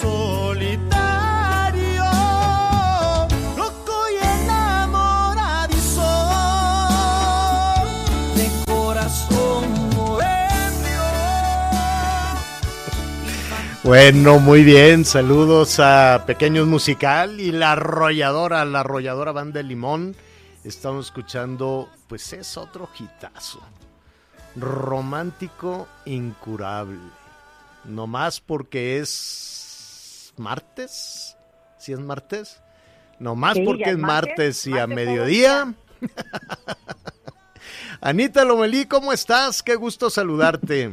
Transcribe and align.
Solitario, 0.00 2.04
loco 3.56 3.96
y 4.12 4.16
enamoradizo, 4.42 6.12
de 8.36 8.46
corazón 8.66 9.64
bohemio. 9.96 11.00
Bueno, 13.82 14.38
muy 14.40 14.62
bien. 14.62 15.06
Saludos 15.06 15.80
a 15.80 16.24
Pequeños 16.26 16.66
Musical 16.66 17.40
y 17.40 17.50
la 17.50 17.72
arrolladora, 17.72 18.62
la 18.66 18.80
arrolladora 18.80 19.32
Banda 19.32 19.62
Limón. 19.62 20.14
Estamos 20.64 21.06
escuchando, 21.06 21.88
pues 22.08 22.34
es 22.34 22.58
otro 22.58 22.90
hitazo. 22.98 23.60
Romántico 24.54 25.88
incurable. 26.04 27.19
No 27.84 28.06
más 28.06 28.40
porque 28.40 28.98
es 28.98 30.34
martes. 30.36 31.36
¿Sí 31.78 31.92
es 31.92 32.00
martes? 32.00 32.62
No 33.18 33.34
más 33.34 33.54
Sí, 33.54 33.64
porque 33.64 33.84
es 33.84 33.88
es 33.90 33.98
martes, 33.98 34.28
martes, 34.28 34.66
y 34.66 34.72
a 34.72 34.86
martes 34.86 34.96
mediodía. 34.96 35.74
Anita 38.00 38.44
Lomelí, 38.44 38.86
¿cómo 38.86 39.12
estás? 39.12 39.62
Qué 39.62 39.76
gusto 39.76 40.08
saludarte. 40.08 40.90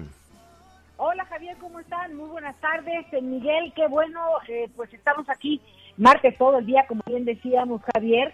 Hola 0.98 1.26
Javier, 1.26 1.56
¿cómo 1.58 1.80
están? 1.80 2.16
Muy 2.16 2.30
buenas 2.30 2.60
tardes. 2.60 3.06
Eh, 3.12 3.22
Miguel, 3.22 3.72
qué 3.76 3.88
bueno, 3.88 4.20
eh, 4.48 4.70
pues 4.76 4.94
estamos 4.94 5.30
aquí 5.30 5.62
martes 5.96 6.38
todo 6.38 6.60
el 6.60 6.66
día, 6.66 6.86
como 6.88 7.02
bien 7.06 7.24
decíamos 7.24 7.82
Javier. 7.94 8.34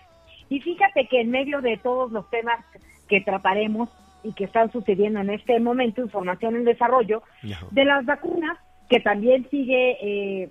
Y 0.50 0.60
fíjate 0.62 1.08
que 1.08 1.22
en 1.22 1.32
medio 1.32 1.62
de 1.62 1.78
todos 1.78 2.12
los 2.12 2.30
temas 2.30 2.64
que 3.08 3.22
trataremos 3.22 3.90
y 4.24 4.34
que 4.34 4.46
están 4.46 4.72
sucediendo 4.72 5.20
en 5.20 5.30
este 5.30 5.60
momento, 5.60 6.02
información 6.02 6.56
en 6.56 6.64
desarrollo, 6.66 7.24
de 7.72 7.86
las 7.86 8.06
vacunas, 8.06 8.58
que 8.90 9.00
también 9.00 9.48
sigue 9.50 9.98
eh, 10.02 10.50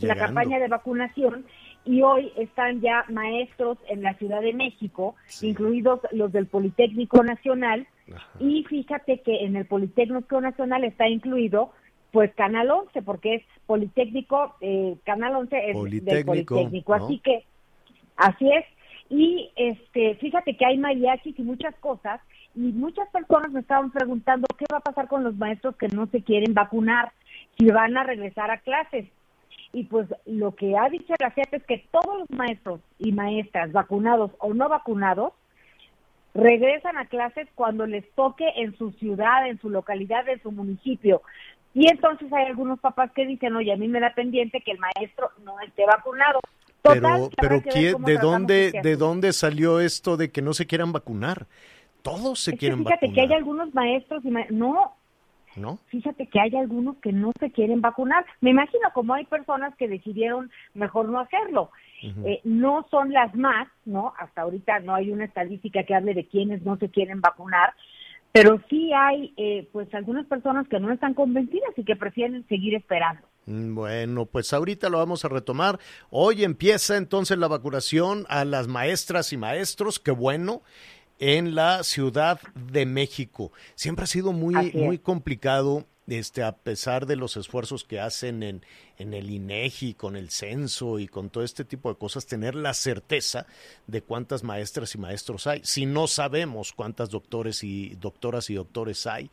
la 0.00 0.16
campaña 0.16 0.58
de 0.58 0.68
vacunación 0.68 1.44
y 1.84 2.02
hoy 2.02 2.32
están 2.36 2.80
ya 2.80 3.04
maestros 3.08 3.78
en 3.88 4.02
la 4.02 4.14
Ciudad 4.14 4.40
de 4.42 4.52
México, 4.52 5.14
Sí. 5.26 5.48
incluidos 5.48 6.00
los 6.12 6.30
del 6.32 6.46
Politécnico 6.46 7.22
Nacional, 7.22 7.86
Ajá. 8.14 8.28
y 8.38 8.64
fíjate 8.64 9.20
que 9.20 9.44
en 9.44 9.56
el 9.56 9.66
Politécnico 9.66 10.40
Nacional 10.40 10.84
está 10.84 11.08
incluido 11.08 11.72
pues 12.12 12.34
Canal 12.34 12.70
11, 12.70 13.02
porque 13.02 13.36
es 13.36 13.42
Politécnico, 13.66 14.56
eh, 14.60 14.96
Canal 15.04 15.36
11 15.36 15.56
es 15.58 15.66
del 15.66 15.74
Politécnico, 15.74 16.54
Politécnico, 16.56 16.98
¿no? 16.98 17.04
así 17.04 17.18
que 17.20 17.44
así 18.16 18.50
es. 18.50 18.64
Y 19.08 19.50
este, 19.56 20.16
fíjate 20.16 20.56
que 20.56 20.66
hay 20.66 20.76
mariachis 20.78 21.38
y 21.38 21.42
muchas 21.42 21.74
cosas, 21.76 22.20
y 22.54 22.72
muchas 22.72 23.08
personas 23.10 23.52
me 23.52 23.60
estaban 23.60 23.90
preguntando 23.90 24.46
qué 24.58 24.64
va 24.72 24.78
a 24.78 24.82
pasar 24.82 25.08
con 25.08 25.22
los 25.24 25.36
maestros 25.36 25.76
que 25.76 25.88
no 25.88 26.06
se 26.08 26.22
quieren 26.22 26.52
vacunar, 26.54 27.12
si 27.58 27.66
van 27.66 27.96
a 27.96 28.04
regresar 28.04 28.50
a 28.50 28.58
clases. 28.58 29.06
Y 29.72 29.84
pues 29.84 30.08
lo 30.26 30.54
que 30.56 30.76
ha 30.76 30.88
dicho 30.88 31.14
la 31.20 31.30
CEP 31.30 31.54
es 31.54 31.64
que 31.64 31.86
todos 31.92 32.18
los 32.20 32.30
maestros 32.30 32.80
y 32.98 33.12
maestras, 33.12 33.70
vacunados 33.72 34.32
o 34.38 34.52
no 34.52 34.68
vacunados, 34.68 35.32
regresan 36.34 36.96
a 36.98 37.06
clases 37.06 37.48
cuando 37.54 37.86
les 37.86 38.08
toque 38.14 38.44
en 38.56 38.76
su 38.76 38.92
ciudad, 38.92 39.48
en 39.48 39.60
su 39.60 39.70
localidad, 39.70 40.28
en 40.28 40.40
su 40.42 40.50
municipio. 40.52 41.22
Y 41.74 41.88
entonces 41.90 42.32
hay 42.32 42.46
algunos 42.46 42.80
papás 42.80 43.12
que 43.12 43.26
dicen, 43.26 43.54
oye, 43.54 43.72
a 43.72 43.76
mí 43.76 43.86
me 43.88 44.00
da 44.00 44.12
pendiente 44.14 44.60
que 44.60 44.72
el 44.72 44.78
maestro 44.78 45.30
no 45.44 45.58
esté 45.60 45.84
vacunado. 45.86 46.40
Total, 46.82 47.00
Pero, 47.00 47.30
pero 47.36 47.54
habrá 47.54 47.60
que 47.62 47.68
ver 47.68 47.72
¿quién- 47.72 47.92
cómo 47.92 48.06
¿de 48.08 48.16
dónde, 48.18 48.66
este 48.66 48.80
de 48.82 48.96
dónde 48.96 49.32
salió 49.32 49.80
esto 49.80 50.16
de 50.16 50.30
que 50.32 50.40
no 50.42 50.52
se 50.54 50.66
quieran 50.66 50.92
vacunar? 50.92 51.46
Todos 52.02 52.40
se 52.40 52.50
Es 52.50 52.54
que 52.54 52.58
quieren 52.60 52.78
fíjate 52.78 53.06
vacunar. 53.06 53.14
que 53.14 53.20
hay 53.20 53.38
algunos 53.38 53.74
maestros 53.74 54.24
y 54.24 54.30
ma- 54.30 54.46
no, 54.50 54.94
¿No? 55.56 55.78
fíjate 55.88 56.26
que 56.28 56.40
hay 56.40 56.54
algunos 56.56 56.96
que 56.98 57.12
no 57.12 57.32
se 57.40 57.50
quieren 57.50 57.80
vacunar. 57.80 58.24
Me 58.40 58.50
imagino 58.50 58.88
como 58.94 59.14
hay 59.14 59.24
personas 59.26 59.74
que 59.76 59.88
decidieron 59.88 60.50
mejor 60.74 61.08
no 61.08 61.18
hacerlo. 61.20 61.70
Eh, 62.24 62.40
no 62.44 62.86
son 62.90 63.12
las 63.12 63.34
más, 63.34 63.68
¿no? 63.84 64.14
Hasta 64.18 64.40
ahorita 64.42 64.78
no 64.80 64.94
hay 64.94 65.10
una 65.10 65.26
estadística 65.26 65.82
que 65.84 65.94
hable 65.94 66.14
de 66.14 66.26
quienes 66.26 66.62
no 66.62 66.78
se 66.78 66.88
quieren 66.88 67.20
vacunar, 67.20 67.74
pero 68.32 68.58
sí 68.70 68.90
hay, 68.94 69.34
eh, 69.36 69.68
pues, 69.70 69.92
algunas 69.92 70.24
personas 70.26 70.66
que 70.68 70.80
no 70.80 70.90
están 70.92 71.12
convencidas 71.12 71.70
y 71.76 71.84
que 71.84 71.96
prefieren 71.96 72.46
seguir 72.48 72.74
esperando. 72.74 73.20
Mm, 73.44 73.74
Bueno, 73.74 74.24
pues 74.24 74.52
ahorita 74.54 74.88
lo 74.88 74.96
vamos 74.98 75.24
a 75.26 75.28
retomar. 75.28 75.78
Hoy 76.10 76.42
empieza 76.44 76.96
entonces 76.96 77.36
la 77.36 77.48
vacunación 77.48 78.24
a 78.30 78.46
las 78.46 78.66
maestras 78.66 79.32
y 79.34 79.36
maestros, 79.36 79.98
qué 79.98 80.12
bueno, 80.12 80.62
en 81.20 81.54
la 81.54 81.84
Ciudad 81.84 82.40
de 82.54 82.86
México. 82.86 83.52
Siempre 83.76 84.04
ha 84.04 84.08
sido 84.08 84.32
muy, 84.32 84.72
muy 84.72 84.98
complicado, 84.98 85.86
este, 86.08 86.42
a 86.42 86.56
pesar 86.56 87.06
de 87.06 87.14
los 87.14 87.36
esfuerzos 87.36 87.84
que 87.84 88.00
hacen 88.00 88.42
en, 88.42 88.64
en 88.98 89.14
el 89.14 89.30
INEGI, 89.30 89.94
con 89.94 90.16
el 90.16 90.30
censo 90.30 90.98
y 90.98 91.06
con 91.06 91.28
todo 91.30 91.44
este 91.44 91.64
tipo 91.64 91.90
de 91.90 91.98
cosas, 91.98 92.26
tener 92.26 92.54
la 92.54 92.74
certeza 92.74 93.46
de 93.86 94.02
cuántas 94.02 94.42
maestras 94.42 94.94
y 94.94 94.98
maestros 94.98 95.46
hay. 95.46 95.60
Si 95.62 95.86
no 95.86 96.08
sabemos 96.08 96.72
cuántas 96.72 97.10
doctores 97.10 97.62
y 97.62 97.90
doctoras 98.00 98.48
y 98.48 98.54
doctores 98.54 99.06
hay, 99.06 99.30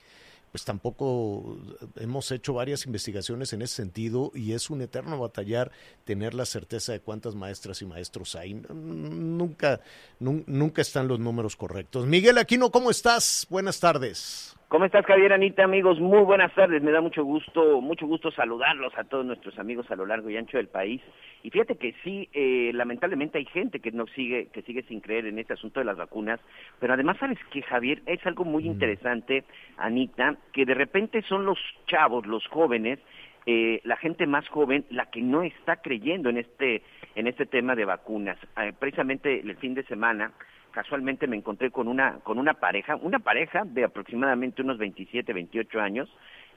pues 0.58 0.66
tampoco 0.66 1.56
hemos 1.98 2.32
hecho 2.32 2.52
varias 2.56 2.88
investigaciones 2.88 3.54
en 3.54 3.62
ese 3.62 3.76
sentido 3.76 4.32
y 4.34 4.54
es 4.54 4.72
un 4.72 4.82
eterno 4.82 5.20
batallar 5.20 5.72
tener 6.04 6.34
la 6.34 6.48
certeza 6.48 6.94
de 6.94 7.00
cuántas 7.00 7.36
maestras 7.36 7.80
y 7.84 7.86
maestros 7.86 8.34
hay. 8.36 8.56
Nunca, 8.56 9.82
nun- 10.20 10.44
nunca 10.48 10.82
están 10.82 11.08
los 11.08 11.20
números 11.20 11.56
correctos. 11.56 12.08
Miguel 12.08 12.40
Aquino, 12.40 12.72
¿cómo 12.72 12.90
estás? 12.90 13.46
Buenas 13.52 13.80
tardes. 13.80 14.56
¿Cómo 14.70 14.84
estás, 14.84 15.06
Javier, 15.06 15.32
Anita, 15.32 15.64
amigos? 15.64 15.98
Muy 16.02 16.26
buenas 16.26 16.54
tardes. 16.54 16.84
Me 16.84 16.92
da 16.92 17.00
mucho 17.00 17.24
gusto, 17.24 17.80
mucho 17.80 18.06
gusto 18.06 18.32
saludarlos 18.32 18.92
a 18.98 19.06
todos 19.06 19.26
nuestros 19.26 19.58
amigos 19.60 19.90
a 19.90 19.96
lo 19.96 20.06
largo 20.06 20.30
y 20.30 20.36
ancho 20.36 20.58
del 20.58 20.68
país. 20.68 21.02
Y 21.42 21.52
fíjate 21.52 21.78
que 21.78 21.96
sí, 22.04 22.28
eh, 22.34 22.72
lamentablemente 22.74 23.38
hay 23.38 23.46
gente 23.46 23.80
que 23.80 23.94
no 23.94 24.06
sigue, 24.08 24.50
que 24.52 24.64
sigue 24.64 24.84
sin 24.84 25.00
creer 25.00 25.26
en 25.26 25.40
este 25.40 25.54
asunto 25.54 25.80
de 25.80 25.86
las 25.86 25.96
vacunas. 25.96 26.42
Pero 26.82 26.96
además, 26.96 27.16
sabes 27.18 27.40
que 27.50 27.62
Javier 27.62 28.02
es 28.08 28.20
algo 28.28 28.44
muy 28.44 28.66
interesante, 28.66 29.46
Anita, 29.78 30.36
que 30.52 30.66
de 30.66 30.74
repente 30.74 31.22
son 31.22 31.46
los 31.46 31.58
chavos, 31.86 32.28
los 32.28 32.46
jóvenes, 32.48 33.00
eh, 33.48 33.82
la 33.86 33.98
gente 33.98 34.28
más 34.28 34.48
joven, 34.50 34.86
la 34.92 35.08
que 35.10 35.22
no 35.22 35.42
está 35.42 35.78
creyendo 35.78 36.30
en 36.30 36.38
este, 36.38 36.84
en 37.16 37.26
este 37.28 37.46
tema 37.48 37.74
de 37.76 37.86
vacunas. 37.86 38.38
Eh, 38.62 38.74
precisamente 38.78 39.40
el 39.40 39.56
fin 39.58 39.74
de 39.74 39.84
semana 39.86 40.32
casualmente 40.72 41.26
me 41.26 41.38
encontré 41.38 41.72
con 41.72 41.88
una 41.88 42.20
con 42.24 42.38
una 42.38 42.54
pareja, 42.54 42.98
una 42.98 43.18
pareja 43.20 43.64
de 43.66 43.86
aproximadamente 43.86 44.62
unos 44.62 44.78
27, 44.78 45.34
28 45.34 45.80
años 45.82 46.08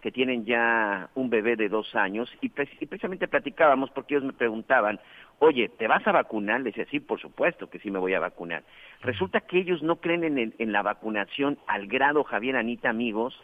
que 0.02 0.10
tienen 0.10 0.44
ya 0.44 1.08
un 1.14 1.30
bebé 1.30 1.56
de 1.56 1.68
dos 1.68 1.94
años 1.94 2.30
y, 2.40 2.48
pre- 2.48 2.68
y 2.80 2.86
precisamente 2.86 3.28
platicábamos 3.28 3.90
porque 3.90 4.14
ellos 4.14 4.24
me 4.24 4.32
preguntaban, 4.32 4.98
oye, 5.40 5.68
¿te 5.68 5.86
vas 5.86 6.06
a 6.06 6.12
vacunar? 6.12 6.60
Le 6.60 6.70
decía, 6.70 6.86
sí, 6.90 7.00
por 7.00 7.20
supuesto 7.20 7.68
que 7.70 7.78
sí 7.78 7.90
me 7.90 7.98
voy 7.98 8.14
a 8.14 8.20
vacunar. 8.20 8.62
Resulta 9.02 9.40
que 9.42 9.58
ellos 9.58 9.82
no 9.82 9.96
creen 10.00 10.24
en, 10.24 10.38
el- 10.38 10.54
en 10.58 10.72
la 10.72 10.82
vacunación 10.82 11.58
al 11.66 11.86
grado, 11.86 12.24
Javier, 12.24 12.56
Anita, 12.56 12.88
amigos, 12.90 13.38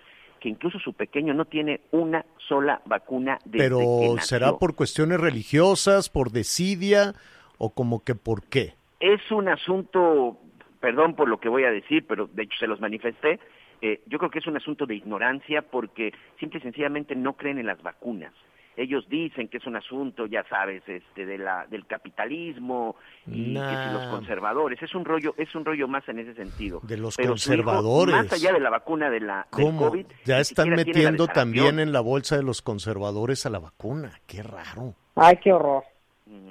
que 0.46 0.50
incluso 0.50 0.78
su 0.78 0.92
pequeño 0.92 1.34
no 1.34 1.44
tiene 1.46 1.80
una 1.90 2.24
sola 2.46 2.80
vacuna 2.86 3.36
desde 3.44 3.58
que 3.58 3.64
Pero 3.64 3.78
nació. 4.14 4.18
¿será 4.20 4.52
por 4.58 4.76
cuestiones 4.76 5.18
religiosas, 5.18 6.08
por 6.08 6.30
desidia 6.30 7.14
o 7.58 7.70
como 7.74 8.04
que 8.04 8.14
por 8.14 8.44
qué? 8.44 8.74
es 9.00 9.20
un 9.32 9.48
asunto, 9.48 10.38
perdón 10.78 11.16
por 11.16 11.28
lo 11.28 11.38
que 11.40 11.48
voy 11.48 11.64
a 11.64 11.70
decir, 11.72 12.04
pero 12.06 12.28
de 12.28 12.44
hecho 12.44 12.56
se 12.60 12.68
los 12.68 12.80
manifesté, 12.80 13.40
Eh, 13.82 14.00
yo 14.06 14.18
creo 14.18 14.30
que 14.30 14.38
es 14.38 14.46
un 14.46 14.56
asunto 14.56 14.86
de 14.86 14.94
ignorancia 14.94 15.60
porque 15.62 16.14
simple 16.40 16.60
y 16.60 16.62
sencillamente 16.62 17.14
no 17.14 17.34
creen 17.34 17.58
en 17.58 17.66
las 17.66 17.82
vacunas 17.82 18.32
ellos 18.76 19.08
dicen 19.08 19.48
que 19.48 19.56
es 19.56 19.66
un 19.66 19.76
asunto, 19.76 20.26
ya 20.26 20.44
sabes, 20.48 20.82
este 20.86 21.24
de 21.24 21.38
la 21.38 21.66
del 21.66 21.86
capitalismo 21.86 22.96
y 23.26 23.54
que 23.54 23.76
si 23.84 23.92
los 23.92 24.06
conservadores, 24.10 24.82
es 24.82 24.94
un 24.94 25.04
rollo, 25.04 25.34
es 25.38 25.54
un 25.54 25.64
rollo 25.64 25.88
más 25.88 26.06
en 26.08 26.18
ese 26.18 26.34
sentido. 26.34 26.80
De 26.82 26.96
los 26.96 27.16
conservadores. 27.16 28.14
más 28.14 28.32
allá 28.32 28.52
de 28.52 28.60
la 28.60 28.70
vacuna 28.70 29.10
de 29.10 29.20
la 29.20 29.46
del 29.56 29.66
¿Cómo? 29.66 29.88
COVID, 29.88 30.06
ya 30.24 30.40
están 30.40 30.70
metiendo 30.70 31.26
también 31.26 31.78
en 31.78 31.92
la 31.92 32.00
bolsa 32.00 32.36
de 32.36 32.42
los 32.42 32.62
conservadores 32.62 33.46
a 33.46 33.50
la 33.50 33.58
vacuna. 33.58 34.20
Qué 34.26 34.42
raro. 34.42 34.94
Ay, 35.14 35.38
qué 35.42 35.52
horror. 35.52 35.84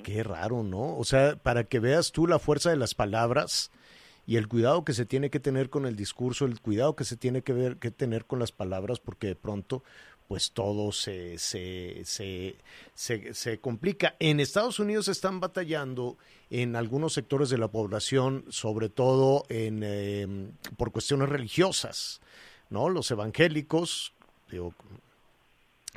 Qué 0.03 0.23
raro, 0.23 0.63
¿no? 0.63 0.97
O 0.97 1.03
sea, 1.03 1.35
para 1.35 1.65
que 1.65 1.79
veas 1.79 2.11
tú 2.11 2.27
la 2.27 2.39
fuerza 2.39 2.69
de 2.69 2.77
las 2.77 2.95
palabras 2.95 3.71
y 4.25 4.37
el 4.37 4.47
cuidado 4.47 4.83
que 4.83 4.93
se 4.93 5.05
tiene 5.05 5.29
que 5.29 5.39
tener 5.39 5.69
con 5.69 5.85
el 5.85 5.95
discurso, 5.95 6.45
el 6.45 6.59
cuidado 6.59 6.95
que 6.95 7.03
se 7.03 7.17
tiene 7.17 7.41
que, 7.41 7.53
ver, 7.53 7.77
que 7.77 7.91
tener 7.91 8.25
con 8.25 8.39
las 8.39 8.51
palabras, 8.51 8.99
porque 8.99 9.27
de 9.27 9.35
pronto, 9.35 9.83
pues 10.27 10.51
todo 10.51 10.91
se, 10.91 11.37
se, 11.37 12.01
se, 12.05 12.55
se, 13.33 13.59
complica. 13.59 14.15
En 14.19 14.39
Estados 14.39 14.79
Unidos 14.79 15.07
están 15.07 15.39
batallando 15.39 16.17
en 16.49 16.75
algunos 16.75 17.13
sectores 17.13 17.49
de 17.49 17.57
la 17.57 17.67
población, 17.67 18.45
sobre 18.49 18.89
todo 18.89 19.45
en, 19.49 19.81
eh, 19.83 20.27
por 20.77 20.91
cuestiones 20.91 21.29
religiosas, 21.29 22.21
¿no? 22.69 22.89
Los 22.89 23.11
evangélicos, 23.11 24.13
digo, 24.49 24.73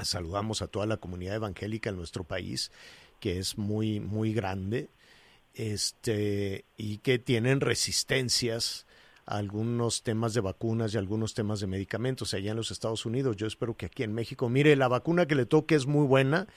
saludamos 0.03 0.61
a 0.63 0.69
toda 0.69 0.87
la 0.87 0.99
comunidad 0.99 1.37
evangélica 1.37 1.91
en 1.91 1.97
nuestro 1.97 2.25
país, 2.25 2.71
que 3.21 3.39
es 3.39 3.57
muy, 3.57 3.99
muy 3.99 4.35
grande, 4.35 4.91
este, 5.55 6.65
y 6.77 6.99
que 6.99 7.19
tienen 7.19 7.61
resistencias 7.61 8.87
algunos 9.29 10.03
temas 10.03 10.33
de 10.33 10.41
vacunas 10.41 10.95
y 10.95 10.99
algunos 10.99 11.35
temas 11.35 11.61
de 11.61 11.67
medicamentos 11.67 12.33
allá 12.33 12.53
en 12.53 12.57
los 12.57 12.71
Estados 12.71 13.05
Unidos. 13.05 13.37
Yo 13.37 13.47
espero 13.47 13.77
que 13.77 13.87
aquí 13.87 14.03
en 14.03 14.15
México, 14.15 14.49
mire, 14.49 14.75
la 14.75 14.89
vacuna 14.89 15.27
que 15.27 15.35
le 15.35 15.45
toque 15.45 15.75
es 15.75 15.87
muy 15.87 16.07
buena 16.07 16.49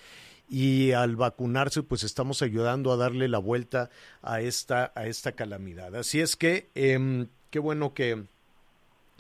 y 0.50 0.94
al 0.94 1.18
vacunarse 1.18 1.84
pues 1.84 2.04
estamos 2.04 2.42
ayudando 2.42 2.92
a 2.92 2.98
darle 2.98 3.28
la 3.28 3.40
vuelta 3.40 3.90
a 4.22 4.40
esta, 4.40 4.94
a 4.96 5.08
esta 5.08 5.34
calamidad. 5.34 5.96
Así 5.96 6.22
es 6.22 6.38
que 6.38 6.70
em, 6.74 7.28
qué 7.50 7.60
bueno 7.60 7.94
que, 7.94 8.24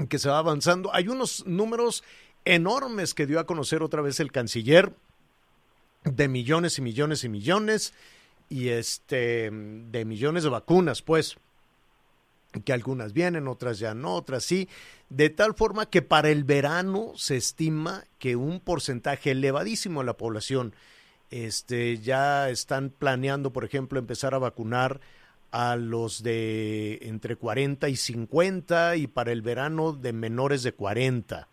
que 0.07 0.17
se 0.17 0.29
va 0.29 0.39
avanzando. 0.39 0.93
Hay 0.93 1.09
unos 1.09 1.45
números 1.45 2.05
enormes 2.45 3.13
que 3.13 3.27
dio 3.27 3.39
a 3.39 3.45
conocer 3.45 3.83
otra 3.83 4.01
vez 4.01 4.21
el 4.21 4.31
canciller 4.31 4.93
de 6.05 6.29
millones 6.29 6.77
y 6.77 6.81
millones 6.81 7.25
y 7.25 7.29
millones 7.29 7.93
y 8.47 8.69
este 8.69 9.51
de 9.51 10.05
millones 10.05 10.43
de 10.43 10.49
vacunas, 10.49 11.01
pues 11.01 11.37
que 12.59 12.73
algunas 12.73 13.13
vienen, 13.13 13.47
otras 13.47 13.79
ya 13.79 13.93
no, 13.93 14.15
otras 14.15 14.43
sí, 14.43 14.67
de 15.09 15.29
tal 15.29 15.53
forma 15.53 15.85
que 15.85 16.01
para 16.01 16.29
el 16.29 16.43
verano 16.43 17.13
se 17.15 17.37
estima 17.37 18.05
que 18.19 18.35
un 18.35 18.59
porcentaje 18.59 19.31
elevadísimo 19.31 20.01
de 20.01 20.05
la 20.05 20.17
población 20.17 20.73
este 21.31 21.97
ya 21.97 22.49
están 22.49 22.89
planeando, 22.89 23.53
por 23.53 23.63
ejemplo, 23.63 23.97
empezar 23.97 24.35
a 24.35 24.39
vacunar 24.39 24.99
a 25.51 25.77
los 25.77 26.23
de 26.23 26.99
entre 27.03 27.37
40 27.37 27.89
y 27.89 27.95
50 27.95 28.97
y 28.97 29.07
para 29.07 29.31
el 29.31 29.41
verano 29.41 29.93
de 29.93 30.13
menores 30.13 30.61
de 30.63 30.73
40. 30.73 31.47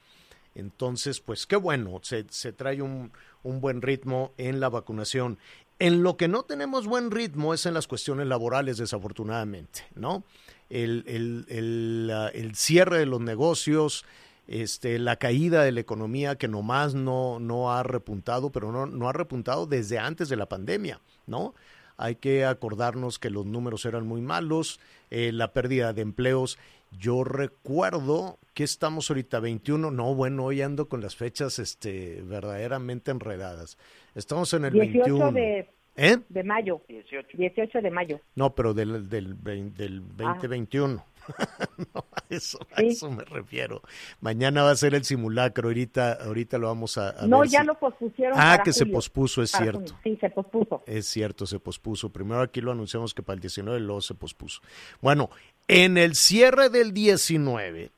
Entonces, 0.54 1.20
pues 1.20 1.46
qué 1.46 1.56
bueno, 1.56 2.00
se, 2.02 2.26
se 2.28 2.52
trae 2.52 2.82
un, 2.82 3.12
un, 3.44 3.60
buen 3.60 3.80
ritmo 3.80 4.32
en 4.36 4.58
la 4.58 4.68
vacunación. 4.68 5.38
En 5.78 6.02
lo 6.02 6.16
que 6.16 6.26
no 6.26 6.42
tenemos 6.42 6.88
buen 6.88 7.12
ritmo 7.12 7.54
es 7.54 7.64
en 7.64 7.74
las 7.74 7.86
cuestiones 7.86 8.26
laborales, 8.26 8.78
desafortunadamente, 8.78 9.84
¿no? 9.94 10.24
El, 10.70 11.04
el, 11.06 11.46
el, 11.48 12.12
el 12.34 12.54
cierre 12.54 12.98
de 12.98 13.06
los 13.06 13.20
negocios, 13.20 14.04
este, 14.48 14.98
la 14.98 15.16
caída 15.16 15.62
de 15.62 15.72
la 15.72 15.80
economía 15.80 16.36
que 16.36 16.48
nomás 16.48 16.94
no, 16.94 17.38
no 17.38 17.72
ha 17.72 17.82
repuntado, 17.82 18.50
pero 18.50 18.72
no, 18.72 18.86
no 18.86 19.08
ha 19.08 19.12
repuntado 19.12 19.66
desde 19.66 19.98
antes 19.98 20.28
de 20.28 20.36
la 20.36 20.46
pandemia, 20.46 21.00
¿no? 21.26 21.54
Hay 21.98 22.14
que 22.14 22.44
acordarnos 22.44 23.18
que 23.18 23.28
los 23.28 23.44
números 23.44 23.84
eran 23.84 24.06
muy 24.06 24.22
malos, 24.22 24.80
eh, 25.10 25.32
la 25.32 25.52
pérdida 25.52 25.92
de 25.92 26.02
empleos. 26.02 26.58
Yo 26.98 27.24
recuerdo 27.24 28.38
que 28.54 28.64
estamos 28.64 29.10
ahorita 29.10 29.40
21, 29.40 29.90
no, 29.90 30.14
bueno, 30.14 30.44
hoy 30.44 30.62
ando 30.62 30.88
con 30.88 31.00
las 31.00 31.16
fechas 31.16 31.58
este, 31.58 32.22
verdaderamente 32.22 33.10
enredadas. 33.10 33.76
Estamos 34.14 34.54
en 34.54 34.64
el 34.66 34.72
18 34.72 35.18
21. 35.18 35.32
de, 35.32 35.70
¿Eh? 35.98 36.16
de 36.28 36.44
mayo. 36.44 36.80
18. 36.88 37.28
18 37.36 37.82
de 37.82 37.90
mayo. 37.90 38.20
No, 38.36 38.54
pero 38.54 38.72
del, 38.72 39.08
del, 39.08 39.36
del 39.42 40.02
2021. 40.16 41.04
no, 41.76 42.04
a 42.14 42.22
eso, 42.30 42.58
a 42.74 42.80
Sí. 42.80 42.86
eso 42.86 43.10
me 43.10 43.22
refiero. 43.24 43.82
Mañana 44.20 44.62
va 44.62 44.70
a 44.70 44.76
ser 44.76 44.94
el 44.94 45.04
simulacro, 45.04 45.68
ahorita, 45.68 46.12
ahorita 46.24 46.56
lo 46.56 46.68
vamos 46.68 46.96
a, 46.96 47.10
a 47.22 47.26
No, 47.26 47.40
ver 47.40 47.48
ya 47.50 47.60
si- 47.60 47.66
lo 47.66 47.74
pospusieron. 47.78 48.32
Ah, 48.38 48.52
para 48.52 48.62
que 48.62 48.72
se 48.72 48.86
pospuso, 48.86 49.42
es 49.42 49.52
Para 49.52 49.64
cierto. 49.64 49.80
junio. 49.80 49.94
Sí, 50.04 50.16
se 50.20 50.30
pospuso. 50.30 50.82
Es 50.86 51.06
cierto, 51.06 51.46
se 51.46 51.58
pospuso. 51.58 52.08
Primero 52.10 52.40
aquí 52.40 52.60
lo 52.62 52.72
anunciamos 52.72 53.12
que 53.12 53.22
para 53.22 53.34
el 53.34 53.40
19, 53.40 53.78
luego 53.80 54.00
se 54.00 54.14
pospuso. 54.14 54.62
Bueno, 55.02 55.28
en 55.66 55.98
el 55.98 56.14
cierre 56.14 56.70
del 56.70 56.94
19, 56.94 57.90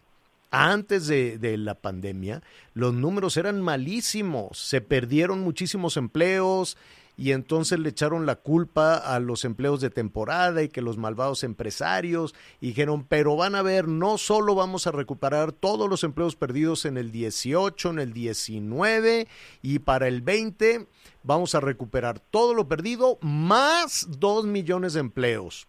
antes 0.50 1.06
de, 1.06 1.38
de 1.38 1.56
la 1.56 1.74
pandemia, 1.76 2.42
los 2.74 2.92
números 2.94 3.36
eran 3.36 3.60
malísimos. 3.60 4.58
Se 4.58 4.80
perdieron 4.80 5.40
muchísimos 5.42 5.96
empleos 5.96 6.76
y 7.20 7.32
entonces 7.32 7.78
le 7.78 7.90
echaron 7.90 8.24
la 8.24 8.36
culpa 8.36 8.96
a 8.96 9.20
los 9.20 9.44
empleos 9.44 9.82
de 9.82 9.90
temporada 9.90 10.62
y 10.62 10.70
que 10.70 10.80
los 10.80 10.96
malvados 10.96 11.44
empresarios 11.44 12.34
dijeron, 12.62 13.04
pero 13.04 13.36
van 13.36 13.54
a 13.54 13.60
ver, 13.60 13.88
no 13.88 14.16
solo 14.16 14.54
vamos 14.54 14.86
a 14.86 14.90
recuperar 14.90 15.52
todos 15.52 15.86
los 15.86 16.02
empleos 16.02 16.34
perdidos 16.34 16.86
en 16.86 16.96
el 16.96 17.12
18, 17.12 17.90
en 17.90 17.98
el 17.98 18.14
19 18.14 19.28
y 19.60 19.80
para 19.80 20.08
el 20.08 20.22
20 20.22 20.86
vamos 21.22 21.54
a 21.54 21.60
recuperar 21.60 22.20
todo 22.20 22.54
lo 22.54 22.68
perdido 22.68 23.18
más 23.20 24.06
2 24.18 24.46
millones 24.46 24.94
de 24.94 25.00
empleos. 25.00 25.68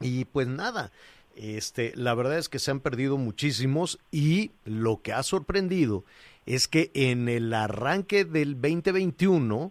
Y 0.00 0.24
pues 0.24 0.48
nada, 0.48 0.90
este, 1.36 1.92
la 1.96 2.14
verdad 2.14 2.38
es 2.38 2.48
que 2.48 2.58
se 2.58 2.70
han 2.70 2.80
perdido 2.80 3.18
muchísimos 3.18 3.98
y 4.10 4.52
lo 4.64 5.02
que 5.02 5.12
ha 5.12 5.22
sorprendido 5.22 6.06
es 6.46 6.66
que 6.66 6.90
en 6.94 7.28
el 7.28 7.52
arranque 7.52 8.24
del 8.24 8.54
2021, 8.54 9.70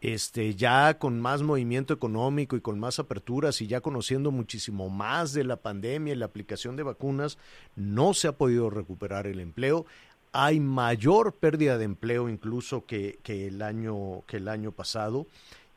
este, 0.00 0.54
ya 0.54 0.98
con 0.98 1.20
más 1.20 1.42
movimiento 1.42 1.94
económico 1.94 2.56
y 2.56 2.60
con 2.60 2.78
más 2.78 2.98
aperturas 2.98 3.60
y 3.60 3.66
ya 3.66 3.80
conociendo 3.80 4.30
muchísimo 4.30 4.88
más 4.90 5.32
de 5.32 5.44
la 5.44 5.56
pandemia 5.56 6.12
y 6.12 6.16
la 6.16 6.26
aplicación 6.26 6.76
de 6.76 6.82
vacunas, 6.82 7.38
no 7.76 8.14
se 8.14 8.28
ha 8.28 8.32
podido 8.32 8.70
recuperar 8.70 9.26
el 9.26 9.40
empleo. 9.40 9.86
Hay 10.32 10.60
mayor 10.60 11.32
pérdida 11.34 11.78
de 11.78 11.84
empleo 11.86 12.28
incluso 12.28 12.84
que, 12.84 13.18
que 13.22 13.46
el, 13.46 13.62
año, 13.62 14.22
que 14.26 14.36
el 14.36 14.48
año 14.48 14.70
pasado. 14.72 15.26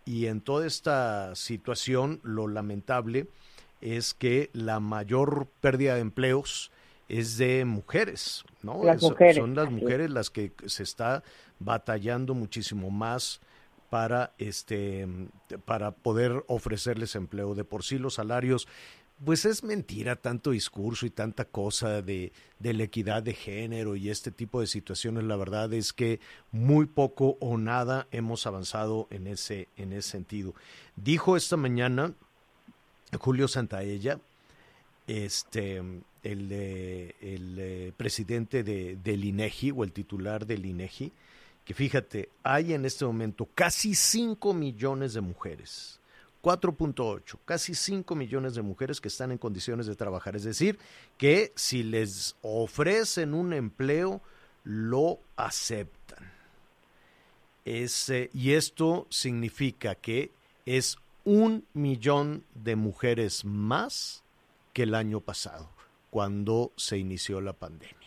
Y 0.05 0.25
en 0.25 0.41
toda 0.41 0.65
esta 0.67 1.35
situación, 1.35 2.19
lo 2.23 2.47
lamentable 2.47 3.27
es 3.79 4.13
que 4.13 4.49
la 4.53 4.79
mayor 4.79 5.47
pérdida 5.61 5.95
de 5.95 6.01
empleos 6.01 6.71
es 7.07 7.37
de 7.37 7.63
mujeres, 7.63 8.43
¿no? 8.61 8.83
Las 8.83 8.99
Son- 9.01 9.11
mujeres, 9.11 9.35
Son 9.37 9.55
las 9.55 9.71
mujeres 9.71 10.09
las 10.09 10.29
que 10.29 10.51
se 10.65 10.83
está 10.83 11.23
batallando 11.59 12.33
muchísimo 12.33 12.89
más 12.91 13.39
para 13.89 14.33
este 14.37 15.07
para 15.65 15.91
poder 15.91 16.43
ofrecerles 16.47 17.15
empleo. 17.15 17.55
De 17.55 17.63
por 17.63 17.83
sí 17.83 17.97
los 17.97 18.15
salarios 18.15 18.67
pues 19.23 19.43
es 19.43 19.63
mentira 19.63 20.15
tanto 20.15 20.51
discurso 20.51 21.05
y 21.05 21.09
tanta 21.09 21.43
cosa 21.43 22.01
de, 22.01 22.31
de 22.59 22.73
la 22.73 22.83
equidad 22.83 23.21
de 23.21 23.33
género 23.33 23.97
y 23.97 24.09
este 24.09 24.31
tipo 24.31 24.61
de 24.61 24.67
situaciones. 24.67 25.25
La 25.25 25.35
verdad 25.35 25.73
es 25.73 25.91
que 25.91 26.21
muy 26.53 26.85
poco 26.85 27.37
o 27.41 27.57
nada 27.57 28.07
hemos 28.11 28.47
avanzado 28.47 29.07
en 29.09 29.27
ese 29.27 29.67
en 29.75 29.91
ese 29.93 30.09
sentido. 30.09 30.53
Dijo 30.95 31.35
esta 31.35 31.57
mañana 31.57 32.13
Julio 33.19 33.47
Santaella 33.47 34.19
este 35.07 35.77
el, 36.23 36.51
el 36.51 37.55
eh, 37.57 37.91
presidente 37.95 38.63
de, 38.63 38.97
del 39.03 39.23
INEGI 39.23 39.71
o 39.71 39.83
el 39.83 39.91
titular 39.91 40.45
del 40.45 40.65
INEGI 40.65 41.11
que 41.69 41.75
fíjate, 41.75 42.29
hay 42.41 42.73
en 42.73 42.83
este 42.83 43.05
momento 43.05 43.47
casi 43.53 43.93
5 43.93 44.55
millones 44.55 45.13
de 45.13 45.21
mujeres, 45.21 45.99
4.8, 46.41 47.37
casi 47.45 47.75
5 47.75 48.15
millones 48.15 48.55
de 48.55 48.63
mujeres 48.63 48.99
que 48.99 49.07
están 49.07 49.31
en 49.31 49.37
condiciones 49.37 49.85
de 49.85 49.95
trabajar. 49.95 50.35
Es 50.35 50.45
decir, 50.45 50.79
que 51.15 51.53
si 51.55 51.83
les 51.83 52.35
ofrecen 52.41 53.35
un 53.35 53.53
empleo, 53.53 54.19
lo 54.63 55.19
aceptan. 55.35 56.31
Y 57.63 58.53
esto 58.53 59.05
significa 59.11 59.93
que 59.93 60.31
es 60.65 60.97
un 61.23 61.67
millón 61.73 62.45
de 62.55 62.77
mujeres 62.77 63.45
más 63.45 64.23
que 64.73 64.81
el 64.81 64.95
año 64.95 65.21
pasado, 65.21 65.69
cuando 66.09 66.71
se 66.77 66.97
inició 66.97 67.41
la 67.41 67.53
pandemia. 67.53 67.98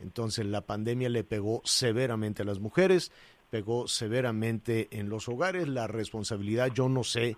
Entonces 0.00 0.46
la 0.46 0.62
pandemia 0.62 1.08
le 1.08 1.24
pegó 1.24 1.62
severamente 1.64 2.42
a 2.42 2.44
las 2.44 2.60
mujeres, 2.60 3.12
pegó 3.50 3.88
severamente 3.88 4.88
en 4.90 5.08
los 5.08 5.28
hogares, 5.28 5.68
la 5.68 5.86
responsabilidad, 5.86 6.72
yo 6.72 6.88
no 6.88 7.04
sé, 7.04 7.36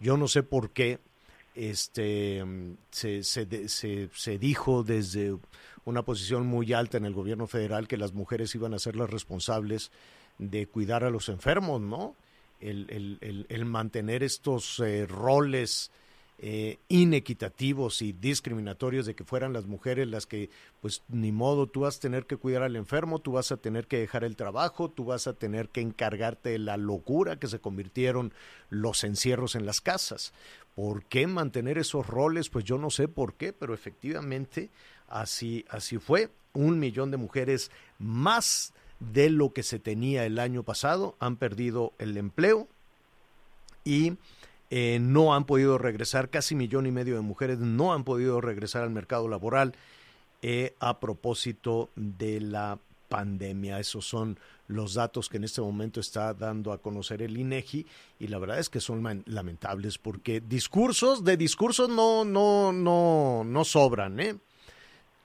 yo 0.00 0.16
no 0.16 0.28
sé 0.28 0.42
por 0.42 0.70
qué 0.70 0.98
este, 1.54 2.44
se, 2.90 3.22
se, 3.22 3.68
se, 3.68 4.10
se 4.12 4.38
dijo 4.38 4.82
desde 4.82 5.36
una 5.84 6.02
posición 6.02 6.46
muy 6.46 6.72
alta 6.72 6.96
en 6.96 7.04
el 7.04 7.14
gobierno 7.14 7.46
federal 7.46 7.88
que 7.88 7.96
las 7.96 8.12
mujeres 8.12 8.54
iban 8.54 8.74
a 8.74 8.78
ser 8.78 8.96
las 8.96 9.10
responsables 9.10 9.92
de 10.38 10.66
cuidar 10.66 11.04
a 11.04 11.10
los 11.10 11.28
enfermos, 11.28 11.80
¿no? 11.80 12.16
El, 12.60 12.86
el, 13.20 13.46
el, 13.48 13.64
mantener 13.66 14.22
estos 14.22 14.80
eh, 14.80 15.06
roles 15.06 15.90
eh, 16.38 16.78
inequitativos 16.88 18.02
y 18.02 18.12
discriminatorios 18.12 19.06
de 19.06 19.14
que 19.14 19.24
fueran 19.24 19.52
las 19.52 19.66
mujeres 19.66 20.08
las 20.08 20.26
que, 20.26 20.50
pues 20.80 21.02
ni 21.08 21.30
modo, 21.30 21.68
tú 21.68 21.80
vas 21.80 21.96
a 21.96 22.00
tener 22.00 22.26
que 22.26 22.36
cuidar 22.36 22.62
al 22.64 22.74
enfermo, 22.74 23.20
tú 23.20 23.32
vas 23.32 23.52
a 23.52 23.56
tener 23.56 23.86
que 23.86 23.98
dejar 23.98 24.24
el 24.24 24.34
trabajo, 24.34 24.90
tú 24.90 25.04
vas 25.04 25.26
a 25.26 25.34
tener 25.34 25.68
que 25.68 25.80
encargarte 25.80 26.50
de 26.50 26.58
la 26.58 26.76
locura 26.76 27.38
que 27.38 27.46
se 27.46 27.60
convirtieron 27.60 28.32
los 28.68 29.04
encierros 29.04 29.54
en 29.54 29.64
las 29.64 29.80
casas. 29.80 30.32
¿Por 30.74 31.04
qué 31.04 31.26
mantener 31.28 31.78
esos 31.78 32.06
roles? 32.06 32.48
Pues 32.48 32.64
yo 32.64 32.78
no 32.78 32.90
sé 32.90 33.06
por 33.06 33.34
qué, 33.34 33.52
pero 33.52 33.72
efectivamente 33.72 34.70
así, 35.08 35.64
así 35.68 35.98
fue. 35.98 36.30
Un 36.52 36.78
millón 36.78 37.10
de 37.10 37.16
mujeres 37.16 37.70
más 37.98 38.74
de 38.98 39.30
lo 39.30 39.52
que 39.52 39.62
se 39.62 39.78
tenía 39.78 40.24
el 40.24 40.38
año 40.38 40.62
pasado 40.62 41.16
han 41.20 41.36
perdido 41.36 41.92
el 41.98 42.16
empleo 42.16 42.68
y 43.84 44.16
eh, 44.76 44.98
no 44.98 45.36
han 45.36 45.44
podido 45.44 45.78
regresar, 45.78 46.30
casi 46.30 46.56
millón 46.56 46.88
y 46.88 46.90
medio 46.90 47.14
de 47.14 47.20
mujeres 47.20 47.60
no 47.60 47.92
han 47.92 48.02
podido 48.02 48.40
regresar 48.40 48.82
al 48.82 48.90
mercado 48.90 49.28
laboral 49.28 49.72
eh, 50.42 50.74
a 50.80 50.98
propósito 50.98 51.90
de 51.94 52.40
la 52.40 52.80
pandemia. 53.08 53.78
Esos 53.78 54.04
son 54.04 54.36
los 54.66 54.94
datos 54.94 55.28
que 55.28 55.36
en 55.36 55.44
este 55.44 55.60
momento 55.60 56.00
está 56.00 56.34
dando 56.34 56.72
a 56.72 56.78
conocer 56.78 57.22
el 57.22 57.38
INEGI 57.38 57.86
y 58.18 58.26
la 58.26 58.38
verdad 58.38 58.58
es 58.58 58.68
que 58.68 58.80
son 58.80 59.22
lamentables 59.26 59.96
porque 59.98 60.40
discursos 60.40 61.22
de 61.22 61.36
discursos 61.36 61.88
no 61.88 62.24
no 62.24 62.72
no 62.72 63.44
no 63.44 63.64
sobran, 63.64 64.18
¿eh? 64.18 64.34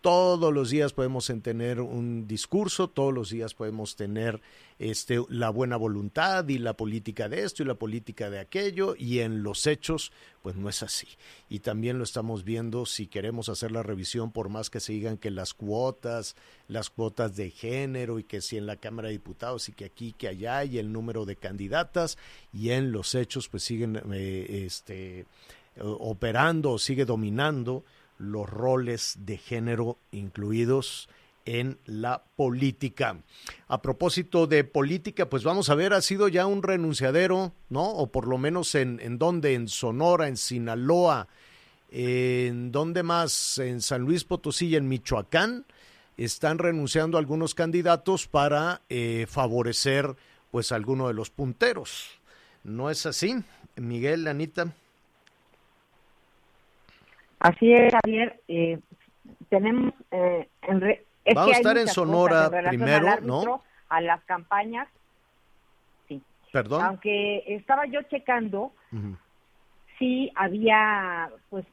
Todos 0.02 0.54
los 0.54 0.70
días 0.70 0.94
podemos 0.94 1.30
tener 1.42 1.82
un 1.82 2.26
discurso, 2.26 2.90
todos 2.90 3.14
los 3.14 3.32
días 3.32 3.54
podemos 3.54 3.98
tener 3.98 4.40
este, 4.78 5.22
la 5.28 5.50
buena 5.50 5.76
voluntad 5.76 6.48
y 6.48 6.58
la 6.58 6.74
política 6.74 7.28
de 7.28 7.44
esto 7.44 7.64
y 7.64 7.66
la 7.66 7.76
política 7.76 8.30
de 8.30 8.40
aquello, 8.40 8.96
y 8.98 9.20
en 9.20 9.44
los 9.44 9.68
hechos, 9.68 10.14
pues 10.42 10.56
no 10.56 10.70
es 10.70 10.84
así. 10.84 11.08
Y 11.50 11.60
también 11.60 11.98
lo 11.98 12.06
estamos 12.06 12.46
viendo 12.46 12.86
si 12.86 13.08
queremos 13.08 13.50
hacer 13.50 13.74
la 13.74 13.84
revisión, 13.84 14.32
por 14.32 14.48
más 14.48 14.70
que 14.70 14.80
se 14.80 14.94
digan 14.94 15.18
que 15.18 15.32
las 15.32 15.54
cuotas, 15.54 16.38
las 16.70 16.90
cuotas 16.90 17.36
de 17.36 17.52
género 17.52 18.20
y 18.20 18.24
que 18.24 18.40
si 18.40 18.56
en 18.56 18.68
la 18.68 18.78
Cámara 18.78 19.10
de 19.10 19.16
Diputados 19.16 19.68
y 19.68 19.74
que 19.74 19.84
aquí, 19.84 20.14
que 20.14 20.30
allá, 20.30 20.64
y 20.64 20.78
el 20.78 20.94
número 20.94 21.26
de 21.26 21.36
candidatas, 21.36 22.18
y 22.54 22.70
en 22.70 22.94
los 22.94 23.16
hechos, 23.16 23.50
pues 23.50 23.64
siguen 23.64 24.02
eh, 24.14 24.64
este, 24.66 25.26
operando 25.82 26.78
sigue 26.78 27.06
dominando 27.06 27.84
los 28.20 28.48
roles 28.48 29.16
de 29.22 29.38
género 29.38 29.98
incluidos 30.12 31.10
en 31.46 31.80
la 31.86 32.24
política. 32.36 33.18
A 33.68 33.82
propósito 33.82 34.46
de 34.46 34.64
política, 34.64 35.30
pues 35.30 35.44
vamos 35.44 35.70
a 35.70 35.76
ver, 35.76 35.94
ha 35.94 36.02
sido 36.02 36.28
ya 36.28 36.46
un 36.46 36.62
renunciadero, 36.62 37.54
¿no? 37.70 37.90
O 37.90 38.12
por 38.12 38.28
lo 38.28 38.38
menos 38.38 38.76
en, 38.76 39.00
en 39.02 39.18
donde, 39.18 39.56
en 39.56 39.68
Sonora, 39.68 40.28
en 40.28 40.38
Sinaloa, 40.38 41.28
en 41.90 42.72
donde 42.72 43.02
más, 43.02 43.58
en 43.58 43.82
San 43.82 44.02
Luis 44.02 44.26
Potosí 44.26 44.68
y 44.68 44.76
en 44.76 44.88
Michoacán, 44.88 45.66
están 46.18 46.60
renunciando 46.60 47.18
algunos 47.18 47.56
candidatos 47.56 48.28
para 48.28 48.82
eh, 48.90 49.26
favorecer 49.28 50.16
pues 50.52 50.72
alguno 50.72 51.08
de 51.08 51.14
los 51.14 51.30
punteros. 51.30 52.20
¿No 52.64 52.90
es 52.90 53.06
así, 53.06 53.36
Miguel, 53.76 54.28
Anita? 54.28 54.74
Así 57.40 57.74
es, 57.74 57.94
Javier. 57.94 58.42
Eh, 58.48 58.80
tenemos. 59.50 59.94
Eh, 60.12 60.48
en 60.64 60.82
re, 60.82 61.06
es 61.26 61.36
Vamos 61.36 61.52
que 61.52 61.56
a 61.56 61.60
estar 61.60 61.78
en 61.78 61.88
Sonora 61.88 62.50
en 62.54 62.68
primero, 62.70 63.08
árbitro, 63.08 63.46
¿no? 63.46 63.64
A 63.90 64.02
las 64.02 64.24
campañas. 64.26 64.88
Sí. 66.08 66.22
Perdón. 66.52 66.84
Aunque 66.84 67.44
estaba 67.48 67.86
yo 67.86 68.02
checando, 68.04 68.74
Uh 68.92 68.98
-huh. 68.98 69.18
sí 70.00 70.32
había. 70.36 71.30
Pues 71.50 71.66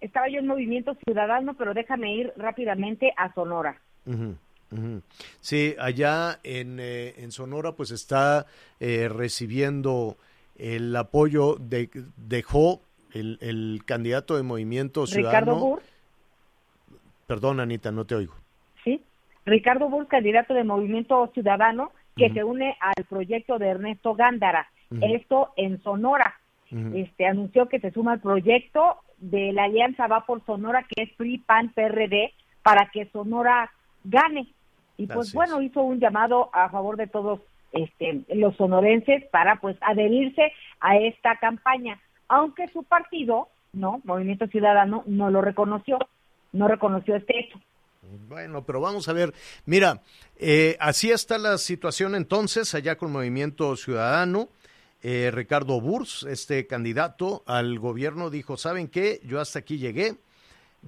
estaba 0.00 0.28
yo 0.28 0.40
en 0.40 0.46
Movimiento 0.46 0.96
Ciudadano, 1.04 1.54
pero 1.54 1.72
déjame 1.72 2.14
ir 2.14 2.32
rápidamente 2.36 3.12
a 3.16 3.32
Sonora. 3.32 3.80
Uh 4.06 4.12
-huh. 4.12 4.36
Sí, 5.40 5.76
allá 5.78 6.40
en, 6.42 6.78
eh, 6.80 7.14
en, 7.18 7.30
Sonora 7.30 7.72
pues 7.72 7.90
está 7.90 8.46
eh, 8.80 9.08
recibiendo 9.08 10.16
el 10.56 10.94
apoyo 10.96 11.56
de 11.60 11.90
dejó 12.16 12.80
el, 13.14 13.38
el, 13.40 13.82
candidato 13.84 14.36
de 14.36 14.42
Movimiento 14.42 15.06
Ciudadano. 15.06 15.46
Ricardo 15.46 15.66
Burr. 15.66 15.82
Perdón, 17.26 17.60
Anita, 17.60 17.90
no 17.90 18.04
te 18.04 18.14
oigo. 18.14 18.34
Sí, 18.82 19.02
Ricardo 19.46 19.88
Burr, 19.88 20.06
candidato 20.06 20.52
de 20.52 20.64
Movimiento 20.64 21.30
Ciudadano, 21.32 21.92
que 22.16 22.26
uh 22.26 22.28
-huh. 22.28 22.34
se 22.34 22.44
une 22.44 22.76
al 22.80 23.04
proyecto 23.04 23.58
de 23.58 23.68
Ernesto 23.68 24.14
Gándara. 24.14 24.68
Uh 24.90 24.96
-huh. 24.96 25.16
Esto 25.16 25.52
en 25.56 25.82
Sonora. 25.82 26.34
Uh 26.70 26.76
-huh. 26.76 27.04
Este 27.04 27.26
anunció 27.26 27.68
que 27.68 27.80
se 27.80 27.90
suma 27.90 28.12
al 28.12 28.20
proyecto 28.20 28.98
de 29.18 29.52
la 29.52 29.64
Alianza 29.64 30.06
Va 30.06 30.26
por 30.26 30.44
Sonora, 30.44 30.84
que 30.88 31.04
es 31.04 31.12
PRI, 31.14 31.38
PAN, 31.38 31.72
PRD, 31.72 32.32
para 32.62 32.90
que 32.90 33.06
Sonora 33.06 33.70
gane. 34.04 34.46
Y 34.96 35.06
pues 35.06 35.32
bueno, 35.32 35.60
hizo 35.60 35.82
un 35.82 35.98
llamado 35.98 36.50
a 36.52 36.68
favor 36.68 36.96
de 36.96 37.06
todos 37.06 37.40
este, 37.72 38.22
los 38.32 38.54
sonorenses 38.56 39.24
para 39.32 39.56
pues 39.56 39.76
adherirse 39.80 40.52
a 40.80 40.96
esta 40.96 41.36
campaña 41.36 41.98
aunque 42.28 42.68
su 42.68 42.82
partido, 42.84 43.48
no, 43.72 44.00
Movimiento 44.04 44.46
Ciudadano, 44.46 45.02
no 45.06 45.30
lo 45.30 45.40
reconoció, 45.40 45.98
no 46.52 46.68
reconoció 46.68 47.16
este 47.16 47.40
hecho. 47.40 47.58
Bueno, 48.28 48.64
pero 48.64 48.80
vamos 48.80 49.08
a 49.08 49.12
ver, 49.12 49.34
mira, 49.66 50.02
eh, 50.36 50.76
así 50.80 51.10
está 51.10 51.38
la 51.38 51.58
situación 51.58 52.14
entonces 52.14 52.74
allá 52.74 52.96
con 52.96 53.12
Movimiento 53.12 53.76
Ciudadano. 53.76 54.48
Eh, 55.02 55.30
Ricardo 55.32 55.80
Burs, 55.80 56.22
este 56.22 56.66
candidato 56.66 57.42
al 57.46 57.78
gobierno, 57.78 58.30
dijo, 58.30 58.56
¿saben 58.56 58.88
qué? 58.88 59.20
Yo 59.24 59.38
hasta 59.38 59.58
aquí 59.58 59.76
llegué, 59.76 60.16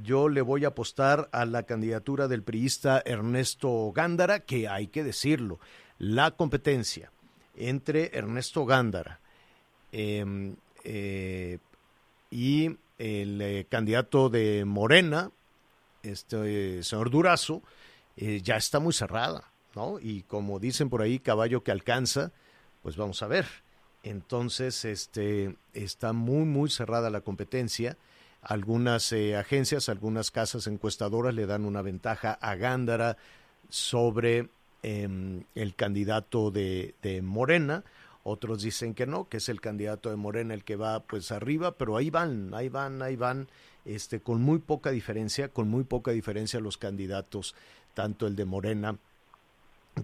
yo 0.02 0.30
le 0.30 0.40
voy 0.40 0.64
a 0.64 0.68
apostar 0.68 1.28
a 1.32 1.44
la 1.44 1.64
candidatura 1.64 2.26
del 2.26 2.42
priista 2.42 3.02
Ernesto 3.04 3.92
Gándara, 3.92 4.40
que 4.40 4.68
hay 4.68 4.86
que 4.86 5.04
decirlo, 5.04 5.58
la 5.98 6.30
competencia 6.30 7.10
entre 7.56 8.16
Ernesto 8.16 8.64
Gándara, 8.64 9.20
eh, 9.92 10.54
eh, 10.88 11.58
y 12.30 12.76
el 12.98 13.42
eh, 13.42 13.66
candidato 13.68 14.28
de 14.28 14.64
Morena, 14.64 15.32
este 16.04 16.78
eh, 16.78 16.82
señor 16.84 17.10
Durazo, 17.10 17.62
ya 18.16 18.56
está 18.56 18.80
muy 18.80 18.94
cerrada, 18.94 19.50
¿no? 19.74 19.98
Y 20.00 20.22
como 20.22 20.58
dicen 20.58 20.88
por 20.88 21.02
ahí, 21.02 21.18
caballo 21.18 21.62
que 21.62 21.70
alcanza, 21.70 22.32
pues 22.82 22.96
vamos 22.96 23.22
a 23.22 23.26
ver. 23.26 23.46
Entonces, 24.04 24.86
este, 24.86 25.56
está 25.74 26.14
muy, 26.14 26.46
muy 26.46 26.70
cerrada 26.70 27.10
la 27.10 27.20
competencia. 27.20 27.98
Algunas 28.40 29.12
eh, 29.12 29.36
agencias, 29.36 29.90
algunas 29.90 30.30
casas 30.30 30.66
encuestadoras 30.66 31.34
le 31.34 31.44
dan 31.44 31.66
una 31.66 31.82
ventaja 31.82 32.38
a 32.40 32.54
Gándara 32.54 33.18
sobre 33.68 34.48
eh, 34.82 35.42
el 35.54 35.74
candidato 35.74 36.50
de 36.50 37.20
Morena 37.22 37.84
otros 38.28 38.60
dicen 38.62 38.92
que 38.92 39.06
no, 39.06 39.28
que 39.28 39.36
es 39.36 39.48
el 39.48 39.60
candidato 39.60 40.10
de 40.10 40.16
Morena 40.16 40.52
el 40.52 40.64
que 40.64 40.74
va 40.74 41.00
pues 41.04 41.30
arriba, 41.30 41.78
pero 41.78 41.96
ahí 41.96 42.10
van, 42.10 42.52
ahí 42.54 42.68
van, 42.68 43.00
ahí 43.00 43.14
van, 43.14 43.48
este, 43.84 44.18
con 44.18 44.42
muy 44.42 44.58
poca 44.58 44.90
diferencia, 44.90 45.48
con 45.48 45.68
muy 45.68 45.84
poca 45.84 46.10
diferencia 46.10 46.58
los 46.58 46.76
candidatos, 46.76 47.54
tanto 47.94 48.26
el 48.26 48.34
de 48.34 48.44
Morena 48.44 48.98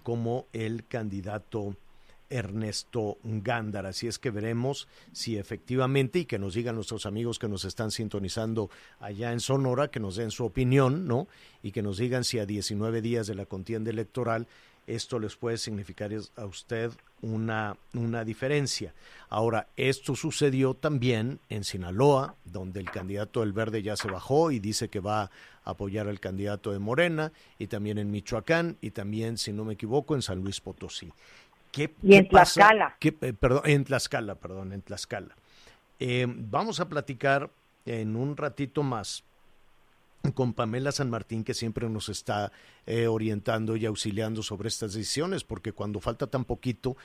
como 0.05 0.47
el 0.53 0.87
candidato 0.87 1.77
Ernesto 2.31 3.19
Gándara. 3.25 3.89
Así 3.89 4.07
es 4.07 4.21
que 4.21 4.31
veremos 4.31 4.87
si 5.13 5.37
efectivamente, 5.37 6.21
y 6.21 6.25
que 6.25 6.39
nos 6.39 6.55
digan 6.55 6.77
nuestros 6.77 7.07
amigos 7.07 7.41
que 7.41 7.49
nos 7.49 7.65
están 7.65 7.91
sintonizando 7.91 8.71
allá 9.01 9.33
en 9.33 9.41
Sonora, 9.41 9.89
que 9.89 9.99
nos 9.99 10.15
den 10.15 10.31
su 10.31 10.45
opinión, 10.45 11.09
¿no? 11.09 11.27
Y 11.63 11.73
que 11.73 11.83
nos 11.83 11.99
digan 11.99 12.23
si 12.23 12.39
a 12.39 12.47
19 12.47 13.03
días 13.03 13.27
de 13.27 13.35
la 13.35 13.47
contienda 13.47 13.91
electoral 13.91 14.47
esto 14.87 15.19
les 15.19 15.37
puede 15.37 15.59
significar 15.59 16.11
a 16.37 16.47
usted 16.47 16.93
una, 17.21 17.77
una 17.95 18.25
diferencia. 18.25 18.93
Ahora, 19.29 19.69
esto 19.77 20.17
sucedió 20.17 20.75
también 20.75 21.39
en 21.49 21.65
Sinaloa, 21.65 22.35
donde 22.45 22.81
el 22.81 22.91
candidato 22.91 23.41
del 23.41 23.53
Verde 23.53 23.83
ya 23.83 23.97
se 23.97 24.11
bajó 24.11 24.51
y 24.51 24.59
dice 24.59 24.89
que 24.89 25.01
va 25.01 25.23
a 25.23 25.31
apoyar 25.65 26.09
al 26.09 26.21
candidato 26.21 26.73
de 26.73 26.79
Morena, 26.79 27.33
y 27.59 27.69
también 27.69 27.99
en 27.99 28.11
Michoacán, 28.11 28.77
y 28.81 28.91
también, 28.91 29.39
si 29.39 29.53
no 29.53 29.65
me 29.65 29.75
equivoco, 29.75 30.15
en 30.15 30.23
San 30.23 30.41
Luis 30.41 30.61
Potosí. 30.61 31.13
¿Qué, 31.71 31.95
y 32.03 32.17
en 32.17 32.29
Tlaxcala. 32.29 32.97
¿Qué, 32.99 33.17
eh, 33.21 33.33
perdón, 33.33 33.63
en 33.65 33.85
Tlaxcala, 33.85 34.35
perdón, 34.35 34.73
en 34.73 34.83
Tlaxcala. 34.83 35.35
Eh, 36.01 36.27
vamos 36.29 36.81
a 36.81 36.89
platicar 36.89 37.51
en 37.87 38.17
un 38.17 38.37
ratito 38.37 38.83
más 38.83 39.25
con 40.35 40.55
Pamela 40.55 40.93
San 40.93 41.11
Martín, 41.11 41.45
que 41.45 41.55
siempre 41.55 41.89
nos 41.89 42.09
está 42.09 42.53
eh, 42.87 43.07
orientando 43.07 43.77
y 43.77 43.87
auxiliando 43.87 44.43
sobre 44.43 44.69
estas 44.69 44.95
decisiones, 44.95 45.45
porque 45.45 45.73
cuando 45.73 46.01
falta 46.01 46.29
tan 46.29 46.45
poquito, 46.45 46.97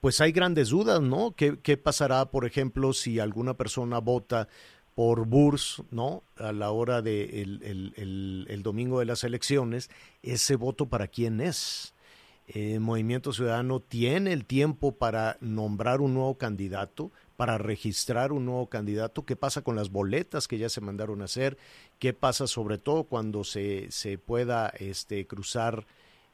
pues 0.00 0.20
hay 0.20 0.32
grandes 0.32 0.70
dudas, 0.70 1.00
¿no? 1.00 1.34
¿Qué, 1.36 1.58
¿Qué, 1.62 1.76
pasará, 1.76 2.26
por 2.26 2.44
ejemplo, 2.44 2.92
si 2.92 3.20
alguna 3.20 3.54
persona 3.54 4.00
vota 4.00 4.48
por 4.94 5.26
Burs, 5.26 5.82
¿no? 5.90 6.22
A 6.36 6.52
la 6.52 6.70
hora 6.70 7.02
de 7.02 7.42
el, 7.42 8.44
el, 8.48 8.62
domingo 8.62 9.00
de 9.00 9.06
las 9.06 9.24
elecciones, 9.24 9.90
ese 10.22 10.56
voto 10.56 10.86
para 10.86 11.08
quién 11.08 11.40
es. 11.40 11.94
El 12.46 12.80
Movimiento 12.80 13.32
Ciudadano 13.32 13.80
tiene 13.80 14.32
el 14.32 14.44
tiempo 14.44 14.92
para 14.92 15.36
nombrar 15.40 16.00
un 16.00 16.14
nuevo 16.14 16.36
candidato, 16.36 17.10
para 17.36 17.58
registrar 17.58 18.32
un 18.32 18.46
nuevo 18.46 18.68
candidato. 18.68 19.24
¿Qué 19.24 19.36
pasa 19.36 19.62
con 19.62 19.76
las 19.76 19.90
boletas 19.90 20.48
que 20.48 20.58
ya 20.58 20.68
se 20.68 20.80
mandaron 20.80 21.22
a 21.22 21.26
hacer? 21.26 21.56
¿Qué 21.98 22.12
pasa 22.12 22.46
sobre 22.46 22.78
todo 22.78 23.04
cuando 23.04 23.44
se, 23.44 23.90
se 23.90 24.18
pueda 24.18 24.68
este, 24.68 25.26
cruzar 25.26 25.86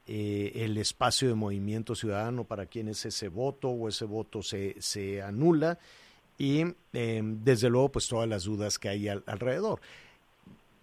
eh, 0.07 0.52
el 0.57 0.76
espacio 0.76 1.28
de 1.28 1.35
Movimiento 1.35 1.95
Ciudadano 1.95 2.45
para 2.45 2.66
quién 2.66 2.88
es 2.88 3.04
ese 3.07 3.28
voto 3.28 3.69
o 3.69 3.88
ese 3.88 4.04
voto 4.04 4.42
se, 4.42 4.76
se 4.80 5.23
anula? 5.23 5.78
Y 6.38 6.64
eh, 6.92 7.23
desde 7.23 7.71
luego, 7.71 7.92
pues 7.92 8.09
todas 8.09 8.28
las 8.28 8.45
dudas 8.45 8.78
que 8.78 8.88
hay 8.88 9.09
al, 9.09 9.23
alrededor. 9.26 9.80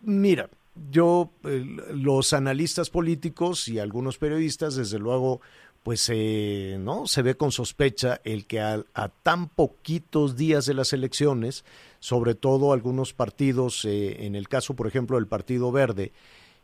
Mira, 0.02 0.50
yo, 0.92 1.32
los 1.44 2.34
analistas 2.34 2.90
políticos 2.90 3.68
y 3.68 3.80
algunos 3.80 4.18
periodistas, 4.18 4.76
desde 4.76 5.00
luego, 5.00 5.42
pues 5.88 6.12
eh, 6.14 6.76
no 6.82 7.08
se 7.08 7.22
ve 7.22 7.38
con 7.38 7.54
sospecha 7.54 8.20
el 8.26 8.46
que 8.46 8.60
a, 8.60 8.84
a, 8.94 9.08
tan 9.08 9.48
poquitos 9.48 10.36
días 10.36 10.66
de 10.66 10.74
las 10.74 10.92
elecciones, 10.92 11.64
sobre 12.02 12.36
todo 12.36 12.74
algunos 12.74 13.14
partidos, 13.14 13.86
eh, 13.86 14.26
en 14.26 14.36
el 14.36 14.50
caso, 14.50 14.76
por 14.76 14.88
ejemplo, 14.88 15.16
del 15.16 15.28
Partido 15.28 15.72
Verde, 15.72 16.12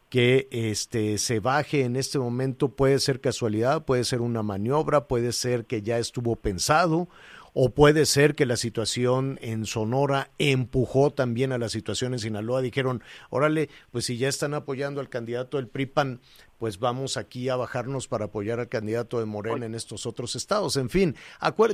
que 0.09 0.49
este 0.51 1.17
se 1.19 1.39
baje 1.39 1.85
en 1.85 1.95
este 1.95 2.19
momento 2.19 2.67
puede 2.67 2.99
ser 2.99 3.21
casualidad, 3.21 3.85
puede 3.85 4.03
ser 4.03 4.19
una 4.19 4.43
maniobra, 4.43 5.07
puede 5.07 5.31
ser 5.31 5.63
que 5.67 5.81
ya 5.81 5.99
estuvo 5.99 6.35
pensado 6.35 7.07
o 7.53 7.69
puede 7.69 8.05
ser 8.05 8.35
que 8.35 8.45
la 8.45 8.57
situación 8.57 9.39
en 9.41 9.65
Sonora 9.65 10.31
empujó 10.39 11.11
también 11.11 11.51
a 11.51 11.57
la 11.57 11.69
situación 11.69 12.13
en 12.13 12.19
Sinaloa. 12.19 12.61
Dijeron, 12.61 13.03
órale, 13.29 13.69
pues 13.91 14.05
si 14.05 14.17
ya 14.17 14.27
están 14.27 14.53
apoyando 14.53 14.99
al 14.99 15.09
candidato 15.09 15.57
del 15.57 15.67
PRIPAN, 15.67 16.19
pues 16.63 16.79
vamos 16.79 17.17
aquí 17.17 17.49
a 17.49 17.57
bajarnos 17.57 18.07
para 18.07 18.23
apoyar 18.23 18.61
al 18.61 18.69
candidato 18.69 19.19
de 19.19 19.25
Morena 19.25 19.65
en 19.65 19.75
estos 19.75 20.05
otros 20.05 20.33
estados. 20.37 20.77
En 20.77 20.89
fin, 20.89 21.13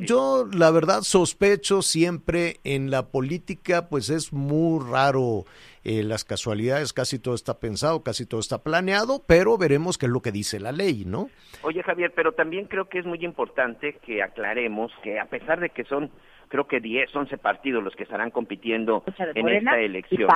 yo 0.01 0.48
la 0.51 0.72
verdad 0.72 1.01
sospecho 1.01 1.84
siempre 1.84 2.55
en 2.63 2.89
la 2.89 3.12
política, 3.12 3.88
pues 3.88 4.10
es 4.10 4.34
muy 4.34 4.84
raro 4.84 5.46
eh, 5.84 6.01
las 6.01 6.25
casualidades, 6.25 6.91
casi 6.91 7.19
todo 7.19 7.36
está 7.36 7.60
pensado, 7.60 8.01
casi 8.01 8.25
todo 8.25 8.39
está 8.39 8.63
planeado, 8.63 9.22
pero 9.27 9.60
veremos 9.60 10.00
qué 10.00 10.08
es 10.08 10.12
lo 10.12 10.24
que 10.24 10.31
dice 10.31 10.60
la 10.60 10.72
ley, 10.72 11.03
¿no? 11.05 11.29
Oye 11.62 11.84
Javier, 11.84 12.12
pero 12.15 12.31
también 12.31 12.65
creo 12.65 12.89
que 12.89 12.98
es 12.98 13.05
muy 13.05 13.24
importante 13.24 14.00
que 14.03 14.24
aclaremos 14.24 14.91
que 15.03 15.19
a 15.19 15.25
pesar 15.25 15.60
de 15.60 15.69
que 15.69 15.84
son, 15.84 16.10
creo 16.48 16.65
que 16.65 16.79
10, 16.79 17.15
11 17.15 17.38
partidos 17.38 17.84
los 17.84 17.96
que 17.96 18.05
estarán 18.05 18.31
compitiendo 18.31 19.03
en 19.19 19.43
Morena 19.43 19.74
esta 19.74 19.81
elección. 19.81 20.29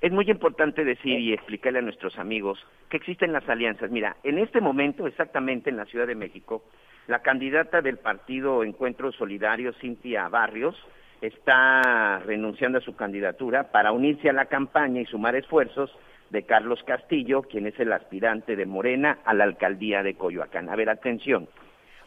Es 0.00 0.12
muy 0.12 0.30
importante 0.30 0.82
decir 0.82 1.20
y 1.20 1.34
explicarle 1.34 1.80
a 1.80 1.82
nuestros 1.82 2.18
amigos 2.18 2.58
que 2.88 2.96
existen 2.96 3.34
las 3.34 3.46
alianzas. 3.48 3.90
Mira, 3.90 4.16
en 4.22 4.38
este 4.38 4.62
momento, 4.62 5.06
exactamente 5.06 5.68
en 5.68 5.76
la 5.76 5.84
Ciudad 5.84 6.06
de 6.06 6.14
México, 6.14 6.64
la 7.06 7.20
candidata 7.20 7.82
del 7.82 7.98
partido 7.98 8.64
Encuentro 8.64 9.12
Solidario, 9.12 9.74
Cintia 9.74 10.28
Barrios, 10.28 10.74
está 11.20 12.20
renunciando 12.20 12.78
a 12.78 12.82
su 12.82 12.96
candidatura 12.96 13.70
para 13.72 13.92
unirse 13.92 14.30
a 14.30 14.32
la 14.32 14.46
campaña 14.46 15.02
y 15.02 15.06
sumar 15.06 15.36
esfuerzos 15.36 15.94
de 16.30 16.44
Carlos 16.44 16.82
Castillo, 16.84 17.42
quien 17.42 17.66
es 17.66 17.78
el 17.78 17.92
aspirante 17.92 18.56
de 18.56 18.64
Morena 18.64 19.18
a 19.24 19.34
la 19.34 19.44
alcaldía 19.44 20.02
de 20.02 20.14
Coyoacán. 20.14 20.70
A 20.70 20.76
ver, 20.76 20.88
atención. 20.88 21.46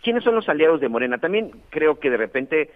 ¿Quiénes 0.01 0.23
son 0.23 0.35
los 0.35 0.49
aliados 0.49 0.81
de 0.81 0.89
Morena? 0.89 1.19
También 1.19 1.51
creo 1.69 1.99
que 1.99 2.09
de 2.09 2.17
repente 2.17 2.71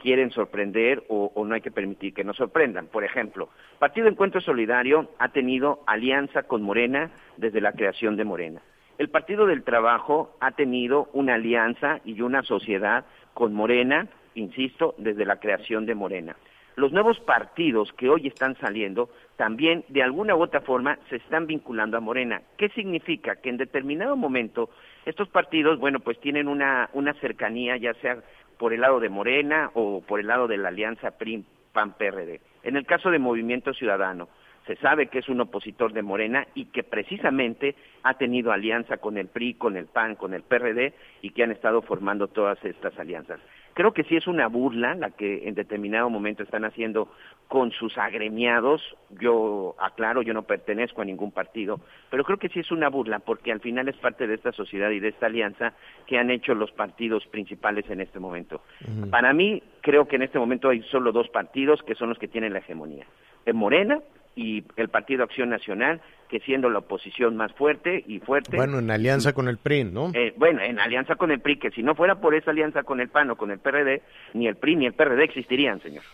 quieren 0.00 0.30
sorprender 0.30 1.02
o, 1.08 1.32
o, 1.34 1.44
no 1.44 1.54
hay 1.54 1.60
que 1.60 1.70
permitir 1.70 2.14
que 2.14 2.24
nos 2.24 2.36
sorprendan. 2.36 2.86
Por 2.86 3.04
ejemplo, 3.04 3.48
Partido 3.78 4.08
Encuentro 4.08 4.40
Solidario 4.40 5.10
ha 5.18 5.28
tenido 5.30 5.80
alianza 5.86 6.44
con 6.44 6.62
Morena 6.62 7.10
desde 7.36 7.60
la 7.60 7.72
creación 7.72 8.16
de 8.16 8.24
Morena. 8.24 8.62
El 8.98 9.10
Partido 9.10 9.46
del 9.46 9.62
Trabajo 9.62 10.36
ha 10.40 10.52
tenido 10.52 11.08
una 11.12 11.34
alianza 11.34 12.00
y 12.04 12.20
una 12.22 12.42
sociedad 12.42 13.04
con 13.34 13.52
Morena, 13.52 14.08
insisto, 14.34 14.94
desde 14.96 15.26
la 15.26 15.38
creación 15.38 15.84
de 15.84 15.94
Morena. 15.94 16.36
Los 16.76 16.92
nuevos 16.92 17.18
partidos 17.20 17.92
que 17.94 18.10
hoy 18.10 18.26
están 18.26 18.54
saliendo 18.56 19.08
también 19.36 19.84
de 19.88 20.02
alguna 20.02 20.34
u 20.34 20.42
otra 20.42 20.60
forma 20.60 20.98
se 21.08 21.16
están 21.16 21.46
vinculando 21.46 21.96
a 21.96 22.00
Morena. 22.00 22.42
¿Qué 22.58 22.68
significa? 22.70 23.36
Que 23.36 23.48
en 23.48 23.56
determinado 23.56 24.14
momento 24.14 24.68
estos 25.06 25.28
partidos, 25.28 25.78
bueno, 25.78 26.00
pues 26.00 26.20
tienen 26.20 26.48
una, 26.48 26.90
una 26.92 27.14
cercanía, 27.14 27.76
ya 27.78 27.94
sea 27.94 28.22
por 28.58 28.72
el 28.72 28.80
lado 28.80 29.00
de 29.00 29.08
Morena 29.08 29.70
o 29.74 30.00
por 30.00 30.20
el 30.20 30.26
lado 30.26 30.46
de 30.48 30.56
la 30.56 30.68
alianza 30.68 31.12
PRI-PAN-PRD. 31.12 32.40
En 32.62 32.76
el 32.76 32.86
caso 32.86 33.10
de 33.10 33.18
Movimiento 33.18 33.72
Ciudadano, 33.74 34.28
se 34.66 34.76
sabe 34.76 35.06
que 35.06 35.20
es 35.20 35.28
un 35.28 35.40
opositor 35.40 35.92
de 35.92 36.02
Morena 36.02 36.46
y 36.54 36.66
que 36.66 36.82
precisamente 36.82 37.76
ha 38.02 38.14
tenido 38.14 38.50
alianza 38.50 38.96
con 38.96 39.16
el 39.16 39.28
PRI, 39.28 39.54
con 39.54 39.76
el 39.76 39.86
PAN, 39.86 40.16
con 40.16 40.34
el 40.34 40.42
PRD 40.42 40.92
y 41.22 41.30
que 41.30 41.44
han 41.44 41.52
estado 41.52 41.82
formando 41.82 42.26
todas 42.28 42.62
estas 42.64 42.98
alianzas. 42.98 43.40
Creo 43.76 43.92
que 43.92 44.04
sí 44.04 44.16
es 44.16 44.26
una 44.26 44.48
burla 44.48 44.94
la 44.94 45.10
que 45.10 45.46
en 45.46 45.54
determinado 45.54 46.08
momento 46.08 46.42
están 46.42 46.64
haciendo 46.64 47.12
con 47.46 47.72
sus 47.72 47.98
agremiados. 47.98 48.80
Yo 49.20 49.74
aclaro, 49.78 50.22
yo 50.22 50.32
no 50.32 50.44
pertenezco 50.44 51.02
a 51.02 51.04
ningún 51.04 51.30
partido, 51.30 51.78
pero 52.08 52.24
creo 52.24 52.38
que 52.38 52.48
sí 52.48 52.60
es 52.60 52.70
una 52.70 52.88
burla 52.88 53.18
porque 53.18 53.52
al 53.52 53.60
final 53.60 53.86
es 53.90 53.96
parte 53.98 54.26
de 54.26 54.34
esta 54.34 54.52
sociedad 54.52 54.88
y 54.92 55.00
de 55.00 55.08
esta 55.08 55.26
alianza 55.26 55.74
que 56.06 56.16
han 56.16 56.30
hecho 56.30 56.54
los 56.54 56.72
partidos 56.72 57.26
principales 57.26 57.84
en 57.90 58.00
este 58.00 58.18
momento. 58.18 58.62
Uh 58.80 59.04
-huh. 59.04 59.10
Para 59.10 59.34
mí, 59.34 59.62
creo 59.82 60.08
que 60.08 60.16
en 60.16 60.22
este 60.22 60.38
momento 60.38 60.70
hay 60.70 60.82
solo 60.84 61.12
dos 61.12 61.28
partidos 61.28 61.82
que 61.82 61.94
son 61.96 62.08
los 62.08 62.18
que 62.18 62.28
tienen 62.28 62.54
la 62.54 62.60
hegemonía. 62.60 63.04
En 63.44 63.56
Morena 63.56 64.00
y 64.36 64.62
el 64.76 64.88
Partido 64.88 65.24
Acción 65.24 65.48
Nacional, 65.48 66.00
que 66.28 66.40
siendo 66.40 66.68
la 66.68 66.80
oposición 66.80 67.36
más 67.36 67.52
fuerte 67.52 68.04
y 68.06 68.20
fuerte. 68.20 68.56
Bueno, 68.56 68.78
en 68.78 68.90
alianza 68.90 69.32
con 69.32 69.48
el 69.48 69.56
PRI, 69.56 69.84
¿no? 69.84 70.10
Eh, 70.14 70.34
bueno, 70.36 70.60
en 70.62 70.78
alianza 70.78 71.16
con 71.16 71.30
el 71.30 71.40
PRI, 71.40 71.58
que 71.58 71.70
si 71.70 71.82
no 71.82 71.94
fuera 71.94 72.16
por 72.16 72.34
esa 72.34 72.50
alianza 72.50 72.82
con 72.82 73.00
el 73.00 73.08
PAN 73.08 73.30
o 73.30 73.36
con 73.36 73.50
el 73.50 73.58
PRD, 73.58 74.02
ni 74.34 74.46
el 74.46 74.56
PRI 74.56 74.76
ni 74.76 74.86
el 74.86 74.92
PRD 74.92 75.24
existirían, 75.24 75.80
señor. 75.80 76.04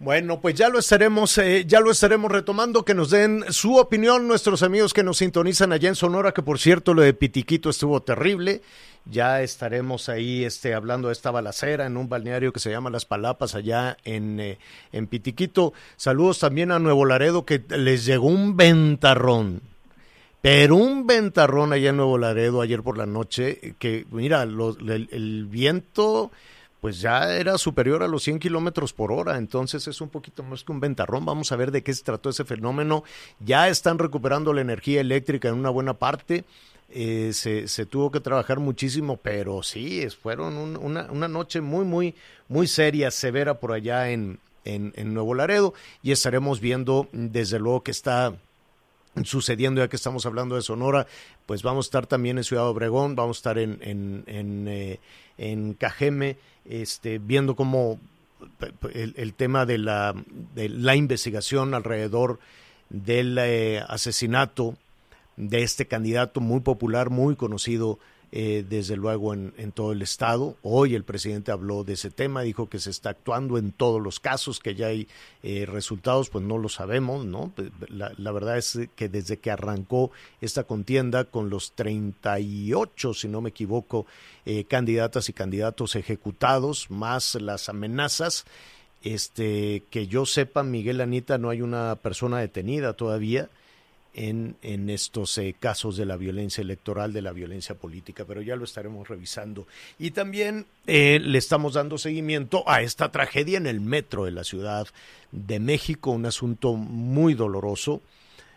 Bueno, 0.00 0.40
pues 0.40 0.54
ya 0.54 0.68
lo 0.68 0.78
estaremos, 0.78 1.38
eh, 1.38 1.64
ya 1.66 1.80
lo 1.80 1.90
estaremos 1.90 2.30
retomando, 2.30 2.84
que 2.84 2.94
nos 2.94 3.10
den 3.10 3.44
su 3.48 3.78
opinión 3.78 4.28
nuestros 4.28 4.62
amigos 4.62 4.94
que 4.94 5.02
nos 5.02 5.18
sintonizan 5.18 5.72
allá 5.72 5.88
en 5.88 5.96
Sonora, 5.96 6.30
que 6.30 6.40
por 6.40 6.60
cierto 6.60 6.94
lo 6.94 7.02
de 7.02 7.14
Pitiquito 7.14 7.68
estuvo 7.68 8.00
terrible. 8.00 8.62
Ya 9.06 9.42
estaremos 9.42 10.08
ahí 10.08 10.44
este, 10.44 10.74
hablando 10.74 11.08
de 11.08 11.14
esta 11.14 11.32
balacera 11.32 11.86
en 11.86 11.96
un 11.96 12.08
balneario 12.08 12.52
que 12.52 12.60
se 12.60 12.70
llama 12.70 12.90
Las 12.90 13.06
Palapas, 13.06 13.56
allá 13.56 13.96
en, 14.04 14.38
eh, 14.38 14.58
en 14.92 15.08
Pitiquito. 15.08 15.72
Saludos 15.96 16.38
también 16.38 16.70
a 16.70 16.78
Nuevo 16.78 17.04
Laredo, 17.04 17.44
que 17.44 17.64
les 17.70 18.04
llegó 18.04 18.28
un 18.28 18.56
ventarrón. 18.56 19.62
Pero 20.40 20.76
un 20.76 21.08
ventarrón 21.08 21.72
allá 21.72 21.90
en 21.90 21.96
Nuevo 21.96 22.18
Laredo 22.18 22.60
ayer 22.60 22.84
por 22.84 22.96
la 22.98 23.06
noche, 23.06 23.74
que 23.80 24.06
mira, 24.12 24.44
lo, 24.46 24.78
el, 24.78 25.08
el 25.10 25.46
viento 25.46 26.30
pues 26.80 27.00
ya 27.00 27.34
era 27.36 27.58
superior 27.58 28.02
a 28.02 28.08
los 28.08 28.22
100 28.22 28.38
kilómetros 28.38 28.92
por 28.92 29.10
hora, 29.12 29.36
entonces 29.36 29.88
es 29.88 30.00
un 30.00 30.08
poquito 30.08 30.42
más 30.42 30.64
que 30.64 30.72
un 30.72 30.80
ventarrón. 30.80 31.24
Vamos 31.24 31.50
a 31.50 31.56
ver 31.56 31.70
de 31.72 31.82
qué 31.82 31.92
se 31.92 32.04
trató 32.04 32.30
ese 32.30 32.44
fenómeno. 32.44 33.04
Ya 33.40 33.68
están 33.68 33.98
recuperando 33.98 34.52
la 34.52 34.60
energía 34.60 35.00
eléctrica 35.00 35.48
en 35.48 35.54
una 35.54 35.70
buena 35.70 35.94
parte. 35.94 36.44
Eh, 36.90 37.32
se, 37.34 37.68
se, 37.68 37.84
tuvo 37.84 38.10
que 38.10 38.20
trabajar 38.20 38.60
muchísimo, 38.60 39.18
pero 39.18 39.62
sí, 39.62 40.06
fueron 40.22 40.56
un, 40.56 40.76
una, 40.76 41.28
noche 41.28 41.60
muy, 41.60 41.84
muy, 41.84 42.14
muy 42.48 42.66
seria, 42.66 43.10
severa 43.10 43.60
por 43.60 43.72
allá 43.72 44.10
en 44.10 44.38
Nuevo 44.64 45.34
Laredo 45.34 45.74
y 46.02 46.12
estaremos 46.12 46.60
viendo 46.60 47.08
desde 47.12 47.58
luego 47.58 47.82
que 47.82 47.90
está 47.90 48.34
sucediendo, 49.24 49.80
ya 49.80 49.88
que 49.88 49.96
estamos 49.96 50.26
hablando 50.26 50.54
de 50.54 50.62
Sonora, 50.62 51.06
pues 51.46 51.62
vamos 51.62 51.86
a 51.86 51.88
estar 51.88 52.06
también 52.06 52.38
en 52.38 52.44
Ciudad 52.44 52.66
Obregón, 52.68 53.16
vamos 53.16 53.38
a 53.38 53.40
estar 53.40 53.58
en, 53.58 53.78
en, 53.82 54.24
en, 54.26 54.68
eh, 54.68 55.00
en 55.38 55.74
Cajeme, 55.74 56.36
este, 56.64 57.18
viendo 57.18 57.56
cómo 57.56 57.98
el, 58.92 59.34
tema 59.34 59.66
de 59.66 59.78
la, 59.78 60.14
la, 60.54 60.96
investigación 60.96 61.74
alrededor 61.74 62.38
del 62.90 63.38
eh, 63.38 63.82
asesinato 63.88 64.76
de 65.36 65.62
este 65.62 65.86
candidato 65.86 66.40
muy 66.40 66.60
popular, 66.60 67.10
muy 67.10 67.36
conocido 67.36 67.98
eh, 68.30 68.62
desde 68.68 68.94
luego 68.94 69.32
en, 69.32 69.54
en, 69.56 69.72
todo 69.72 69.92
el 69.92 70.02
estado. 70.02 70.56
Hoy 70.62 70.94
el 70.94 71.02
presidente 71.02 71.50
habló 71.50 71.82
de 71.82 71.94
ese 71.94 72.10
tema, 72.10 72.42
dijo 72.42 72.68
que 72.68 72.78
se 72.78 72.90
está 72.90 73.10
actuando 73.10 73.56
en 73.56 73.72
todos 73.72 74.02
los 74.02 74.20
casos, 74.20 74.60
que 74.60 74.74
ya 74.74 74.88
hay 74.88 75.08
eh, 75.42 75.64
resultados, 75.66 76.28
pues 76.28 76.44
no 76.44 76.58
lo 76.58 76.68
sabemos, 76.68 77.24
¿no? 77.24 77.54
La, 77.88 78.32
verdad 78.32 78.58
es 78.58 78.78
que 78.96 79.08
desde 79.08 79.38
que 79.38 79.50
arrancó 79.50 80.10
esta 80.42 80.64
contienda 80.64 81.24
con 81.24 81.48
los 81.48 81.72
38, 81.72 83.14
si 83.14 83.28
no 83.28 83.40
me 83.40 83.48
equivoco, 83.48 84.04
eh, 84.44 84.64
candidatas 84.64 85.30
y 85.30 85.32
candidatos 85.32 85.96
ejecutados, 85.96 86.90
más 86.90 87.34
las 87.36 87.70
amenazas, 87.70 88.44
este, 89.02 89.84
que 89.90 90.06
yo 90.06 90.26
sepa, 90.26 90.62
Miguel 90.62 91.00
Anita, 91.00 91.38
no 91.38 91.48
hay 91.48 91.62
una 91.62 91.96
persona 91.96 92.40
detenida 92.40 92.92
todavía 92.92 93.48
en, 94.18 94.90
estos 94.90 95.38
eh, 95.38 95.54
casos 95.58 95.96
de 95.96 96.04
la 96.04 96.16
violencia 96.16 96.60
electoral, 96.60 97.12
de 97.12 97.22
la 97.22 97.32
violencia 97.32 97.76
política, 97.76 98.24
pero 98.26 98.42
ya 98.42 98.56
lo 98.56 98.64
estaremos 98.64 99.06
revisando. 99.06 99.68
Y 99.96 100.10
también 100.10 100.66
eh, 100.88 101.20
le 101.22 101.38
estamos 101.38 101.74
dando 101.74 101.98
seguimiento 101.98 102.64
a 102.66 102.82
esta 102.82 103.12
tragedia 103.12 103.58
en 103.58 103.68
el 103.68 103.80
metro 103.80 104.24
de 104.24 104.32
la 104.32 104.42
Ciudad 104.42 104.88
de 105.30 105.60
México, 105.60 106.10
un 106.10 106.26
asunto 106.26 106.74
muy 106.74 107.34
doloroso, 107.34 108.02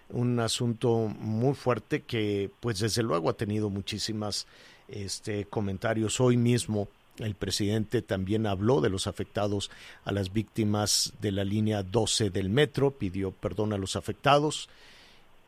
un 0.10 0.40
asunto 0.40 1.14
muy 1.20 1.54
fuerte 1.54 2.02
que 2.02 2.50
pues 2.60 2.80
desde 2.80 3.04
luego 3.04 3.30
ha 3.30 3.34
tenido 3.34 3.70
muchísimas 3.70 4.48
este, 4.88 5.46
comentarios 5.46 6.20
hoy 6.20 6.38
mismo. 6.38 6.88
El 7.20 7.36
presidente 7.36 8.02
también 8.02 8.48
habló 8.48 8.82
de 8.82 8.90
los 8.90 9.06
afectados 9.06 9.70
a 10.06 10.12
las 10.12 10.34
víctimas 10.34 11.14
de 11.22 11.32
la 11.32 11.44
línea 11.44 11.84
12 11.84 12.32
del 12.32 12.50
metro, 12.50 12.90
pidió 12.90 13.32
perdón 13.32 13.74
a 13.74 13.78
los 13.78 13.96
afectados. 13.96 14.68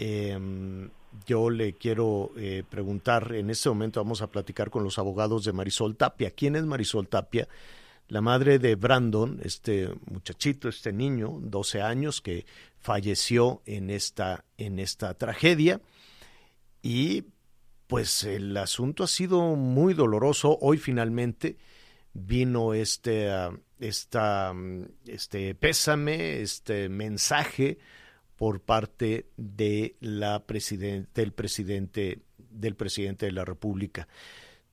Eh, 0.05 0.37
yo 1.25 1.49
le 1.49 1.75
quiero 1.77 2.31
eh, 2.35 2.63
preguntar, 2.69 3.33
en 3.35 3.49
este 3.49 3.69
momento 3.69 4.01
vamos 4.01 4.21
a 4.21 4.27
platicar 4.27 4.69
con 4.69 4.83
los 4.83 4.99
abogados 4.99 5.45
de 5.45 5.53
Marisol 5.53 5.95
Tapia. 5.95 6.31
¿Quién 6.31 6.57
es 6.57 6.65
Marisol 6.65 7.07
Tapia? 7.07 7.47
La 8.09 8.19
madre 8.19 8.59
de 8.59 8.75
Brandon, 8.75 9.39
este 9.45 9.89
muchachito, 10.11 10.67
este 10.67 10.91
niño, 10.91 11.37
12 11.39 11.81
años, 11.81 12.19
que 12.19 12.45
falleció 12.79 13.61
en 13.65 13.89
esta, 13.89 14.43
en 14.57 14.77
esta 14.77 15.13
tragedia. 15.13 15.79
Y 16.81 17.23
pues 17.87 18.25
el 18.25 18.57
asunto 18.57 19.05
ha 19.05 19.07
sido 19.07 19.55
muy 19.55 19.93
doloroso. 19.93 20.57
Hoy 20.59 20.79
finalmente 20.79 21.55
vino 22.11 22.73
este, 22.73 23.29
uh, 23.29 23.57
esta, 23.79 24.53
este 25.07 25.55
pésame, 25.55 26.41
este 26.41 26.89
mensaje 26.89 27.77
por 28.35 28.61
parte 28.61 29.27
de 29.37 29.95
la 29.99 30.45
presidente, 30.45 31.21
del 31.21 31.33
presidente 31.33 32.21
del 32.53 32.75
presidente 32.75 33.25
de 33.25 33.31
la 33.31 33.45
República. 33.45 34.07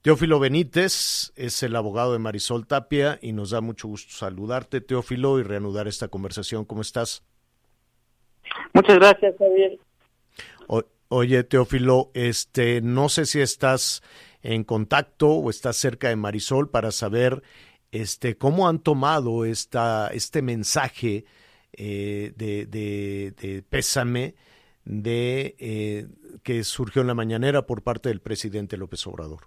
Teófilo 0.03 0.39
Benítez 0.39 1.33
es 1.37 1.63
el 1.63 1.77
abogado 1.77 2.13
de 2.13 2.19
Marisol 2.19 2.67
Tapia 2.67 3.19
y 3.21 3.33
nos 3.33 3.51
da 3.51 3.61
mucho 3.61 3.89
gusto 3.89 4.13
saludarte, 4.13 4.81
Teófilo, 4.81 5.39
y 5.39 5.43
reanudar 5.43 5.89
esta 5.89 6.09
conversación. 6.09 6.65
¿Cómo 6.65 6.81
estás? 6.81 7.23
Muchas 8.73 8.97
gracias, 8.97 9.35
Javier. 9.39 9.79
O, 10.69 10.83
oye, 11.09 11.45
Teófilo, 11.45 12.11
este, 12.15 12.81
no 12.81 13.11
sé 13.11 13.27
si 13.27 13.41
estás 13.41 14.03
en 14.43 14.65
contacto 14.65 15.29
o 15.29 15.51
estás 15.51 15.77
cerca 15.77 16.09
de 16.09 16.17
Marisol 16.17 16.71
para 16.71 16.93
saber 16.93 17.43
este, 17.93 18.39
cómo 18.39 18.69
han 18.69 18.79
tomado 18.79 19.45
esta, 19.45 20.09
este 20.09 20.41
mensaje 20.41 21.27
eh, 21.73 22.33
de, 22.37 22.67
de, 22.67 23.63
pésame 23.69 24.35
de 24.85 25.55
eh, 25.59 26.07
que 26.43 26.65
surgió 26.65 27.03
en 27.03 27.09
la 27.09 27.15
mañanera 27.15 27.63
por 27.63 27.83
parte 27.83 28.09
del 28.09 28.21
presidente 28.21 28.77
López 28.77 29.07
Obrador. 29.07 29.41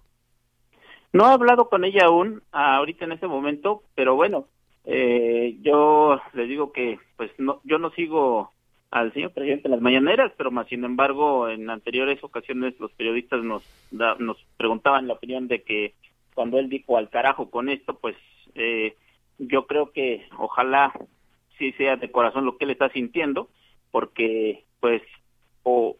No 1.12 1.28
he 1.28 1.32
hablado 1.32 1.68
con 1.68 1.84
ella 1.84 2.06
aún, 2.06 2.42
ahorita 2.50 3.04
en 3.04 3.12
este 3.12 3.26
momento, 3.26 3.82
pero 3.94 4.16
bueno, 4.16 4.48
eh, 4.84 5.56
yo 5.62 6.20
les 6.32 6.48
digo 6.48 6.72
que 6.72 6.98
pues 7.16 7.30
no, 7.38 7.60
yo 7.64 7.78
no 7.78 7.90
sigo 7.90 8.50
al 8.90 9.12
señor 9.12 9.32
presidente 9.32 9.68
en 9.68 9.72
las 9.72 9.80
mañaneras, 9.80 10.32
pero 10.36 10.50
más 10.50 10.68
sin 10.68 10.84
embargo 10.84 11.48
en 11.48 11.70
anteriores 11.70 12.22
ocasiones 12.22 12.78
los 12.78 12.92
periodistas 12.92 13.42
nos 13.42 13.62
da, 13.90 14.14
nos 14.18 14.36
preguntaban 14.56 15.08
la 15.08 15.14
opinión 15.14 15.48
de 15.48 15.62
que 15.62 15.94
cuando 16.34 16.58
él 16.58 16.68
dijo 16.68 16.96
al 16.96 17.10
carajo 17.10 17.50
con 17.50 17.68
esto, 17.68 17.94
pues 17.94 18.16
eh, 18.54 18.96
yo 19.38 19.66
creo 19.66 19.90
que 19.92 20.26
ojalá 20.38 20.92
sí 21.58 21.72
sea 21.72 21.96
de 21.96 22.10
corazón 22.10 22.44
lo 22.44 22.56
que 22.56 22.64
él 22.64 22.70
está 22.70 22.88
sintiendo, 22.90 23.48
porque 23.90 24.64
pues 24.80 25.02
o 25.62 25.96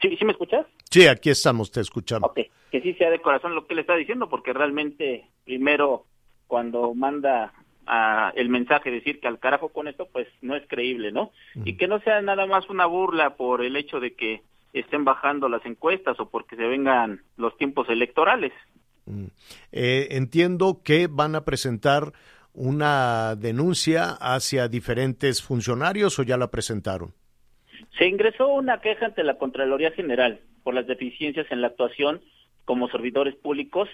¿Sí, 0.00 0.16
¿Sí 0.16 0.24
me 0.24 0.32
escuchas? 0.32 0.66
Sí, 0.90 1.06
aquí 1.06 1.30
estamos, 1.30 1.70
te 1.70 1.80
escuchamos. 1.80 2.30
Ok, 2.30 2.40
que 2.70 2.80
sí 2.80 2.94
sea 2.94 3.10
de 3.10 3.20
corazón 3.20 3.54
lo 3.54 3.66
que 3.66 3.74
él 3.74 3.80
está 3.80 3.94
diciendo, 3.96 4.28
porque 4.28 4.52
realmente 4.52 5.26
primero 5.44 6.06
cuando 6.46 6.94
manda 6.94 7.52
a 7.86 8.32
el 8.34 8.48
mensaje 8.48 8.90
decir 8.90 9.20
que 9.20 9.28
al 9.28 9.38
carajo 9.38 9.68
con 9.68 9.88
esto, 9.88 10.08
pues 10.10 10.26
no 10.40 10.56
es 10.56 10.66
creíble, 10.68 11.12
¿no? 11.12 11.32
Uh 11.54 11.60
-huh. 11.60 11.62
Y 11.66 11.76
que 11.76 11.86
no 11.86 12.00
sea 12.00 12.22
nada 12.22 12.46
más 12.46 12.68
una 12.70 12.86
burla 12.86 13.36
por 13.36 13.62
el 13.62 13.76
hecho 13.76 14.00
de 14.00 14.14
que 14.14 14.42
estén 14.72 15.04
bajando 15.04 15.48
las 15.48 15.64
encuestas 15.66 16.18
o 16.18 16.30
porque 16.30 16.56
se 16.56 16.66
vengan 16.66 17.22
los 17.36 17.56
tiempos 17.56 17.88
electorales. 17.88 18.52
-huh. 19.06 19.30
eh, 19.72 20.08
entiendo 20.12 20.80
que 20.84 21.08
van 21.08 21.34
a 21.34 21.44
presentar 21.44 22.12
una 22.54 23.36
denuncia 23.36 24.10
hacia 24.20 24.68
diferentes 24.68 25.42
funcionarios 25.42 26.18
o 26.18 26.22
ya 26.22 26.36
la 26.36 26.50
presentaron. 26.50 27.12
Se 27.98 28.06
ingresó 28.06 28.48
una 28.48 28.80
queja 28.80 29.06
ante 29.06 29.24
la 29.24 29.38
Contraloría 29.38 29.92
General 29.92 30.40
por 30.62 30.74
las 30.74 30.86
deficiencias 30.86 31.46
en 31.50 31.60
la 31.60 31.68
actuación 31.68 32.20
como 32.64 32.88
servidores 32.88 33.34
públicos 33.36 33.88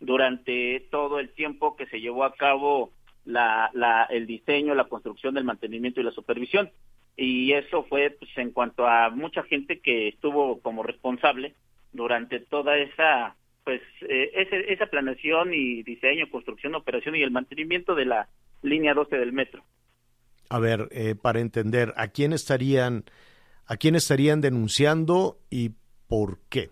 durante 0.00 0.86
todo 0.90 1.18
el 1.18 1.30
tiempo 1.30 1.76
que 1.76 1.86
se 1.86 2.00
llevó 2.00 2.24
a 2.24 2.34
cabo 2.34 2.92
la, 3.24 3.70
la, 3.74 4.04
el 4.04 4.26
diseño, 4.26 4.74
la 4.74 4.84
construcción, 4.84 5.36
el 5.36 5.44
mantenimiento 5.44 6.00
y 6.00 6.04
la 6.04 6.12
supervisión. 6.12 6.70
Y 7.16 7.52
eso 7.52 7.84
fue 7.84 8.10
pues, 8.10 8.30
en 8.36 8.52
cuanto 8.52 8.86
a 8.86 9.10
mucha 9.10 9.42
gente 9.42 9.80
que 9.80 10.08
estuvo 10.08 10.60
como 10.60 10.82
responsable 10.82 11.54
durante 11.92 12.38
toda 12.40 12.76
esa 12.78 13.34
pues 13.68 13.82
eh, 14.08 14.30
ese, 14.32 14.72
esa 14.72 14.86
planeación 14.86 15.52
y 15.52 15.82
diseño, 15.82 16.30
construcción, 16.30 16.74
operación 16.74 17.14
y 17.16 17.22
el 17.22 17.30
mantenimiento 17.30 17.94
de 17.94 18.06
la 18.06 18.26
línea 18.62 18.94
12 18.94 19.14
del 19.18 19.34
metro. 19.34 19.62
A 20.48 20.58
ver, 20.58 20.88
eh, 20.90 21.14
para 21.14 21.40
entender, 21.40 21.92
¿a 21.98 22.08
quién 22.08 22.32
estarían 22.32 23.04
a 23.66 23.76
quién 23.76 23.94
estarían 23.94 24.40
denunciando 24.40 25.36
y 25.50 25.72
por 26.08 26.38
qué? 26.48 26.70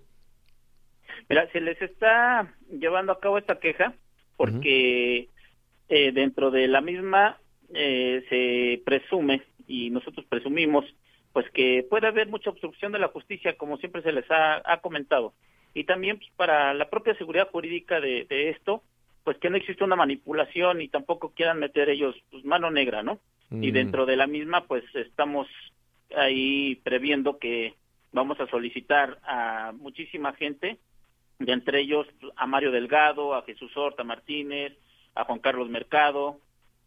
Mira, 1.28 1.46
se 1.52 1.60
les 1.60 1.78
está 1.82 2.50
llevando 2.70 3.12
a 3.12 3.20
cabo 3.20 3.36
esta 3.36 3.60
queja 3.60 3.92
porque 4.38 5.28
uh 5.28 5.92
-huh. 5.92 5.98
eh, 6.08 6.12
dentro 6.12 6.50
de 6.50 6.66
la 6.66 6.80
misma 6.80 7.36
eh, 7.74 8.24
se 8.30 8.82
presume 8.86 9.42
y 9.66 9.90
nosotros 9.90 10.24
presumimos 10.30 10.86
pues 11.34 11.44
que 11.50 11.86
puede 11.90 12.06
haber 12.06 12.28
mucha 12.28 12.48
obstrucción 12.48 12.92
de 12.92 13.00
la 13.00 13.08
justicia 13.08 13.54
como 13.58 13.76
siempre 13.76 14.00
se 14.00 14.12
les 14.12 14.24
ha, 14.30 14.62
ha 14.64 14.80
comentado 14.80 15.34
y 15.76 15.84
también 15.84 16.18
pues, 16.18 16.30
para 16.36 16.72
la 16.74 16.88
propia 16.88 17.14
seguridad 17.16 17.50
jurídica 17.50 18.00
de, 18.00 18.24
de, 18.24 18.50
esto 18.50 18.82
pues 19.24 19.38
que 19.38 19.50
no 19.50 19.56
existe 19.56 19.84
una 19.84 19.96
manipulación 19.96 20.80
y 20.80 20.88
tampoco 20.88 21.32
quieran 21.34 21.58
meter 21.58 21.90
ellos 21.90 22.14
pues, 22.30 22.44
mano 22.44 22.70
negra 22.70 23.02
no 23.02 23.20
y 23.50 23.70
dentro 23.70 24.06
de 24.06 24.16
la 24.16 24.26
misma 24.26 24.66
pues 24.66 24.82
estamos 24.94 25.46
ahí 26.16 26.76
previendo 26.82 27.38
que 27.38 27.74
vamos 28.12 28.40
a 28.40 28.46
solicitar 28.46 29.18
a 29.24 29.72
muchísima 29.78 30.32
gente, 30.32 30.78
de 31.38 31.52
entre 31.52 31.80
ellos 31.80 32.06
a 32.34 32.46
Mario 32.46 32.72
Delgado, 32.72 33.34
a 33.34 33.42
Jesús 33.42 33.76
Horta 33.76 34.04
Martínez, 34.04 34.72
a 35.14 35.24
Juan 35.24 35.38
Carlos 35.38 35.68
Mercado, 35.68 36.40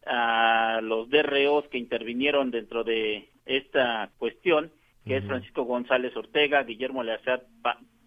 a 0.06 0.80
los 0.82 1.10
DROs 1.10 1.68
que 1.68 1.78
intervinieron 1.78 2.52
dentro 2.52 2.84
de 2.84 3.30
esta 3.46 4.10
cuestión, 4.18 4.72
que 5.06 5.18
es 5.18 5.26
Francisco 5.26 5.64
González 5.64 6.16
Ortega, 6.16 6.64
Guillermo 6.64 7.04
Leazat 7.04 7.44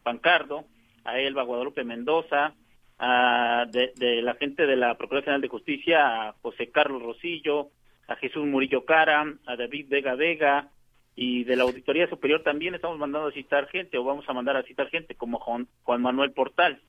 Pancardo, 0.03 0.65
a 1.05 1.19
Elba 1.19 1.43
Guadalupe 1.43 1.85
Mendoza, 1.85 2.55
a 2.99 3.67
de, 3.71 4.23
la 4.23 4.35
gente 4.35 4.67
de 4.67 4.77
la 4.77 4.97
Procuraduría 4.97 5.25
General 5.25 5.41
de 5.41 5.49
Justicia, 5.49 6.29
a 6.29 6.33
José 6.41 6.71
Carlos 6.71 7.03
Rosillo, 7.03 7.71
a 8.09 8.17
Jesús 8.17 8.47
Murillo 8.47 8.85
Cara, 8.85 9.25
a 9.47 9.57
David 9.57 9.87
Vega 9.89 10.15
Vega, 10.15 10.69
y 11.15 11.45
de 11.45 11.57
la 11.57 11.65
Auditoría 11.65 12.09
Superior 12.09 12.43
también 12.43 12.75
estamos 12.75 12.99
mandando 12.99 13.29
a 13.29 13.33
citar 13.33 13.69
gente 13.69 13.99
o 13.99 14.05
vamos 14.05 14.25
a 14.29 14.33
mandar 14.33 14.57
a 14.57 14.63
citar 14.63 14.89
gente 14.89 15.15
como 15.15 15.39
Juan, 15.41 15.69
Juan 15.83 16.01
Manuel 16.01 16.33
Portal, 16.33 16.81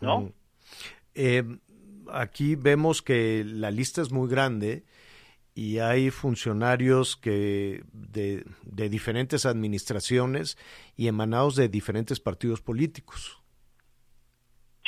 ¿no? 0.00 0.20
Mm. 0.20 0.32
Eh, 1.14 1.44
aquí 2.12 2.56
vemos 2.56 3.00
que 3.00 3.42
la 3.46 3.70
lista 3.70 4.02
es 4.02 4.12
muy 4.12 4.28
grande 4.28 4.84
y 5.54 5.78
hay 5.78 6.10
funcionarios 6.10 7.16
que 7.16 7.82
de 7.92 8.88
diferentes 8.88 9.46
administraciones 9.46 10.58
y 10.96 11.08
emanados 11.08 11.56
de 11.56 11.68
diferentes 11.68 12.20
partidos 12.20 12.60
políticos. 12.60 13.39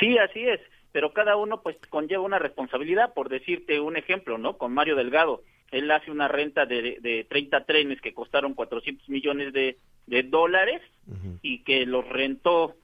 Sí, 0.03 0.19
así 0.19 0.41
es, 0.49 0.61
pero 0.93 1.12
cada 1.12 1.37
uno 1.37 1.62
pues 1.62 1.77
conlleva 1.88 2.23
una 2.23 2.38
responsabilidad, 2.38 3.15
por 3.15 3.29
decirte 3.29 3.81
un 3.81 3.97
ejemplo, 3.97 4.37
¿no? 4.38 4.59
Con 4.59 4.73
Mario 4.75 4.97
Delgado, 4.97 5.43
él 5.71 5.91
hace 5.91 6.11
una 6.11 6.29
renta 6.29 6.67
de, 6.67 6.99
de 7.01 7.25
30 7.29 7.65
trenes 7.65 8.01
que 8.01 8.12
costaron 8.12 8.55
400 8.55 9.09
millones 9.09 9.53
de, 9.53 9.77
de 10.07 10.23
dólares 10.23 10.83
uh 11.07 11.12
-huh. 11.12 11.38
y 11.43 11.61
que 11.65 11.87
los 11.87 12.07
rentó 12.09 12.75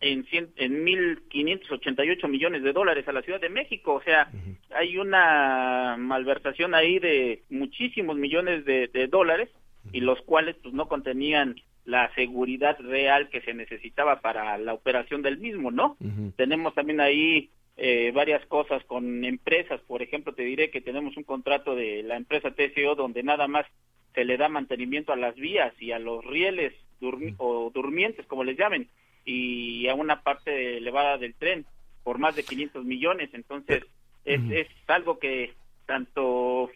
en, 0.00 0.24
cien, 0.26 0.50
en 0.56 0.84
1.588 0.84 2.28
millones 2.28 2.62
de 2.62 2.72
dólares 2.72 3.08
a 3.08 3.12
la 3.12 3.22
Ciudad 3.22 3.40
de 3.40 3.48
México. 3.48 3.94
O 3.94 4.02
sea, 4.02 4.28
uh 4.32 4.36
-huh. 4.36 4.56
hay 4.76 4.98
una 4.98 5.96
malversación 5.98 6.74
ahí 6.74 6.98
de 6.98 7.42
muchísimos 7.48 8.16
millones 8.16 8.64
de, 8.66 8.88
de 8.88 9.06
dólares 9.06 9.48
uh 9.52 9.88
-huh. 9.88 9.90
y 9.94 10.00
los 10.00 10.20
cuales 10.22 10.56
pues 10.62 10.74
no 10.74 10.86
contenían 10.88 11.54
la 11.84 12.12
seguridad 12.14 12.78
real 12.80 13.28
que 13.28 13.40
se 13.42 13.52
necesitaba 13.54 14.20
para 14.20 14.56
la 14.58 14.72
operación 14.74 15.22
del 15.22 15.38
mismo, 15.38 15.70
¿no? 15.70 15.96
Tenemos 16.36 16.74
también 16.74 17.00
ahí 17.00 17.50
eh, 17.76 18.12
varias 18.14 18.44
cosas 18.46 18.82
con 18.84 19.24
empresas, 19.24 19.80
por 19.82 20.00
ejemplo, 20.00 20.32
te 20.32 20.44
diré 20.44 20.70
que 20.70 20.80
tenemos 20.80 21.16
un 21.16 21.24
contrato 21.24 21.74
de 21.74 22.02
la 22.02 22.16
empresa 22.16 22.52
TCO 22.52 22.94
donde 22.94 23.22
nada 23.22 23.48
más 23.48 23.66
se 24.14 24.24
le 24.24 24.36
da 24.36 24.48
mantenimiento 24.48 25.12
a 25.12 25.16
las 25.16 25.34
vías 25.34 25.74
y 25.80 25.90
a 25.92 25.98
los 25.98 26.24
rieles 26.24 26.72
durmi- 27.00 27.34
o 27.38 27.70
durmientes, 27.74 28.26
como 28.26 28.44
les 28.44 28.56
llamen, 28.56 28.88
y 29.24 29.88
a 29.88 29.94
una 29.94 30.22
parte 30.22 30.76
elevada 30.78 31.18
del 31.18 31.34
tren 31.34 31.66
por 32.04 32.18
más 32.18 32.36
de 32.36 32.44
500 32.44 32.84
millones. 32.84 33.30
Entonces, 33.32 33.84
es, 34.24 34.40
es 34.52 34.68
algo 34.86 35.18
que 35.18 35.52
tanto 35.86 36.70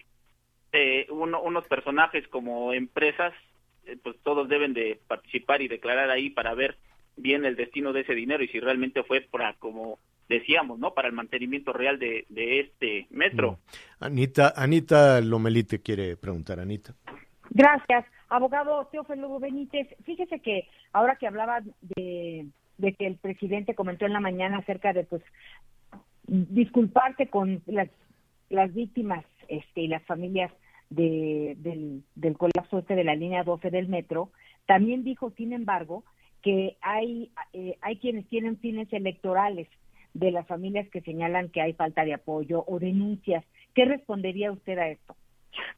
eh, 0.73 1.07
uno- 1.11 1.41
unos 1.43 1.67
personajes 1.67 2.27
como 2.29 2.73
empresas, 2.73 3.33
eh, 3.33 3.47
pues 4.03 4.17
todos 4.23 4.49
deben 4.49 4.75
de 4.75 5.01
participar 5.07 5.63
y 5.63 5.69
declarar 5.69 6.11
ahí 6.11 6.31
para 6.31 6.55
ver 6.55 6.77
bien 7.17 7.45
el 7.45 7.57
destino 7.57 7.93
de 7.93 8.03
ese 8.03 8.15
dinero 8.15 8.43
y 8.43 8.49
si 8.49 8.61
realmente 8.61 9.03
fue 9.03 9.21
para, 9.21 9.55
como 9.55 9.99
decíamos, 10.29 10.79
¿no? 10.79 10.93
Para 10.95 11.09
el 11.09 11.15
mantenimiento 11.15 11.73
real 11.73 11.99
de, 11.99 12.27
de 12.29 12.61
este 12.61 13.07
metro. 13.11 13.59
Anita, 13.99 14.53
Anita 14.55 15.21
Lomelite 15.21 15.81
quiere 15.81 16.17
preguntar, 16.17 16.61
Anita. 16.61 16.95
Gracias. 17.51 18.05
Abogado 18.29 18.87
Teófilo 18.93 19.39
Benítez, 19.39 19.89
fíjese 20.05 20.41
que 20.41 20.69
ahora 20.93 21.17
que 21.17 21.27
hablaba 21.27 21.61
de, 21.81 22.47
de 22.77 22.93
que 22.93 23.07
el 23.07 23.17
presidente 23.17 23.75
comentó 23.75 24.05
en 24.05 24.13
la 24.13 24.21
mañana 24.21 24.59
acerca 24.59 24.93
de 24.93 25.05
pues 25.05 25.23
disculparse 26.27 27.29
con 27.29 27.63
las, 27.67 27.89
las 28.51 28.73
víctimas 28.75 29.25
este, 29.49 29.81
y 29.81 29.89
las 29.89 30.03
familias 30.05 30.53
de, 30.91 31.55
del, 31.59 32.03
del 32.15 32.37
colapso 32.37 32.79
este 32.79 32.95
de 32.95 33.05
la 33.05 33.15
línea 33.15 33.45
12 33.45 33.71
del 33.71 33.89
metro, 33.89 34.31
también 34.67 35.05
dijo, 35.05 35.31
sin 35.37 35.53
embargo, 35.53 36.05
que 36.43 36.77
hay, 36.81 37.31
eh, 37.53 37.77
hay 37.81 37.97
quienes 37.99 38.27
tienen 38.29 38.59
fines 38.59 38.93
electorales 38.93 39.69
de 40.15 40.31
las 40.31 40.47
familias 40.47 40.89
que 40.89 41.01
señalan 41.03 41.51
que 41.51 41.61
hay 41.61 41.73
falta 41.75 42.05
de 42.05 42.15
apoyo 42.15 42.65
o 42.67 42.79
denuncias. 42.79 43.45
¿Qué 43.75 43.85
respondería 43.85 44.53
usted 44.53 44.79
a 44.79 44.89
esto? 44.89 45.17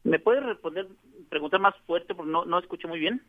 ¿Me 0.03 0.19
puede 0.19 0.41
responder, 0.41 0.87
preguntar 1.29 1.59
más 1.59 1.75
fuerte 1.85 2.15
porque 2.15 2.31
no, 2.31 2.45
no 2.45 2.59
escucho 2.59 2.87
muy 2.87 2.99
bien? 2.99 3.21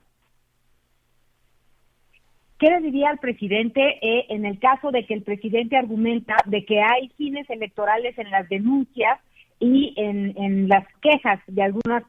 ¿Qué 2.59 2.71
le 2.71 2.81
diría 2.81 3.11
al 3.11 3.18
presidente 3.18 3.99
eh, 4.01 4.27
en 4.29 4.47
el 4.47 4.61
caso 4.61 4.92
de 4.92 5.05
que 5.05 5.14
el 5.14 5.23
presidente 5.23 5.77
argumenta 5.77 6.37
de 6.47 6.64
que 6.64 6.81
hay 6.81 7.09
fines 7.16 7.51
electorales 7.51 8.16
en 8.18 8.31
las 8.31 8.49
denuncias 8.49 9.18
y 9.62 9.94
en, 9.96 10.35
en 10.37 10.68
las 10.68 10.85
quejas 11.01 11.40
de 11.46 11.62
algunas 11.62 12.03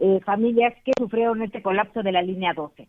eh, 0.00 0.20
familias 0.24 0.72
que 0.86 0.92
sufrieron 0.96 1.42
este 1.42 1.60
colapso 1.60 2.02
de 2.02 2.12
la 2.12 2.22
línea 2.22 2.54
12? 2.54 2.88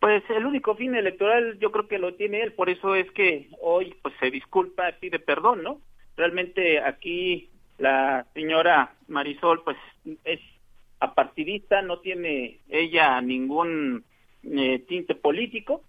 Pues 0.00 0.22
el 0.30 0.46
único 0.46 0.74
fin 0.74 0.94
electoral 0.94 1.58
yo 1.58 1.70
creo 1.70 1.86
que 1.86 1.98
lo 1.98 2.14
tiene 2.14 2.40
él, 2.40 2.52
por 2.54 2.70
eso 2.70 2.94
es 2.94 3.10
que 3.10 3.50
hoy 3.60 3.94
pues 4.00 4.14
se 4.18 4.30
disculpa, 4.30 4.90
pide 4.98 5.18
perdón, 5.18 5.62
¿no? 5.62 5.80
Realmente 6.16 6.80
aquí 6.80 7.50
la 7.76 8.26
señora 8.32 8.94
Marisol 9.06 9.62
pues 9.64 9.76
es 10.24 10.40
apartidista, 10.98 11.82
no 11.82 11.98
tiene 11.98 12.58
ella 12.70 13.20
ningún 13.20 14.02
eh, 14.44 14.78
tinte 14.88 15.14
político, 15.14 15.82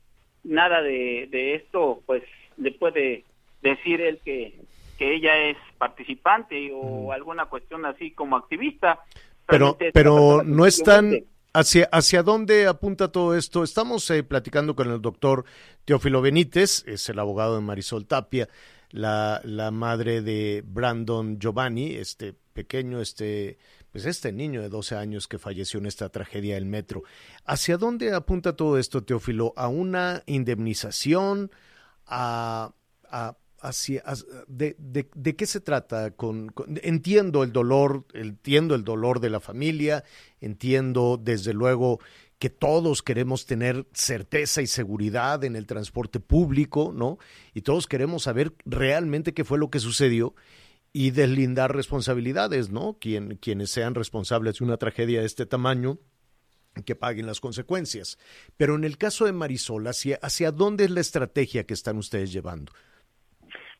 nada 0.43 0.81
de, 0.81 1.29
de 1.31 1.55
esto 1.55 2.01
pues 2.05 2.23
le 2.57 2.71
puede 2.71 3.23
decir 3.61 4.01
él 4.01 4.19
que, 4.25 4.59
que 4.99 5.15
ella 5.15 5.37
es 5.37 5.57
participante 5.77 6.71
o 6.73 7.13
alguna 7.13 7.45
cuestión 7.45 7.85
así 7.85 8.11
como 8.11 8.35
activista. 8.35 8.99
Pero, 9.47 9.77
pero 9.93 10.43
no 10.43 10.65
están... 10.65 11.23
¿Hacia, 11.51 11.89
¿Hacia 11.91 12.21
dónde 12.21 12.67
apunta 12.67 13.11
todo 13.11 13.35
esto? 13.35 13.63
Estamos 13.63 14.07
eh, 14.11 14.21
platicando 14.21 14.75
con 14.75 14.91
el 14.91 15.01
doctor 15.01 15.45
Teófilo 15.83 16.21
Benítez, 16.21 16.83
es 16.85 17.09
el 17.09 17.17
abogado 17.17 17.55
de 17.55 17.61
Marisol 17.61 18.05
Tapia, 18.05 18.47
la, 18.91 19.41
la 19.43 19.71
madre 19.71 20.21
de 20.21 20.63
Brandon 20.63 21.39
Giovanni, 21.39 21.95
este 21.95 22.35
pequeño, 22.53 23.01
este, 23.01 23.57
pues 23.91 24.05
este 24.05 24.31
niño 24.31 24.61
de 24.61 24.69
12 24.69 24.95
años 24.95 25.27
que 25.27 25.39
falleció 25.39 25.79
en 25.79 25.87
esta 25.87 26.09
tragedia 26.09 26.53
del 26.53 26.67
metro. 26.67 27.01
¿Hacia 27.45 27.77
dónde 27.77 28.13
apunta 28.13 28.55
todo 28.55 28.77
esto, 28.77 29.03
Teófilo? 29.03 29.53
¿A 29.55 29.69
una 29.69 30.21
indemnización? 30.27 31.49
¿A, 32.05 32.73
a 33.09 33.35
hacia, 33.61 34.03
de, 34.47 34.75
de- 34.79 35.35
qué 35.35 35.45
se 35.45 35.59
trata? 35.59 36.11
Con, 36.11 36.49
con- 36.49 36.79
entiendo 36.83 37.43
el 37.43 37.51
dolor, 37.51 38.05
entiendo 38.13 38.75
el 38.75 38.83
dolor 38.83 39.19
de 39.19 39.29
la 39.29 39.39
familia, 39.39 40.03
entiendo 40.41 41.19
desde 41.21 41.53
luego 41.53 41.99
que 42.39 42.49
todos 42.49 43.03
queremos 43.03 43.45
tener 43.45 43.85
certeza 43.93 44.61
y 44.61 44.67
seguridad 44.67 45.43
en 45.43 45.55
el 45.55 45.65
transporte 45.65 46.19
público, 46.19 46.93
¿no? 46.95 47.17
Y 47.53 47.61
todos 47.61 47.85
queremos 47.85 48.23
saber 48.23 48.53
realmente 48.65 49.33
qué 49.33 49.43
fue 49.43 49.57
lo 49.57 49.69
que 49.69 49.79
sucedió 49.79 50.35
y 50.93 51.11
deslindar 51.11 51.75
responsabilidades, 51.75 52.69
¿no? 52.69 52.97
Quien, 52.99 53.35
quienes 53.35 53.71
sean 53.71 53.93
responsables 53.93 54.59
de 54.59 54.65
una 54.65 54.77
tragedia 54.77 55.19
de 55.19 55.25
este 55.25 55.45
tamaño, 55.45 55.99
que 56.85 56.95
paguen 56.95 57.25
las 57.25 57.41
consecuencias. 57.41 58.17
Pero 58.55 58.75
en 58.75 58.83
el 58.85 58.97
caso 58.97 59.25
de 59.25 59.33
Marisol, 59.33 59.87
¿hacia, 59.87 60.17
hacia 60.21 60.51
dónde 60.51 60.85
es 60.85 60.91
la 60.91 61.01
estrategia 61.01 61.65
que 61.65 61.73
están 61.73 61.97
ustedes 61.97 62.31
llevando? 62.31 62.71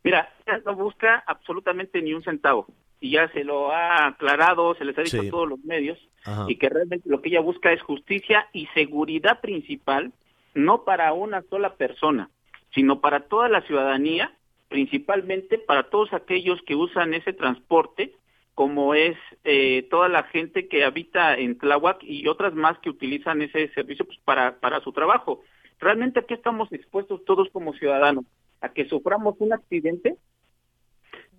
Mira, 0.04 0.34
ella 0.46 0.62
no 0.66 0.76
busca 0.76 1.24
absolutamente 1.28 2.02
ni 2.02 2.14
un 2.14 2.24
centavo. 2.24 2.68
Y 3.02 3.12
ya 3.12 3.30
se 3.32 3.44
lo 3.44 3.72
ha 3.72 4.08
aclarado, 4.08 4.76
se 4.76 4.86
les 4.86 4.98
ha 4.98 5.02
dicho 5.02 5.22
Sí. 5.22 5.28
a 5.28 5.32
todos 5.32 5.48
los 5.50 5.60
medios, 5.64 5.98
Ajá. 6.26 6.46
y 6.48 6.56
que 6.58 6.70
realmente 6.70 7.10
lo 7.10 7.22
que 7.22 7.30
ella 7.30 7.40
busca 7.42 7.72
es 7.72 7.82
justicia 7.82 8.48
y 8.54 8.66
seguridad 8.68 9.40
principal, 9.42 10.12
no 10.54 10.84
para 10.84 11.14
una 11.14 11.42
sola 11.44 11.76
persona, 11.76 12.30
sino 12.74 13.00
para 13.00 13.22
toda 13.22 13.48
la 13.50 13.62
ciudadanía, 13.62 14.34
principalmente 14.68 15.58
para 15.58 15.90
todos 15.90 16.14
aquellos 16.14 16.62
que 16.64 16.76
usan 16.76 17.14
ese 17.14 17.34
transporte, 17.34 18.14
como 18.56 18.94
es 18.94 19.18
eh, 19.46 19.88
toda 19.90 20.10
la 20.10 20.24
gente 20.24 20.68
que 20.68 20.84
habita 20.84 21.38
en 21.38 21.58
Tláhuac 21.58 22.04
y 22.04 22.28
otras 22.28 22.54
más 22.54 22.78
que 22.80 22.90
utilizan 22.90 23.42
ese 23.42 23.70
servicio 23.70 24.06
pues, 24.06 24.20
para, 24.26 24.60
para 24.60 24.82
su 24.82 24.92
trabajo. 24.92 25.42
Realmente 25.80 26.20
aquí 26.20 26.34
estamos 26.34 26.72
expuestos 26.74 27.24
todos 27.24 27.50
como 27.52 27.74
ciudadanos 27.74 28.26
a 28.62 28.70
que 28.70 28.86
suframos 28.86 29.36
un 29.40 29.54
accidente 29.54 30.18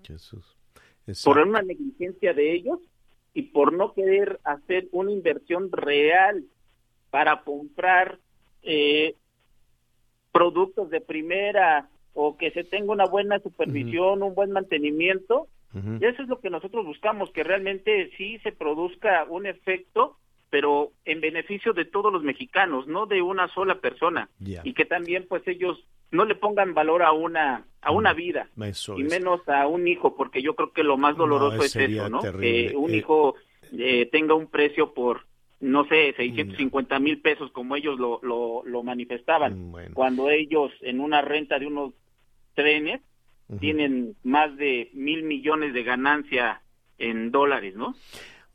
Jesús. 0.02 0.56
por 1.24 1.38
una 1.38 1.62
negligencia 1.62 2.32
de 2.32 2.54
ellos 2.54 2.78
y 3.34 3.42
por 3.42 3.72
no 3.72 3.92
querer 3.92 4.40
hacer 4.44 4.88
una 4.92 5.12
inversión 5.12 5.70
real 5.70 6.44
para 7.10 7.42
comprar 7.42 8.18
eh, 8.62 9.14
productos 10.32 10.90
de 10.90 11.00
primera 11.00 11.88
o 12.14 12.36
que 12.36 12.50
se 12.50 12.64
tenga 12.64 12.92
una 12.92 13.06
buena 13.06 13.38
supervisión, 13.40 14.22
un 14.22 14.34
buen 14.34 14.50
mantenimiento. 14.50 15.48
Y 15.72 16.04
eso 16.04 16.22
es 16.22 16.28
lo 16.28 16.40
que 16.40 16.50
nosotros 16.50 16.84
buscamos, 16.84 17.30
que 17.30 17.44
realmente 17.44 18.10
sí 18.16 18.38
se 18.40 18.50
produzca 18.50 19.24
un 19.28 19.46
efecto, 19.46 20.16
pero 20.50 20.90
en 21.04 21.20
beneficio 21.20 21.72
de 21.72 21.84
todos 21.84 22.12
los 22.12 22.24
mexicanos, 22.24 22.88
no 22.88 23.06
de 23.06 23.22
una 23.22 23.46
sola 23.54 23.76
persona. 23.76 24.28
Y 24.64 24.74
que 24.74 24.84
también 24.84 25.26
pues 25.28 25.46
ellos 25.46 25.78
no 26.10 26.24
le 26.24 26.34
pongan 26.34 26.74
valor 26.74 27.02
a 27.02 27.12
una 27.12 27.64
a 27.82 27.92
una 27.92 28.12
vida 28.12 28.48
Eso 28.62 28.98
y 28.98 29.02
es. 29.02 29.08
menos 29.08 29.40
a 29.48 29.66
un 29.66 29.88
hijo, 29.88 30.14
porque 30.14 30.42
yo 30.42 30.54
creo 30.54 30.72
que 30.72 30.82
lo 30.84 30.98
más 30.98 31.16
doloroso 31.16 31.56
No, 31.56 31.62
es 31.62 31.74
eso, 31.76 32.08
¿no? 32.10 32.20
terrible. 32.20 32.68
Que 32.70 32.76
un 32.76 32.90
Eh, 32.92 32.96
hijo 32.98 33.34
eh, 33.72 34.06
tenga 34.12 34.34
un 34.34 34.48
precio 34.48 34.92
por, 34.92 35.24
no 35.60 35.84
sé, 35.86 36.10
Mm. 36.12 36.16
650 36.16 36.98
mil 36.98 37.20
pesos, 37.22 37.50
como 37.52 37.76
ellos 37.76 37.98
lo, 37.98 38.18
lo, 38.22 38.62
lo 38.66 38.82
manifestaban, 38.82 39.68
Mm, 39.68 39.70
Bueno. 39.72 39.94
cuando 39.94 40.28
ellos 40.28 40.70
en 40.82 41.00
una 41.00 41.22
renta 41.22 41.58
de 41.58 41.66
unos 41.68 41.94
trenes 42.54 43.00
tienen 43.60 44.14
más 44.22 44.54
de 44.56 44.90
mil 44.92 45.22
millones 45.24 45.72
de 45.74 45.82
ganancia 45.82 46.60
en 46.98 47.30
dólares, 47.32 47.74
¿no? 47.74 47.94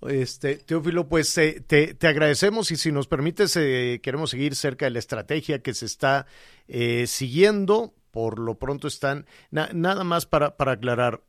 Este, 0.09 0.55
Teófilo, 0.57 1.07
pues 1.07 1.37
eh, 1.37 1.61
te, 1.65 1.93
te 1.93 2.07
agradecemos 2.07 2.71
y 2.71 2.75
si 2.75 2.91
nos 2.91 3.07
permites, 3.07 3.55
eh, 3.57 3.99
queremos 4.03 4.29
seguir 4.29 4.55
cerca 4.55 4.85
de 4.85 4.91
la 4.91 4.99
estrategia 4.99 5.59
que 5.59 5.73
se 5.73 5.85
está 5.85 6.25
eh, 6.67 7.05
siguiendo. 7.07 7.93
Por 8.11 8.39
lo 8.39 8.55
pronto 8.55 8.87
están, 8.87 9.25
na- 9.51 9.69
nada 9.73 10.03
más 10.03 10.25
para, 10.25 10.55
para 10.55 10.73
aclarar, 10.73 11.21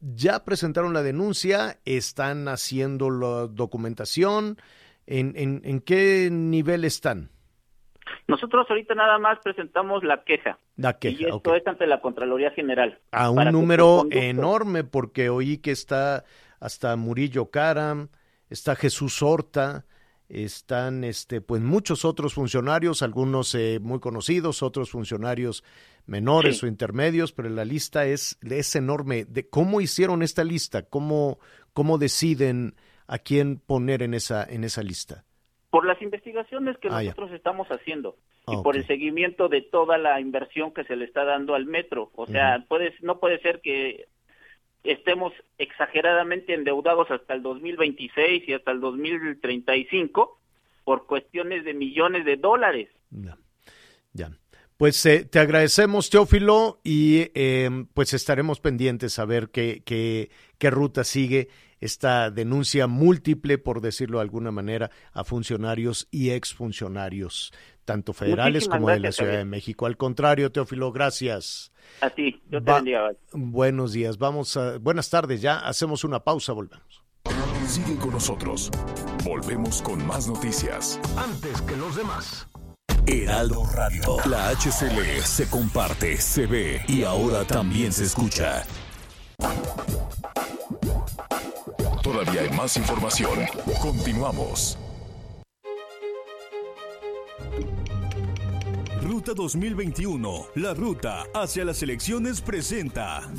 ya 0.00 0.44
presentaron 0.44 0.92
la 0.92 1.02
denuncia, 1.02 1.78
están 1.86 2.48
haciendo 2.48 3.08
la 3.08 3.46
documentación, 3.46 4.58
¿en, 5.06 5.32
en, 5.36 5.62
en 5.64 5.80
qué 5.80 6.28
nivel 6.30 6.84
están? 6.84 7.30
Nosotros 8.28 8.66
ahorita 8.68 8.94
nada 8.94 9.18
más 9.18 9.38
presentamos 9.42 10.04
la 10.04 10.22
queja. 10.24 10.58
La 10.76 10.90
y 10.90 10.94
queja, 10.98 11.24
esto 11.36 11.50
ok. 11.50 11.56
es 11.56 11.66
ante 11.66 11.86
la 11.86 12.00
Contraloría 12.00 12.50
General. 12.50 12.98
A 13.10 13.30
un 13.30 13.50
número 13.52 14.04
enorme, 14.10 14.84
porque 14.84 15.28
oí 15.30 15.58
que 15.58 15.70
está 15.70 16.24
hasta 16.62 16.94
Murillo 16.96 17.50
Caram, 17.50 18.08
está 18.48 18.76
Jesús 18.76 19.20
Horta, 19.22 19.84
están 20.28 21.04
este, 21.04 21.40
pues 21.40 21.60
muchos 21.60 22.04
otros 22.04 22.34
funcionarios, 22.34 23.02
algunos 23.02 23.54
eh, 23.54 23.78
muy 23.82 23.98
conocidos, 24.00 24.62
otros 24.62 24.90
funcionarios 24.90 25.64
menores 26.06 26.58
Sí. 26.58 26.66
o 26.66 26.68
intermedios, 26.68 27.32
pero 27.32 27.48
la 27.50 27.64
lista 27.64 28.06
es, 28.06 28.38
es 28.42 28.74
enorme. 28.76 29.24
De 29.24 29.48
¿Cómo 29.48 29.80
hicieron 29.80 30.22
esta 30.22 30.44
lista? 30.44 30.82
¿Cómo, 30.82 31.38
¿Cómo 31.74 31.98
deciden 31.98 32.74
a 33.06 33.18
quién 33.18 33.58
poner 33.58 34.02
en 34.02 34.14
esa, 34.14 34.44
en 34.44 34.64
esa 34.64 34.82
lista? 34.82 35.24
por 35.70 35.86
las 35.86 36.02
investigaciones 36.02 36.76
que 36.76 36.88
Ah, 36.90 37.02
ya. 37.02 37.12
nosotros 37.12 37.32
estamos 37.32 37.66
haciendo 37.68 38.18
y 38.46 38.62
por 38.62 38.76
el 38.76 38.86
seguimiento 38.86 39.48
de 39.48 39.62
toda 39.62 39.96
la 39.96 40.20
inversión 40.20 40.74
que 40.74 40.84
se 40.84 40.96
le 40.96 41.06
está 41.06 41.24
dando 41.24 41.54
al 41.54 41.64
metro. 41.64 42.10
O 42.14 42.26
sea, 42.26 42.58
Ujú. 42.58 42.68
puede, 42.68 42.94
no 43.00 43.18
puede 43.18 43.40
ser 43.40 43.62
que 43.62 44.04
estemos 44.84 45.32
exageradamente 45.58 46.54
endeudados 46.54 47.10
hasta 47.10 47.34
el 47.34 47.42
2026 47.42 48.48
y 48.48 48.52
hasta 48.52 48.72
el 48.72 48.80
2035 48.80 50.38
por 50.84 51.06
cuestiones 51.06 51.64
de 51.64 51.74
millones 51.74 52.24
de 52.24 52.36
dólares. 52.36 52.88
Ya. 53.10 53.36
ya. 54.12 54.30
Pues 54.76 55.04
eh, 55.06 55.24
te 55.24 55.38
agradecemos, 55.38 56.10
Teófilo, 56.10 56.80
y 56.82 57.30
eh, 57.34 57.70
pues 57.94 58.14
estaremos 58.14 58.58
pendientes 58.58 59.18
a 59.18 59.24
ver 59.24 59.50
qué, 59.50 59.82
qué, 59.84 60.30
qué 60.58 60.70
ruta 60.70 61.04
sigue 61.04 61.48
esta 61.82 62.30
denuncia 62.30 62.86
múltiple, 62.86 63.58
por 63.58 63.80
decirlo 63.80 64.18
de 64.18 64.22
alguna 64.22 64.52
manera, 64.52 64.90
a 65.12 65.24
funcionarios 65.24 66.06
y 66.12 66.30
exfuncionarios, 66.30 67.52
tanto 67.84 68.12
federales 68.12 68.54
Muchísimas 68.64 68.78
como 68.78 68.88
de 68.90 69.00
la 69.00 69.12
Ciudad 69.12 69.38
de. 69.38 69.44
México. 69.44 69.86
Al 69.86 69.96
contrario, 69.96 70.50
Teófilo, 70.52 70.92
gracias. 70.92 71.72
A 72.00 72.10
ti, 72.10 72.40
yo 72.50 72.62
te 72.62 72.70
Va- 72.70 72.76
bendiga. 72.76 73.10
Buenos 73.32 73.92
días, 73.92 74.18
vamos 74.18 74.56
a, 74.56 74.78
buenas 74.78 75.10
tardes, 75.10 75.40
ya 75.42 75.58
hacemos 75.58 76.04
una 76.04 76.20
pausa, 76.24 76.52
volvemos. 76.52 77.02
Sigue 77.66 77.96
con 77.96 78.10
nosotros. 78.10 78.70
Volvemos 79.24 79.80
con 79.82 80.04
más 80.06 80.26
noticias. 80.28 81.00
Antes 81.16 81.62
que 81.62 81.76
los 81.76 81.94
demás. 81.96 82.48
Heraldo 83.06 83.64
Radio. 83.74 84.16
La 84.28 84.48
HCL 84.50 85.22
se 85.22 85.48
comparte, 85.48 86.16
se 86.18 86.46
ve 86.46 86.82
y 86.88 87.02
ahora 87.04 87.44
también 87.44 87.92
se 87.92 88.04
escucha. 88.04 88.64
Todavía 92.02 92.42
hay 92.42 92.50
más 92.50 92.76
información. 92.76 93.38
Continuamos. 93.80 94.76
Ruta 99.12 99.34
2021, 99.34 100.46
la 100.54 100.72
ruta 100.72 101.24
hacia 101.34 101.66
las 101.66 101.82
elecciones 101.82 102.40
presenta. 102.40 103.30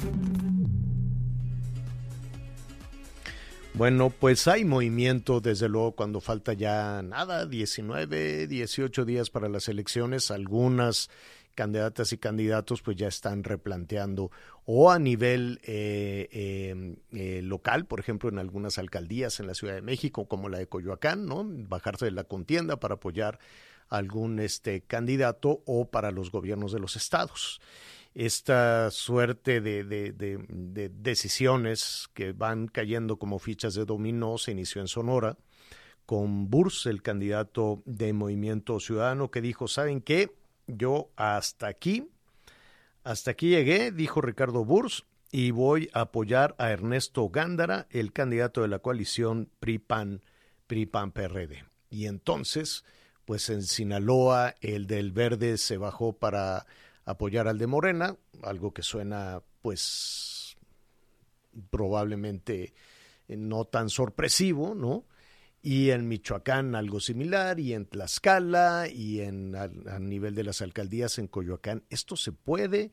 Bueno, 3.73 4.11
pues 4.11 4.47
hay 4.47 4.65
movimiento, 4.65 5.41
desde 5.41 5.67
luego, 5.69 5.93
cuando 5.93 6.21
falta 6.21 6.53
ya 6.53 7.01
nada, 7.01 7.47
19, 7.47 8.45
18 8.45 9.03
días 9.03 9.31
para 9.31 9.49
las 9.49 9.67
elecciones. 9.67 10.29
Algunas 10.29 11.09
candidatas 11.55 12.13
y 12.13 12.19
candidatos 12.19 12.83
pues 12.83 12.97
ya 12.97 13.07
están 13.07 13.43
replanteando 13.43 14.29
o 14.65 14.91
a 14.91 14.99
nivel 14.99 15.59
eh, 15.63 16.29
eh, 16.31 16.95
eh, 17.13 17.41
local, 17.41 17.85
por 17.85 17.99
ejemplo, 17.99 18.29
en 18.29 18.37
algunas 18.37 18.77
alcaldías 18.77 19.39
en 19.39 19.47
la 19.47 19.55
Ciudad 19.55 19.73
de 19.73 19.81
México, 19.81 20.27
como 20.27 20.49
la 20.49 20.59
de 20.59 20.67
Coyoacán, 20.67 21.25
¿no? 21.25 21.43
Bajarse 21.43 22.05
de 22.05 22.11
la 22.11 22.25
contienda 22.25 22.79
para 22.79 22.95
apoyar 22.95 23.39
algún 23.97 24.39
este, 24.39 24.81
candidato 24.81 25.61
o 25.65 25.89
para 25.89 26.11
los 26.11 26.31
gobiernos 26.31 26.71
de 26.71 26.79
los 26.79 26.95
estados 26.95 27.61
esta 28.15 28.91
suerte 28.91 29.59
de, 29.59 29.83
de, 29.83 30.11
de, 30.11 30.37
de, 30.47 30.89
decisiones 30.89 32.09
que 32.13 32.31
van 32.31 32.67
cayendo 32.67 33.17
como 33.17 33.39
fichas 33.39 33.73
de 33.73 33.85
dominó 33.85 34.37
se 34.37 34.51
inició 34.51 34.81
en 34.81 34.87
Sonora 34.87 35.35
con 36.05 36.49
Burs, 36.49 36.85
el 36.85 37.01
candidato 37.01 37.81
de 37.85 38.13
Movimiento 38.13 38.79
Ciudadano, 38.79 39.31
que 39.31 39.41
dijo, 39.41 39.67
¿saben 39.67 40.01
qué? 40.01 40.35
Yo 40.67 41.09
hasta 41.15 41.67
aquí, 41.67 42.09
hasta 43.03 43.31
aquí 43.31 43.49
llegué, 43.49 43.91
dijo 43.91 44.21
Ricardo 44.21 44.65
Burs, 44.65 45.05
y 45.31 45.51
voy 45.51 45.89
a 45.93 46.01
apoyar 46.01 46.55
a 46.59 46.71
Ernesto 46.71 47.29
Gándara, 47.29 47.87
el 47.89 48.11
candidato 48.11 48.61
de 48.61 48.67
la 48.67 48.79
coalición 48.79 49.49
PRI-PAN, 49.59 50.21
PRI-PAN-PRD. 50.67 51.65
Y 51.89 52.05
entonces, 52.05 52.83
pues 53.25 53.49
en 53.49 53.63
Sinaloa, 53.63 54.55
el 54.61 54.87
del 54.87 55.11
Verde 55.11 55.57
se 55.57 55.77
bajó 55.77 56.13
para 56.13 56.65
apoyar 57.05 57.47
al 57.47 57.57
de 57.57 57.67
Morena, 57.67 58.17
algo 58.41 58.73
que 58.73 58.83
suena 58.83 59.41
pues 59.61 60.55
probablemente 61.69 62.73
no 63.27 63.65
tan 63.65 63.89
sorpresivo, 63.89 64.75
¿no? 64.75 65.05
Y 65.61 65.91
en 65.91 66.07
Michoacán 66.09 66.75
algo 66.75 66.99
similar, 66.99 67.59
y 67.59 67.73
en 67.73 67.85
Tlaxcala, 67.85 68.89
y 68.89 69.21
en 69.21 69.55
a, 69.55 69.63
a 69.63 69.99
nivel 69.99 70.35
de 70.35 70.43
las 70.43 70.61
alcaldías 70.61 71.19
en 71.19 71.27
Coyoacán. 71.27 71.83
¿Esto 71.89 72.17
se 72.17 72.33
puede? 72.33 72.91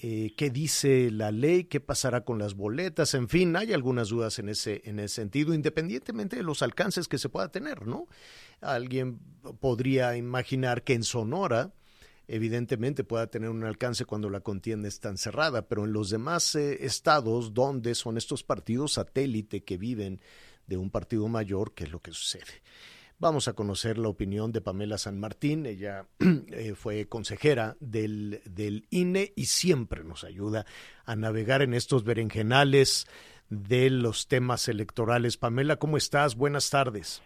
Eh, 0.00 0.32
¿Qué 0.36 0.50
dice 0.50 1.10
la 1.10 1.32
ley? 1.32 1.64
¿Qué 1.64 1.80
pasará 1.80 2.24
con 2.24 2.38
las 2.38 2.54
boletas? 2.54 3.14
En 3.14 3.28
fin, 3.28 3.56
hay 3.56 3.72
algunas 3.72 4.10
dudas 4.10 4.38
en 4.38 4.48
ese, 4.48 4.80
en 4.84 5.00
ese 5.00 5.16
sentido, 5.16 5.52
independientemente 5.52 6.36
de 6.36 6.44
los 6.44 6.62
alcances 6.62 7.08
que 7.08 7.18
se 7.18 7.28
pueda 7.28 7.50
tener, 7.50 7.84
¿no? 7.84 8.06
Alguien 8.60 9.18
podría 9.60 10.16
imaginar 10.16 10.82
que 10.82 10.94
en 10.94 11.04
Sonora, 11.04 11.72
evidentemente 12.26 13.04
pueda 13.04 13.28
tener 13.28 13.48
un 13.50 13.64
alcance 13.64 14.04
cuando 14.04 14.28
la 14.30 14.40
contienda 14.40 14.88
es 14.88 15.00
tan 15.00 15.16
cerrada, 15.16 15.68
pero 15.68 15.84
en 15.84 15.92
los 15.92 16.10
demás 16.10 16.54
eh, 16.54 16.84
estados 16.84 17.54
donde 17.54 17.94
son 17.94 18.18
estos 18.18 18.44
partidos 18.44 18.94
satélite 18.94 19.64
que 19.64 19.78
viven 19.78 20.20
de 20.66 20.76
un 20.76 20.90
partido 20.90 21.26
mayor, 21.28 21.72
¿qué 21.74 21.84
es 21.84 21.90
lo 21.90 22.00
que 22.00 22.12
sucede? 22.12 22.62
Vamos 23.20 23.48
a 23.48 23.54
conocer 23.54 23.98
la 23.98 24.08
opinión 24.08 24.52
de 24.52 24.60
Pamela 24.60 24.96
San 24.96 25.18
Martín. 25.18 25.66
Ella 25.66 26.06
eh, 26.20 26.74
fue 26.76 27.08
consejera 27.08 27.76
del, 27.80 28.40
del, 28.44 28.86
INE 28.90 29.32
y 29.34 29.46
siempre 29.46 30.04
nos 30.04 30.22
ayuda 30.22 30.66
a 31.04 31.16
navegar 31.16 31.62
en 31.62 31.74
estos 31.74 32.04
berenjenales 32.04 33.08
de 33.50 33.90
los 33.90 34.28
temas 34.28 34.68
electorales. 34.68 35.36
Pamela, 35.36 35.76
¿cómo 35.76 35.96
estás? 35.96 36.36
Buenas 36.36 36.70
tardes. 36.70 37.22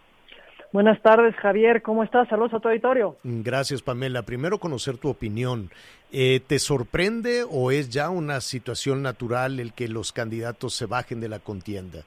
Buenas 0.72 1.02
tardes, 1.02 1.36
Javier. 1.36 1.82
¿Cómo 1.82 2.02
estás? 2.02 2.28
Saludos 2.28 2.54
a 2.54 2.60
tu 2.60 2.68
auditorio. 2.68 3.16
Gracias, 3.24 3.82
Pamela. 3.82 4.22
Primero, 4.22 4.58
conocer 4.58 4.96
tu 4.96 5.10
opinión. 5.10 5.70
Eh, 6.10 6.40
¿Te 6.46 6.58
sorprende 6.58 7.44
o 7.48 7.70
es 7.70 7.90
ya 7.90 8.08
una 8.08 8.40
situación 8.40 9.02
natural 9.02 9.60
el 9.60 9.74
que 9.74 9.88
los 9.88 10.12
candidatos 10.12 10.74
se 10.74 10.86
bajen 10.86 11.20
de 11.20 11.28
la 11.28 11.40
contienda? 11.40 12.00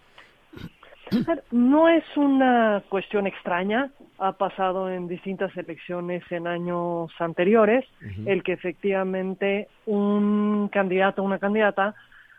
No 1.51 1.87
es 1.87 2.03
una 2.15 2.83
cuestión 2.89 3.27
extraña. 3.27 3.91
Ha 4.17 4.31
pasado 4.31 4.89
en 4.89 5.07
distintas 5.07 5.55
elecciones 5.55 6.23
en 6.31 6.47
años 6.47 7.11
anteriores 7.19 7.85
uh 8.01 8.05
-huh. 8.05 8.31
el 8.31 8.41
que 8.41 8.53
efectivamente 8.53 9.67
un 9.85 10.69
candidato 10.71 11.21
o 11.21 11.25
una 11.25 11.37
candidata 11.37 11.93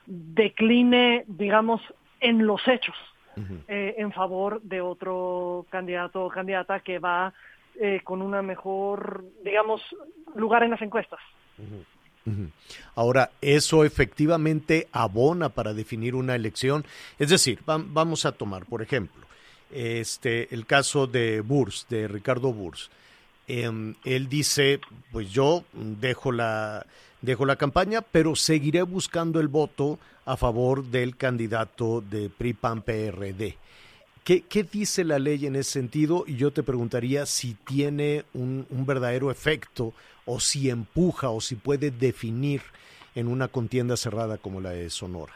decline, 0.07 1.25
digamos, 1.29 1.81
en 2.21 2.47
los 2.47 2.67
hechos. 2.67 2.97
Uh 3.37 3.41
-huh. 3.41 3.61
eh, 3.69 3.95
en 3.99 4.13
favor 4.13 4.63
de 4.63 4.81
otro 4.81 5.67
candidato 5.71 6.25
o 6.25 6.31
candidata 6.31 6.81
que 6.81 6.99
va 6.99 7.33
eh, 7.79 8.01
con 8.03 8.23
una 8.23 8.41
mejor, 8.41 9.25
digamos, 9.45 9.83
lugar 10.35 10.63
en 10.63 10.71
las 10.71 10.81
encuestas. 10.81 11.21
Uh 11.59 11.63
-huh. 11.63 11.85
Ahora, 12.95 13.31
¿eso 13.41 13.85
efectivamente 13.85 14.89
abona 14.91 15.51
para 15.51 15.75
definir 15.75 16.15
una 16.15 16.35
elección? 16.35 16.85
Es 17.19 17.29
decir, 17.29 17.61
va, 17.69 17.79
vamos 17.79 18.25
a 18.27 18.33
tomar, 18.33 18.67
por 18.67 18.83
ejemplo, 18.83 19.27
este, 19.71 20.53
el 20.55 20.67
caso 20.67 21.07
de 21.07 21.41
Burs, 21.41 21.87
de 21.89 22.09
Ricardo 22.09 22.53
Burs. 22.53 22.91
Eh, 23.49 23.95
él 24.05 24.29
dice, 24.29 24.81
pues 25.13 25.31
yo 25.31 25.65
dejo 25.73 26.33
la, 26.33 26.87
dejo 27.23 27.47
la 27.47 27.57
campaña, 27.57 28.03
pero 28.03 28.35
seguiré 28.37 28.83
buscando 28.83 29.41
el 29.41 29.49
voto 29.49 29.99
a 30.25 30.37
favor 30.37 30.85
del 30.85 31.17
candidato 31.17 32.01
de 32.01 32.29
PRI-PAN-PRD. 32.31 33.57
¿Qué, 34.25 34.43
¿Qué, 34.43 34.65
dice 34.65 35.05
la 35.05 35.21
ley 35.21 35.47
en 35.47 35.55
ese 35.55 35.71
sentido? 35.71 36.25
Y 36.27 36.37
yo 36.37 36.51
te 36.51 36.65
preguntaría 36.65 37.27
si 37.27 37.55
tiene 37.55 38.25
un, 38.35 38.67
un, 38.71 38.85
verdadero 38.85 39.31
efecto 39.31 39.93
o 40.25 40.41
si 40.41 40.69
empuja 40.69 41.31
o 41.31 41.41
si 41.41 41.55
puede 41.55 41.93
definir 41.93 42.63
en 43.15 43.29
una 43.29 43.47
contienda 43.47 43.97
cerrada 43.97 44.37
como 44.37 44.61
la 44.61 44.71
de 44.71 44.91
Sonora. 44.91 45.33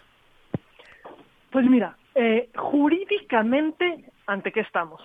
Pues 1.53 1.67
mira, 1.67 1.97
eh, 2.15 2.49
jurídicamente, 2.57 4.05
¿ante 4.27 4.51
qué 4.51 4.61
estamos? 4.61 5.01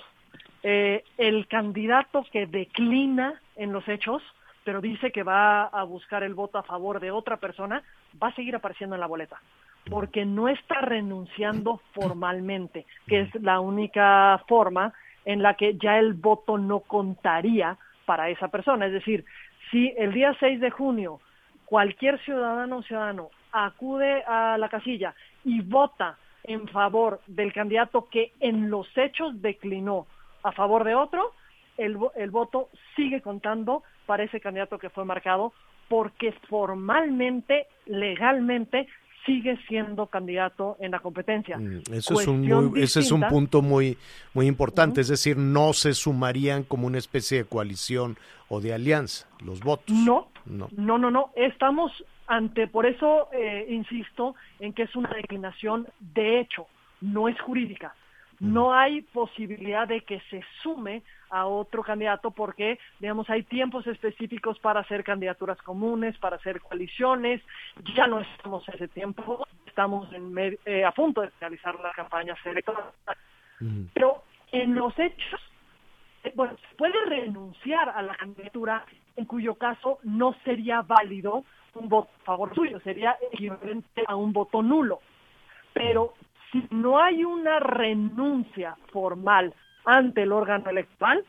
Eh, 0.68 1.04
el 1.20 1.48
candidato 1.48 2.26
que 2.32 2.48
declina 2.48 3.40
en 3.56 3.72
los 3.72 3.88
hechos, 3.88 4.24
pero 4.64 4.82
dice 4.82 5.12
que 5.12 5.22
va 5.22 5.66
a 5.66 5.84
buscar 5.84 6.24
el 6.24 6.34
voto 6.34 6.58
a 6.58 6.64
favor 6.64 7.00
de 7.00 7.12
otra 7.12 7.38
persona, 7.38 7.84
va 8.22 8.30
a 8.30 8.34
seguir 8.34 8.56
apareciendo 8.56 8.96
en 8.96 9.02
la 9.02 9.06
boleta 9.06 9.40
porque 9.92 10.26
no 10.26 10.50
está 10.50 10.82
renunciando 10.82 11.82
formalmente, 11.94 12.88
que 13.06 13.22
es 13.22 13.36
la 13.36 13.60
única 13.60 14.44
forma 14.48 14.92
en 15.24 15.44
la 15.44 15.54
que 15.54 15.78
ya 15.78 16.00
el 16.00 16.14
voto 16.14 16.58
no 16.58 16.80
contaría 16.80 17.78
para 18.08 18.30
esa 18.30 18.48
persona. 18.48 18.88
Es 18.88 18.94
decir, 18.94 19.24
si 19.70 19.94
el 19.98 20.14
día 20.14 20.36
6 20.40 20.60
de 20.60 20.72
junio 20.72 21.20
cualquier 21.66 22.20
ciudadano 22.24 22.78
o 22.78 22.82
ciudadano 22.82 23.30
acude 23.52 24.24
a 24.24 24.58
la 24.58 24.70
casilla 24.70 25.14
y 25.44 25.62
vota 25.62 26.18
en 26.44 26.68
favor 26.70 27.22
del 27.28 27.54
candidato 27.54 28.08
que 28.10 28.34
en 28.40 28.72
los 28.72 28.88
hechos 28.98 29.40
declinó 29.44 30.08
a 30.46 30.52
favor 30.52 30.84
de 30.84 30.96
otro, 30.96 31.34
el, 31.78 31.98
el 32.16 32.30
voto 32.30 32.70
sigue 32.96 33.22
contando 33.22 33.84
para 34.06 34.24
ese 34.24 34.40
candidato 34.40 34.78
que 34.78 34.90
fue 34.90 35.04
marcado 35.04 35.54
porque 35.90 36.34
formalmente, 36.50 37.68
legalmente, 37.86 38.88
sigue 39.26 39.58
siendo 39.68 40.06
candidato 40.06 40.78
en 40.80 40.92
la 40.92 41.00
competencia. 41.00 41.60
Eso 41.92 42.20
es 42.20 42.28
un 42.28 42.48
muy, 42.48 42.82
ese 42.84 43.00
es 43.00 43.12
un 43.12 43.22
punto 43.22 43.64
muy 43.64 43.98
muy 44.36 44.46
importante, 44.46 45.00
uh 45.00 45.02
-huh. 45.02 45.02
es 45.02 45.08
decir, 45.10 45.36
no 45.38 45.74
se 45.74 45.94
sumarían 45.94 46.64
como 46.64 46.86
una 46.86 47.00
especie 47.00 47.40
de 47.40 47.46
coalición 47.46 48.18
o 48.50 48.62
de 48.62 48.74
alianza 48.74 49.28
los 49.44 49.62
votos. 49.62 49.96
No, 49.96 50.28
no, 50.46 50.70
no, 50.78 50.98
no, 51.00 51.10
no. 51.10 51.32
estamos 51.36 51.92
ante, 52.28 52.68
por 52.68 52.86
eso 52.86 53.30
eh, 53.34 53.66
insisto 53.70 54.36
en 54.60 54.74
que 54.74 54.84
es 54.84 54.96
una 54.96 55.10
declinación 55.10 55.88
de 56.00 56.40
hecho, 56.40 56.68
no 57.02 57.28
es 57.28 57.40
jurídica. 57.42 57.96
No 58.40 58.74
hay 58.74 59.02
posibilidad 59.02 59.88
de 59.88 60.02
que 60.02 60.20
se 60.30 60.44
sume 60.62 61.04
a 61.30 61.46
otro 61.48 61.84
candidato 61.84 62.32
porque, 62.32 62.80
digamos, 63.00 63.30
hay 63.30 63.44
tiempos 63.44 63.88
específicos 63.88 64.60
para 64.60 64.82
hacer 64.82 65.04
candidaturas 65.04 65.62
comunes, 65.62 66.18
para 66.18 66.36
hacer 66.36 66.62
coaliciones. 66.62 67.42
Ya 67.96 68.08
no 68.08 68.20
estamos 68.22 68.68
en 68.68 68.76
ese 68.76 68.88
tiempo, 68.90 69.48
estamos 69.66 70.12
en 70.14 70.58
eh, 70.66 70.86
a 70.86 70.92
punto 70.92 71.22
de 71.22 71.32
realizar 71.40 71.80
la 71.80 71.92
campaña 71.92 72.36
electoral. 72.46 72.92
Pero 73.94 74.24
en 74.52 74.76
los 74.76 74.98
hechos, 75.00 75.42
eh, 76.24 76.32
bueno, 76.36 76.56
se 76.70 76.76
puede 76.76 77.06
renunciar 77.06 77.90
a 77.90 78.02
la 78.02 78.16
candidatura, 78.16 78.86
en 79.16 79.26
cuyo 79.26 79.56
caso 79.56 80.00
no 80.04 80.36
sería 80.44 80.82
válido 80.82 81.44
un 81.74 81.90
voto 81.90 82.10
a 82.22 82.26
favor 82.26 82.56
suyo, 82.56 82.80
sería 82.82 83.18
equivalente 83.32 84.04
a 84.08 84.16
un 84.16 84.34
voto 84.34 84.62
nulo. 84.62 85.00
Pero 85.74 86.14
si 86.56 86.68
no 86.74 87.00
hay 87.00 87.26
una 87.26 87.60
renuncia 87.60 88.78
formal 88.92 89.54
ante 89.84 90.24
el 90.24 90.32
órgano 90.32 90.70
electoral, 90.70 91.24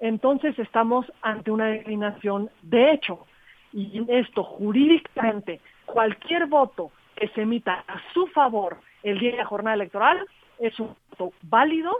entonces 0.00 0.58
estamos 0.58 1.04
ante 1.20 1.50
una 1.50 1.66
declinación 1.66 2.50
de 2.62 2.92
hecho. 2.92 3.26
Y 3.72 4.02
esto 4.08 4.42
jurídicamente, 4.42 5.60
cualquier 5.84 6.46
voto 6.46 6.90
que 7.14 7.28
se 7.28 7.42
emita 7.42 7.84
a 7.86 8.00
su 8.14 8.26
favor 8.28 8.78
el 9.02 9.18
día 9.18 9.32
de 9.32 9.36
la 9.36 9.44
jornada 9.44 9.74
electoral 9.74 10.26
es 10.58 10.78
un 10.80 10.96
voto 11.10 11.32
válido 11.42 11.94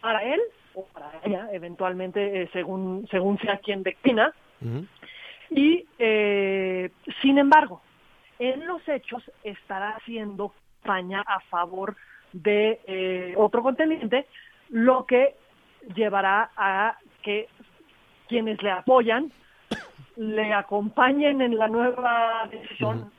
para 0.00 0.22
él 0.22 0.40
o 0.74 0.84
para 0.86 1.12
ella, 1.24 1.48
eventualmente, 1.52 2.42
eh, 2.42 2.48
según, 2.52 3.06
según 3.10 3.38
sea 3.38 3.58
quien 3.58 3.82
declina. 3.82 4.32
Y, 5.50 5.84
eh, 5.98 6.90
sin 7.20 7.38
embargo, 7.38 7.82
en 8.38 8.66
los 8.66 8.86
hechos 8.88 9.22
estará 9.42 9.90
haciendo 9.90 10.52
España 10.84 11.24
a 11.26 11.40
favor 11.40 11.96
de 12.32 12.80
eh, 12.86 13.34
otro 13.38 13.62
contendiente, 13.62 14.26
lo 14.68 15.06
que 15.06 15.34
llevará 15.94 16.50
a 16.56 16.98
que 17.22 17.48
quienes 18.28 18.62
le 18.62 18.70
apoyan 18.70 19.32
le 20.16 20.52
acompañen 20.52 21.40
en 21.40 21.56
la 21.56 21.68
nueva 21.68 22.46
decisión. 22.50 23.10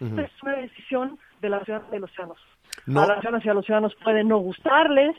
Es 0.00 0.42
una 0.42 0.56
decisión 0.56 1.18
de 1.40 1.48
la 1.48 1.64
ciudad 1.64 1.82
de 1.90 1.98
los 1.98 2.10
ciudadanos. 2.12 2.38
A 2.86 3.06
las 3.06 3.20
ciudadanas 3.20 3.44
y 3.44 3.48
a 3.48 3.54
los 3.54 3.64
ciudadanos 3.64 3.94
puede 4.02 4.22
no 4.22 4.38
gustarles 4.38 5.16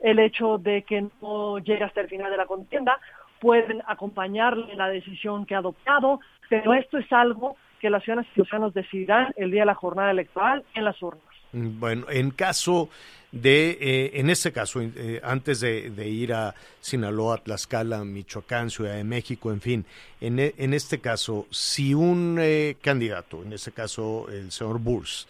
el 0.00 0.18
hecho 0.18 0.58
de 0.58 0.82
que 0.82 1.06
no 1.20 1.58
llegue 1.58 1.84
hasta 1.84 2.00
el 2.00 2.08
final 2.08 2.30
de 2.30 2.36
la 2.38 2.46
contienda, 2.46 2.98
pueden 3.38 3.82
acompañarle 3.86 4.72
en 4.72 4.78
la 4.78 4.88
decisión 4.88 5.46
que 5.46 5.54
ha 5.54 5.58
adoptado, 5.58 6.20
pero 6.48 6.74
esto 6.74 6.98
es 6.98 7.12
algo 7.12 7.56
que 7.82 7.90
las 7.90 8.04
ciudadanas 8.04 8.30
y 8.30 8.34
ciudadanos 8.34 8.74
decidirán 8.74 9.34
el 9.36 9.50
día 9.50 9.62
de 9.62 9.66
la 9.66 9.74
jornada 9.74 10.12
electoral 10.12 10.64
en 10.72 10.84
las 10.84 11.02
urnas. 11.02 11.24
Bueno, 11.52 12.06
en 12.08 12.30
caso 12.30 12.88
de, 13.32 13.76
eh, 13.80 14.10
en 14.14 14.30
este 14.30 14.52
caso, 14.52 14.80
eh, 14.80 15.20
antes 15.24 15.58
de, 15.60 16.08
ir 16.08 16.32
a 16.32 16.54
Sinaloa, 16.80 17.38
Tlaxcala, 17.38 18.04
Michoacán, 18.04 18.70
Ciudad 18.70 18.94
de 18.94 19.02
México, 19.02 19.50
en 19.50 19.60
fin, 19.60 19.84
en, 20.20 20.38
e, 20.38 20.54
en 20.58 20.74
este 20.74 21.00
caso, 21.00 21.48
si 21.50 21.92
un 21.92 22.38
eh, 22.40 22.76
candidato, 22.80 23.42
en 23.42 23.52
este 23.52 23.72
caso 23.72 24.28
el 24.30 24.52
señor 24.52 24.78
Burs, 24.78 25.26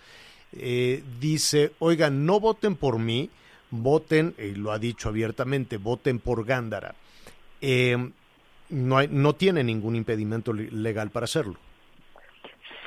dice, 1.19 1.73
oigan, 1.79 2.27
no 2.27 2.39
voten 2.39 2.77
por 2.77 2.99
mí, 2.99 3.31
voten, 3.71 4.35
y 4.37 4.55
lo 4.55 4.73
ha 4.73 4.79
dicho 4.79 5.09
abiertamente, 5.09 5.79
voten 5.79 6.19
por 6.19 6.45
Gándara, 6.45 6.95
no, 8.69 9.03
no 9.03 9.33
tiene 9.35 9.65
ningún 9.65 9.97
impedimento 9.97 10.53
legal 10.53 11.09
para 11.09 11.25
hacerlo. 11.25 11.57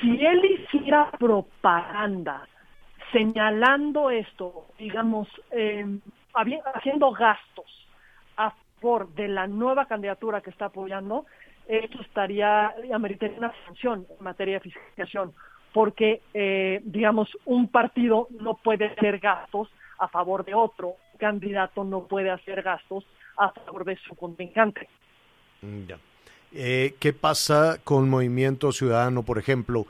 Si 0.01 0.25
él 0.25 0.43
hiciera 0.45 1.09
propaganda 1.11 2.47
señalando 3.11 4.09
esto, 4.09 4.67
digamos, 4.77 5.27
em, 5.51 6.01
haciendo 6.33 7.11
gastos 7.11 7.87
a 8.35 8.51
favor 8.51 9.07
de 9.13 9.27
la 9.29 9.47
nueva 9.47 9.85
candidatura 9.85 10.41
que 10.41 10.49
está 10.49 10.65
apoyando, 10.65 11.25
esto 11.67 12.01
estaría, 12.01 12.73
ameritaría 12.93 13.37
una 13.37 13.53
sanción 13.65 14.05
en 14.09 14.23
materia 14.23 14.55
de 14.55 14.59
fiscalización, 14.59 15.33
porque, 15.73 16.21
eh, 16.33 16.81
digamos, 16.83 17.29
un 17.45 17.69
partido 17.69 18.27
no 18.39 18.55
puede 18.55 18.85
hacer 18.85 19.19
gastos 19.19 19.69
a 19.97 20.07
favor 20.09 20.43
de 20.43 20.53
otro, 20.53 20.95
candidato 21.17 21.83
no 21.83 22.07
puede 22.07 22.29
hacer 22.29 22.61
gastos 22.61 23.05
a 23.37 23.49
favor 23.51 23.85
de 23.85 23.95
su 23.97 24.15
contrincante. 24.15 24.89
Mm, 25.61 25.83
eh, 26.55 26.95
¿Qué 26.99 27.13
pasa 27.13 27.79
con 27.83 28.09
Movimiento 28.09 28.71
Ciudadano, 28.71 29.23
por 29.23 29.37
ejemplo? 29.37 29.85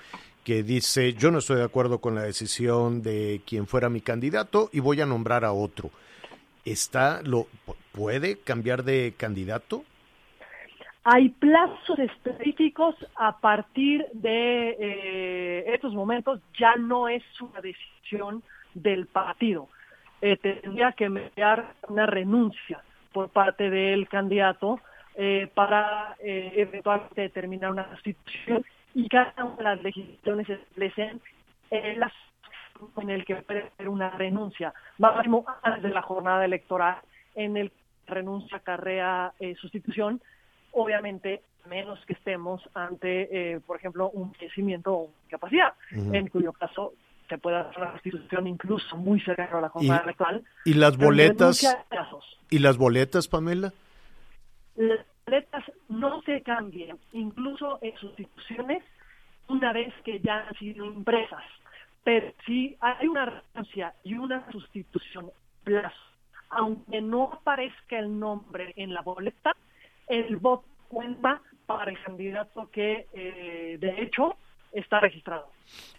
que 0.46 0.62
dice, 0.62 1.14
yo 1.14 1.32
no 1.32 1.40
estoy 1.40 1.58
de 1.58 1.64
acuerdo 1.64 2.00
con 2.00 2.14
la 2.14 2.22
decisión 2.22 3.02
de 3.02 3.42
quien 3.48 3.66
fuera 3.66 3.90
mi 3.90 4.00
candidato 4.00 4.70
y 4.72 4.80
voy 4.80 5.02
a 5.02 5.08
nombrar 5.08 5.44
a 5.44 5.52
otro. 5.52 5.90
¿Está, 6.64 7.24
lo, 7.24 7.48
¿Puede 7.92 8.38
cambiar 8.38 8.84
de 8.84 9.16
candidato? 9.18 9.84
Hay 11.04 11.30
plazos 11.30 11.98
específicos 11.98 12.96
a 13.16 13.40
partir 13.40 14.06
de 14.14 14.76
eh, 14.80 15.74
estos 15.74 15.96
momentos, 15.96 16.40
ya 16.60 16.76
no 16.76 17.10
es 17.10 17.24
una 17.42 17.62
decisión 17.62 18.44
del 18.76 19.08
partido. 19.08 19.68
Eh, 20.22 20.38
tendría 20.38 20.92
que 20.92 21.10
mediar 21.10 21.74
una 21.88 22.06
renuncia 22.06 22.84
por 23.14 23.30
parte 23.30 23.72
del 23.72 24.08
candidato 24.08 24.80
eh, 25.18 25.50
para 25.54 26.16
eventualmente 26.20 27.22
determinar 27.22 27.72
una 27.72 27.90
situación 28.02 28.66
y 28.94 29.08
cada 29.10 29.34
una 29.44 29.56
de 29.58 29.64
las 29.64 29.84
legislaciones 29.84 30.50
establecen 30.50 31.22
el 31.70 32.04
en 32.98 33.10
el 33.10 33.26
que 33.26 33.36
puede 33.38 33.72
haber 33.78 33.90
una 33.90 34.10
renuncia, 34.12 34.74
máximo 34.98 35.46
antes 35.64 35.84
de 35.84 35.90
la 35.90 36.02
jornada 36.02 36.44
electoral, 36.46 36.98
en 37.36 37.58
el 37.58 37.72
que 37.72 38.14
renuncia 38.14 38.60
carrea 38.60 39.34
eh, 39.40 39.56
sustitución, 39.56 40.22
obviamente 40.72 41.42
menos 41.70 42.00
que 42.06 42.14
estemos 42.14 42.62
ante, 42.74 43.54
eh, 43.54 43.60
por 43.66 43.78
ejemplo, 43.78 44.10
un 44.12 44.32
crecimiento 44.32 44.94
o 44.94 45.10
incapacidad, 45.26 45.74
en 45.92 46.28
cuyo 46.28 46.54
caso 46.54 46.94
se 47.28 47.40
puede 47.40 47.58
hacer 47.58 47.82
una 47.82 47.94
sustitución 47.94 48.46
incluso 48.46 48.96
muy 48.98 49.20
cercana 49.22 49.58
a 49.58 49.62
la 49.62 49.70
jornada 49.70 50.02
electoral. 50.04 50.44
¿Y 50.64 50.76
las 50.76 50.96
boletas? 50.96 51.76
¿Y 52.52 52.60
las 52.60 52.78
boletas, 52.78 53.28
Pamela? 53.28 53.74
Letras 54.76 55.64
no 55.90 56.22
se 56.24 56.42
cambian, 56.42 56.98
incluso 57.14 57.80
en 57.82 57.96
sustituciones, 57.98 58.84
una 59.48 59.74
vez 59.74 59.94
que 60.04 60.20
ya 60.20 60.48
han 60.48 60.56
sido 60.56 60.86
impresas. 60.86 61.44
Pero 62.04 62.32
si 62.46 62.78
hay 62.80 63.08
una 63.08 63.26
renuncia 63.26 63.94
y 64.04 64.14
una 64.16 64.50
sustitución 64.52 65.32
plazo, 65.64 65.96
aunque 66.50 67.02
no 67.02 67.32
aparezca 67.34 67.98
el 67.98 68.20
nombre 68.20 68.74
en 68.76 68.94
la 68.94 69.02
boleta, 69.02 69.56
el 70.08 70.38
voto 70.38 70.66
cuenta 70.88 71.42
para 71.66 71.92
el 71.92 72.02
candidato 72.04 72.70
que 72.72 73.08
eh, 73.14 73.78
de 73.80 74.02
hecho 74.04 74.36
está 74.72 75.00
registrado. 75.00 75.48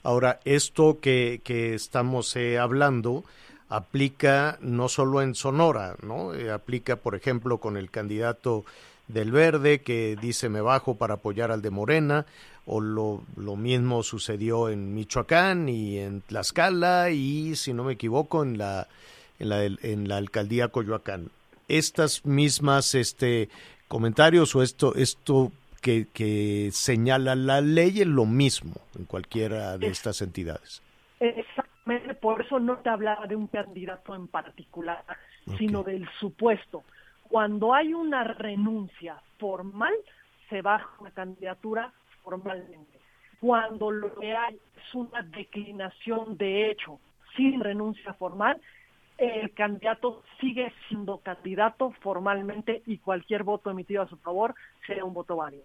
Ahora, 0.03 0.39
esto 0.45 1.01
que, 1.01 1.41
que 1.43 1.74
estamos 1.74 2.37
eh, 2.37 2.59
hablando 2.59 3.24
aplica 3.69 4.59
no 4.61 4.89
solo 4.89 5.23
en 5.23 5.35
Sonora, 5.35 5.97
¿no? 6.03 6.35
Eh, 6.35 6.51
aplica, 6.51 6.97
por 6.97 7.14
ejemplo, 7.14 7.59
con 7.59 7.77
el 7.77 7.91
candidato 7.91 8.64
del 9.09 9.33
Verde 9.33 9.83
que 9.83 10.17
dice 10.21 10.49
me 10.49 10.61
bajo 10.61 10.97
para 10.97 11.14
apoyar 11.14 11.51
al 11.51 11.62
de 11.62 11.71
Morena, 11.71 12.27
o 12.67 12.81
lo, 12.81 13.23
lo 13.37 13.57
mismo 13.57 14.03
sucedió 14.03 14.69
en 14.69 14.95
Michoacán 14.95 15.69
y 15.69 15.99
en 15.99 16.21
Tlaxcala 16.23 17.11
y, 17.11 17.55
si 17.55 17.73
no 17.73 17.85
me 17.85 17.93
equivoco, 17.93 18.43
en 18.43 18.59
la, 18.59 18.89
en 19.39 19.49
la, 19.49 19.64
en 19.64 20.09
la 20.09 20.17
alcaldía 20.17 20.69
Coyoacán. 20.69 21.31
Estas 21.69 22.25
mismas 22.25 22.95
este, 22.95 23.49
comentarios 23.87 24.55
o 24.57 24.62
esto, 24.62 24.95
esto 24.97 25.53
que, 25.81 26.09
que 26.12 26.71
señala 26.73 27.37
la 27.37 27.61
ley 27.61 28.01
es 28.01 28.07
lo 28.07 28.27
mismo 28.27 28.75
en 28.99 29.05
cualquiera 29.05 29.79
de 29.79 29.87
estas 29.87 30.21
entidades. 30.23 30.83
Por 32.20 32.43
eso 32.43 32.59
no 32.59 32.78
te 32.78 32.89
hablaba 32.89 33.26
de 33.26 33.37
un 33.37 33.47
candidato 33.47 34.14
en 34.14 34.28
particular, 34.28 35.05
sino 35.59 35.82
del 35.82 36.09
supuesto 36.18 36.82
cuando 37.28 37.74
hay 37.74 37.93
una 37.93 38.24
renuncia 38.24 39.20
formal, 39.39 39.95
se 40.49 40.62
baja 40.62 40.89
una 41.01 41.11
candidatura 41.11 41.93
formalmente. 42.22 42.99
Cuando 43.41 43.91
lo 43.91 44.14
que 44.18 44.34
hay 44.34 44.59
es 44.76 44.95
una 44.95 45.22
declinación 45.22 46.37
de 46.37 46.70
hecho 46.70 47.01
sin 47.37 47.61
renuncia 47.61 48.14
formal, 48.14 48.61
el 49.18 49.53
candidato 49.55 50.22
sigue 50.41 50.72
siendo 50.89 51.18
candidato 51.18 51.91
formalmente 52.01 52.82
y 52.87 52.99
cualquier 52.99 53.43
voto 53.43 53.70
emitido 53.70 54.03
a 54.03 54.09
su 54.09 54.16
favor 54.18 54.55
será 54.87 55.05
un 55.05 55.14
voto 55.14 55.37
válido. 55.37 55.64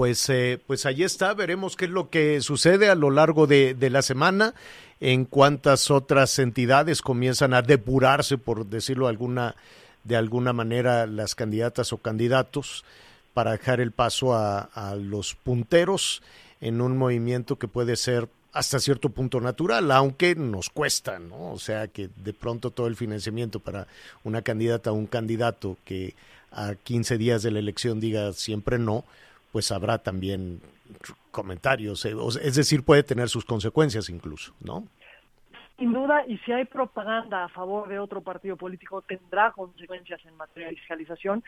Pues, 0.00 0.30
eh, 0.30 0.58
pues 0.66 0.86
ahí 0.86 1.02
está, 1.02 1.34
veremos 1.34 1.76
qué 1.76 1.84
es 1.84 1.90
lo 1.90 2.08
que 2.08 2.40
sucede 2.40 2.88
a 2.88 2.94
lo 2.94 3.10
largo 3.10 3.46
de, 3.46 3.74
de 3.74 3.90
la 3.90 4.00
semana, 4.00 4.54
en 4.98 5.26
cuántas 5.26 5.90
otras 5.90 6.38
entidades 6.38 7.02
comienzan 7.02 7.52
a 7.52 7.60
depurarse, 7.60 8.38
por 8.38 8.64
decirlo 8.64 9.04
de 9.04 9.10
alguna 9.10 9.56
de 10.04 10.16
alguna 10.16 10.54
manera 10.54 11.06
las 11.06 11.34
candidatas 11.34 11.92
o 11.92 11.98
candidatos 11.98 12.82
para 13.34 13.50
dejar 13.50 13.78
el 13.82 13.92
paso 13.92 14.32
a, 14.34 14.96
los 14.98 15.34
punteros. 15.34 16.22
en 16.62 16.80
un 16.80 16.96
movimiento 16.96 17.56
que 17.56 17.68
puede 17.68 17.96
ser 17.96 18.26
hasta 18.54 18.80
cierto 18.80 19.10
punto 19.10 19.38
natural, 19.42 19.90
aunque 19.90 20.34
nos 20.34 20.70
cuesta, 20.70 21.18
¿no? 21.18 21.52
O 21.52 21.58
sea, 21.58 21.88
que 21.88 22.08
de 22.24 22.32
pronto 22.32 22.70
todo 22.70 22.86
el 22.86 22.96
financiamiento 22.96 23.60
para 23.60 23.86
una 24.24 24.40
candidata 24.40 24.92
o 24.92 24.94
un 24.94 25.06
candidato 25.06 25.76
que 25.84 26.14
a 26.52 26.74
15 26.74 27.18
días 27.18 27.42
de 27.42 27.50
la 27.50 27.58
elección 27.58 28.00
diga 28.00 28.32
siempre 28.32 28.78
no, 28.78 29.04
pues 29.52 29.70
habrá 29.72 29.98
también 29.98 30.60
comentarios, 31.30 32.04
eh, 32.04 32.14
es 32.42 32.54
decir, 32.56 32.84
puede 32.84 33.02
tener 33.02 33.28
sus 33.28 33.44
consecuencias 33.44 34.08
incluso, 34.08 34.54
¿no? 34.60 34.86
Sin 35.78 35.94
duda, 35.94 36.26
y 36.26 36.36
si 36.38 36.52
hay 36.52 36.66
propaganda 36.66 37.44
a 37.44 37.48
favor 37.48 37.88
de 37.88 37.98
otro 37.98 38.20
partido 38.20 38.54
político, 38.54 39.00
tendrá 39.00 39.50
consecuencias 39.52 40.20
en 40.26 40.36
materia 40.36 40.68
de 40.68 40.76
fiscalización, 40.76 41.42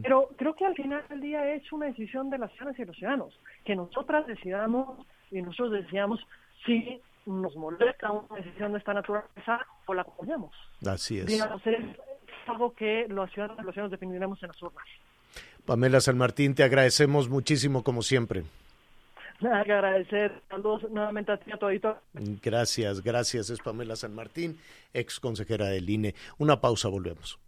pero 0.00 0.30
creo 0.38 0.54
que 0.54 0.64
al 0.64 0.74
final 0.74 1.02
del 1.10 1.20
día 1.20 1.52
es 1.52 1.70
una 1.70 1.86
decisión 1.86 2.30
de 2.30 2.38
las 2.38 2.50
ciudadanas 2.52 2.78
y 2.78 2.84
los 2.86 2.96
ciudadanos, 2.96 3.38
que 3.62 3.76
nosotras 3.76 4.26
decidamos 4.26 5.06
y 5.30 5.42
nosotros 5.42 5.72
decíamos 5.72 6.18
si 6.64 6.98
nos 7.26 7.54
molesta 7.56 8.10
una 8.10 8.36
decisión 8.36 8.72
de 8.72 8.78
esta 8.78 8.94
naturaleza 8.94 9.66
o 9.84 9.92
la 9.92 10.00
apoyamos. 10.00 10.54
Así 10.86 11.18
es. 11.18 11.26
Digamos, 11.26 11.66
es 11.66 11.84
algo 12.46 12.72
que 12.72 13.06
los 13.08 13.30
ciudadanos 13.32 13.62
y 13.62 13.66
los 13.66 13.74
ciudadanos 13.74 13.90
definiremos 13.90 14.42
en 14.42 14.48
las 14.48 14.62
urnas. 14.62 14.86
Pamela 15.66 16.00
San 16.00 16.18
Martín, 16.18 16.54
te 16.54 16.62
agradecemos 16.62 17.28
muchísimo 17.28 17.82
como 17.82 18.02
siempre. 18.02 18.44
Nada 19.40 19.64
que 19.64 19.72
agradecer. 19.72 20.42
Saludos 20.48 20.90
nuevamente 20.90 21.32
a 21.32 21.36
ti 21.36 21.50
a 21.52 21.56
tu 21.56 21.68
editor. 21.68 22.00
Gracias, 22.42 23.02
gracias. 23.02 23.50
Es 23.50 23.60
Pamela 23.60 23.96
San 23.96 24.14
Martín, 24.14 24.58
ex 24.92 25.20
consejera 25.20 25.66
del 25.66 25.88
INE. 25.88 26.14
Una 26.38 26.60
pausa, 26.60 26.88
volvemos. 26.88 27.38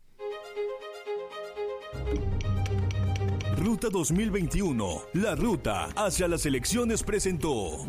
Ruta 3.57 3.89
2021, 3.91 5.03
la 5.15 5.35
ruta 5.35 5.87
hacia 5.97 6.29
las 6.29 6.45
elecciones 6.47 7.03
presentó. 7.03 7.87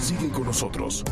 Sigue 0.00 0.30
con 0.30 0.44
nosotros. 0.44 1.04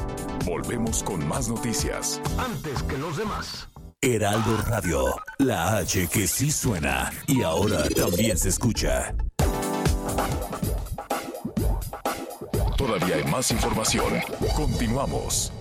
Volvemos 0.45 1.05
con 1.05 1.27
más 1.29 1.49
noticias. 1.49 2.21
Antes 2.37 2.83
que 2.83 2.99
los 2.99 3.17
demás. 3.17 3.70
Heraldo 4.03 4.57
Radio, 4.67 5.05
la 5.37 5.77
H 5.77 6.09
que 6.11 6.27
sí 6.27 6.51
suena 6.51 7.11
y 7.27 7.43
ahora 7.43 7.87
también 7.95 8.39
se 8.39 8.49
escucha. 8.49 9.15
Todavía 12.79 13.17
hay 13.17 13.25
más 13.31 13.51
información. 13.51 14.15
Continuamos. 14.57 15.53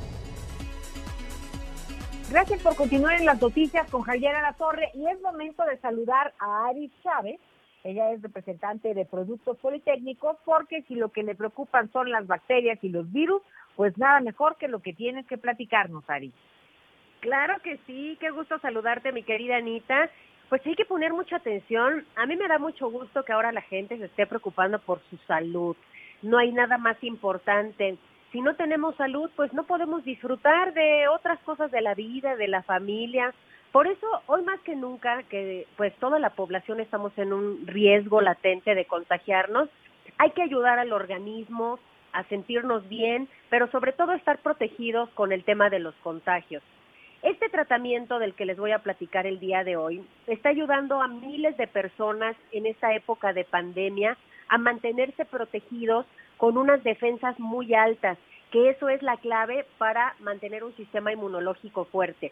Gracias 2.29 2.61
por 2.61 2.77
continuar 2.77 3.19
en 3.19 3.25
las 3.25 3.41
noticias 3.41 3.89
con 3.89 4.03
Javier 4.03 4.31
La 4.41 4.53
Torre 4.53 4.89
y 4.93 5.05
es 5.05 5.19
momento 5.19 5.65
de 5.65 5.77
saludar 5.79 6.33
a 6.39 6.69
Aris 6.69 6.93
Chávez. 7.03 7.41
Ella 7.83 8.13
es 8.13 8.21
representante 8.21 8.93
de 8.93 9.03
Productos 9.03 9.57
Politécnicos 9.57 10.37
porque 10.45 10.83
si 10.83 10.95
lo 10.95 11.09
que 11.09 11.23
le 11.23 11.35
preocupan 11.35 11.91
son 11.91 12.09
las 12.09 12.25
bacterias 12.25 12.79
y 12.83 12.87
los 12.87 13.11
virus, 13.11 13.41
pues 13.75 13.97
nada 13.97 14.21
mejor 14.21 14.55
que 14.55 14.69
lo 14.69 14.79
que 14.79 14.93
tienes 14.93 15.27
que 15.27 15.37
platicarnos, 15.37 16.09
Aris. 16.09 16.31
Claro 17.20 17.55
que 17.63 17.78
sí, 17.86 18.17
qué 18.20 18.30
gusto 18.30 18.59
saludarte, 18.59 19.11
mi 19.11 19.24
querida 19.24 19.57
Anita. 19.57 20.09
Pues 20.49 20.65
hay 20.65 20.76
que 20.76 20.86
poner 20.86 21.13
mucha 21.13 21.36
atención. 21.36 22.05
A 22.15 22.26
mí 22.26 22.36
me 22.36 22.47
da 22.47 22.57
mucho 22.57 22.89
gusto 22.89 23.24
que 23.24 23.34
ahora 23.34 23.51
la 23.51 23.61
gente 23.61 23.97
se 23.97 24.05
esté 24.05 24.26
preocupando 24.26 24.80
por 24.80 25.01
su 25.09 25.17
salud. 25.28 25.76
No 26.22 26.38
hay 26.38 26.51
nada 26.51 26.78
más 26.78 27.01
importante 27.03 27.97
si 28.32 28.41
no 28.41 28.55
tenemos 28.55 28.95
salud, 28.95 29.30
pues 29.36 29.53
no 29.53 29.63
podemos 29.63 30.03
disfrutar 30.03 30.74
de 30.74 31.07
otras 31.07 31.39
cosas 31.39 31.72
de 31.72 31.82
la 31.82 31.95
vida, 31.95 32.36
de 32.36 32.47
la 32.47 32.61
familia. 32.63 33.34
Por 33.72 33.88
eso, 33.88 34.07
hoy 34.28 34.43
más 34.43 34.59
que 34.61 34.76
nunca, 34.76 35.24
que 35.24 35.67
pues 35.78 35.95
toda 35.95 36.20
la 36.20 36.32
población 36.32 36.80
estamos 36.80 37.11
en 37.17 37.34
un 37.34 37.65
riesgo 37.65 38.22
latente 38.22 38.76
de 38.76 38.86
contagiarnos, 38.86 39.70
hay 40.17 40.32
que 40.32 40.43
ayudar 40.43 40.80
al 40.80 40.91
organismo 40.91 41.80
a 42.11 42.24
sentirnos 42.26 42.88
bien, 42.89 43.28
pero 43.49 43.70
sobre 43.72 43.93
todo 43.93 44.13
estar 44.13 44.39
protegidos 44.39 45.09
con 45.11 45.32
el 45.32 45.43
tema 45.43 45.70
de 45.70 45.80
los 45.80 45.95
contagios. 45.95 46.63
Este 47.22 47.49
tratamiento 47.49 48.17
del 48.17 48.34
que 48.34 48.45
les 48.45 48.57
voy 48.57 48.72
a 48.72 48.80
platicar 48.80 49.28
el 49.28 49.39
día 49.39 49.65
de 49.65 49.76
hoy 49.76 50.01
está 50.26 50.49
ayudando 50.49 51.01
a 51.01 51.09
miles 51.09 51.57
de 51.57 51.67
personas 51.67 52.38
en 52.53 52.65
esta 52.65 52.93
época 52.95 53.34
de 53.34 53.43
pandemia 53.43 54.17
a 54.47 54.57
mantenerse 54.57 55.26
protegidos 55.26 56.05
con 56.38 56.57
unas 56.57 56.82
defensas 56.82 57.38
muy 57.38 57.74
altas, 57.74 58.17
que 58.51 58.70
eso 58.70 58.88
es 58.88 59.01
la 59.01 59.17
clave 59.17 59.65
para 59.78 60.15
mantener 60.20 60.63
un 60.63 60.74
sistema 60.78 61.11
inmunológico 61.11 61.84
fuerte. 61.86 62.32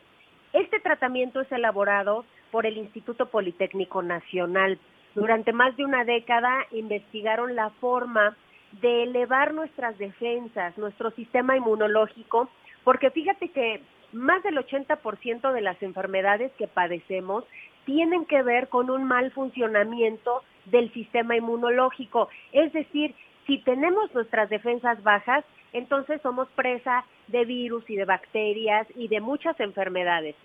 Este 0.53 0.79
tratamiento 0.79 1.41
es 1.41 1.51
elaborado 1.51 2.23
por 2.49 2.65
el 2.65 2.77
Instituto 2.77 3.25
Politécnico 3.25 4.01
Nacional. 4.01 4.79
Durante 5.15 5.51
más 5.51 5.75
de 5.75 5.83
una 5.83 6.05
década 6.05 6.65
investigaron 6.71 7.55
la 7.57 7.71
forma 7.71 8.37
de 8.81 9.03
elevar 9.03 9.53
nuestras 9.53 9.97
defensas, 9.97 10.77
nuestro 10.77 11.11
sistema 11.11 11.57
inmunológico, 11.57 12.49
porque 12.85 13.11
fíjate 13.11 13.49
que 13.49 13.81
más 14.13 14.43
del 14.43 14.57
80% 14.57 15.51
de 15.51 15.61
las 15.61 15.81
enfermedades 15.81 16.51
que 16.53 16.67
padecemos 16.67 17.43
tienen 17.85 18.25
que 18.25 18.43
ver 18.43 18.67
con 18.67 18.89
un 18.89 19.05
mal 19.05 19.31
funcionamiento 19.31 20.43
del 20.65 20.91
sistema 20.93 21.35
inmunológico. 21.37 22.29
Es 22.51 22.73
decir, 22.73 23.15
si 23.45 23.59
tenemos 23.59 24.13
nuestras 24.13 24.49
defensas 24.49 25.01
bajas, 25.03 25.45
entonces 25.73 26.21
somos 26.21 26.47
presa 26.49 27.05
de 27.27 27.45
virus 27.45 27.89
y 27.89 27.95
de 27.95 28.05
bacterias 28.05 28.87
y 28.95 29.07
de 29.07 29.21
muchas 29.21 29.59
enfermedades. 29.59 30.35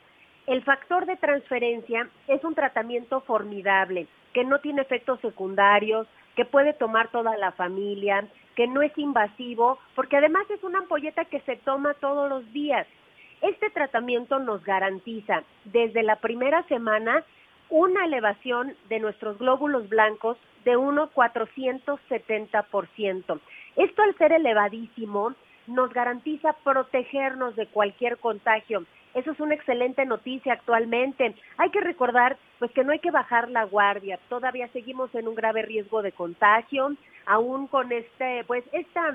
El 0.46 0.62
factor 0.62 1.06
de 1.06 1.16
transferencia 1.16 2.08
es 2.28 2.42
un 2.44 2.54
tratamiento 2.54 3.20
formidable, 3.20 4.06
que 4.32 4.44
no 4.44 4.58
tiene 4.60 4.82
efectos 4.82 5.20
secundarios, 5.20 6.06
que 6.34 6.44
puede 6.44 6.72
tomar 6.72 7.08
toda 7.08 7.36
la 7.36 7.52
familia, 7.52 8.26
que 8.56 8.66
no 8.66 8.82
es 8.82 8.96
invasivo, 8.96 9.78
porque 9.94 10.16
además 10.16 10.44
es 10.50 10.62
una 10.62 10.78
ampolleta 10.78 11.24
que 11.24 11.40
se 11.40 11.56
toma 11.56 11.94
todos 11.94 12.28
los 12.28 12.52
días. 12.52 12.86
Este 13.43 13.68
tratamiento 13.70 14.38
nos 14.38 14.64
garantiza 14.64 15.43
desde 15.64 16.05
la 16.05 16.16
primera 16.16 16.62
semana 16.68 17.24
una 17.70 18.05
elevación 18.05 18.76
de 18.88 19.01
nuestros 19.01 19.38
glóbulos 19.38 19.88
blancos 19.88 20.36
de 20.64 20.76
unos 20.76 21.11
470%. 21.11 23.40
Esto 23.76 24.03
al 24.03 24.16
ser 24.16 24.32
elevadísimo 24.32 25.34
nos 25.66 25.93
garantiza 25.93 26.53
protegernos 26.64 27.55
de 27.57 27.66
cualquier 27.66 28.18
contagio. 28.18 28.84
Eso 29.14 29.32
es 29.32 29.40
una 29.40 29.55
excelente 29.55 30.07
noticia 30.07 30.53
actualmente. 30.53 31.34
Hay 31.59 31.70
que 31.70 31.80
recordar 31.80 32.36
pues 32.61 32.70
que 32.70 32.84
no 32.84 32.93
hay 32.93 33.01
que 33.01 33.11
bajar 33.11 33.51
la 33.51 33.64
guardia. 33.64 34.20
Todavía 34.28 34.68
seguimos 34.68 35.12
en 35.16 35.26
un 35.26 35.34
grave 35.34 35.62
riesgo 35.62 36.03
de 36.03 36.12
contagio, 36.12 36.93
aún 37.26 37.66
con 37.66 37.90
este 37.90 38.45
pues 38.47 38.62
esta 38.72 39.14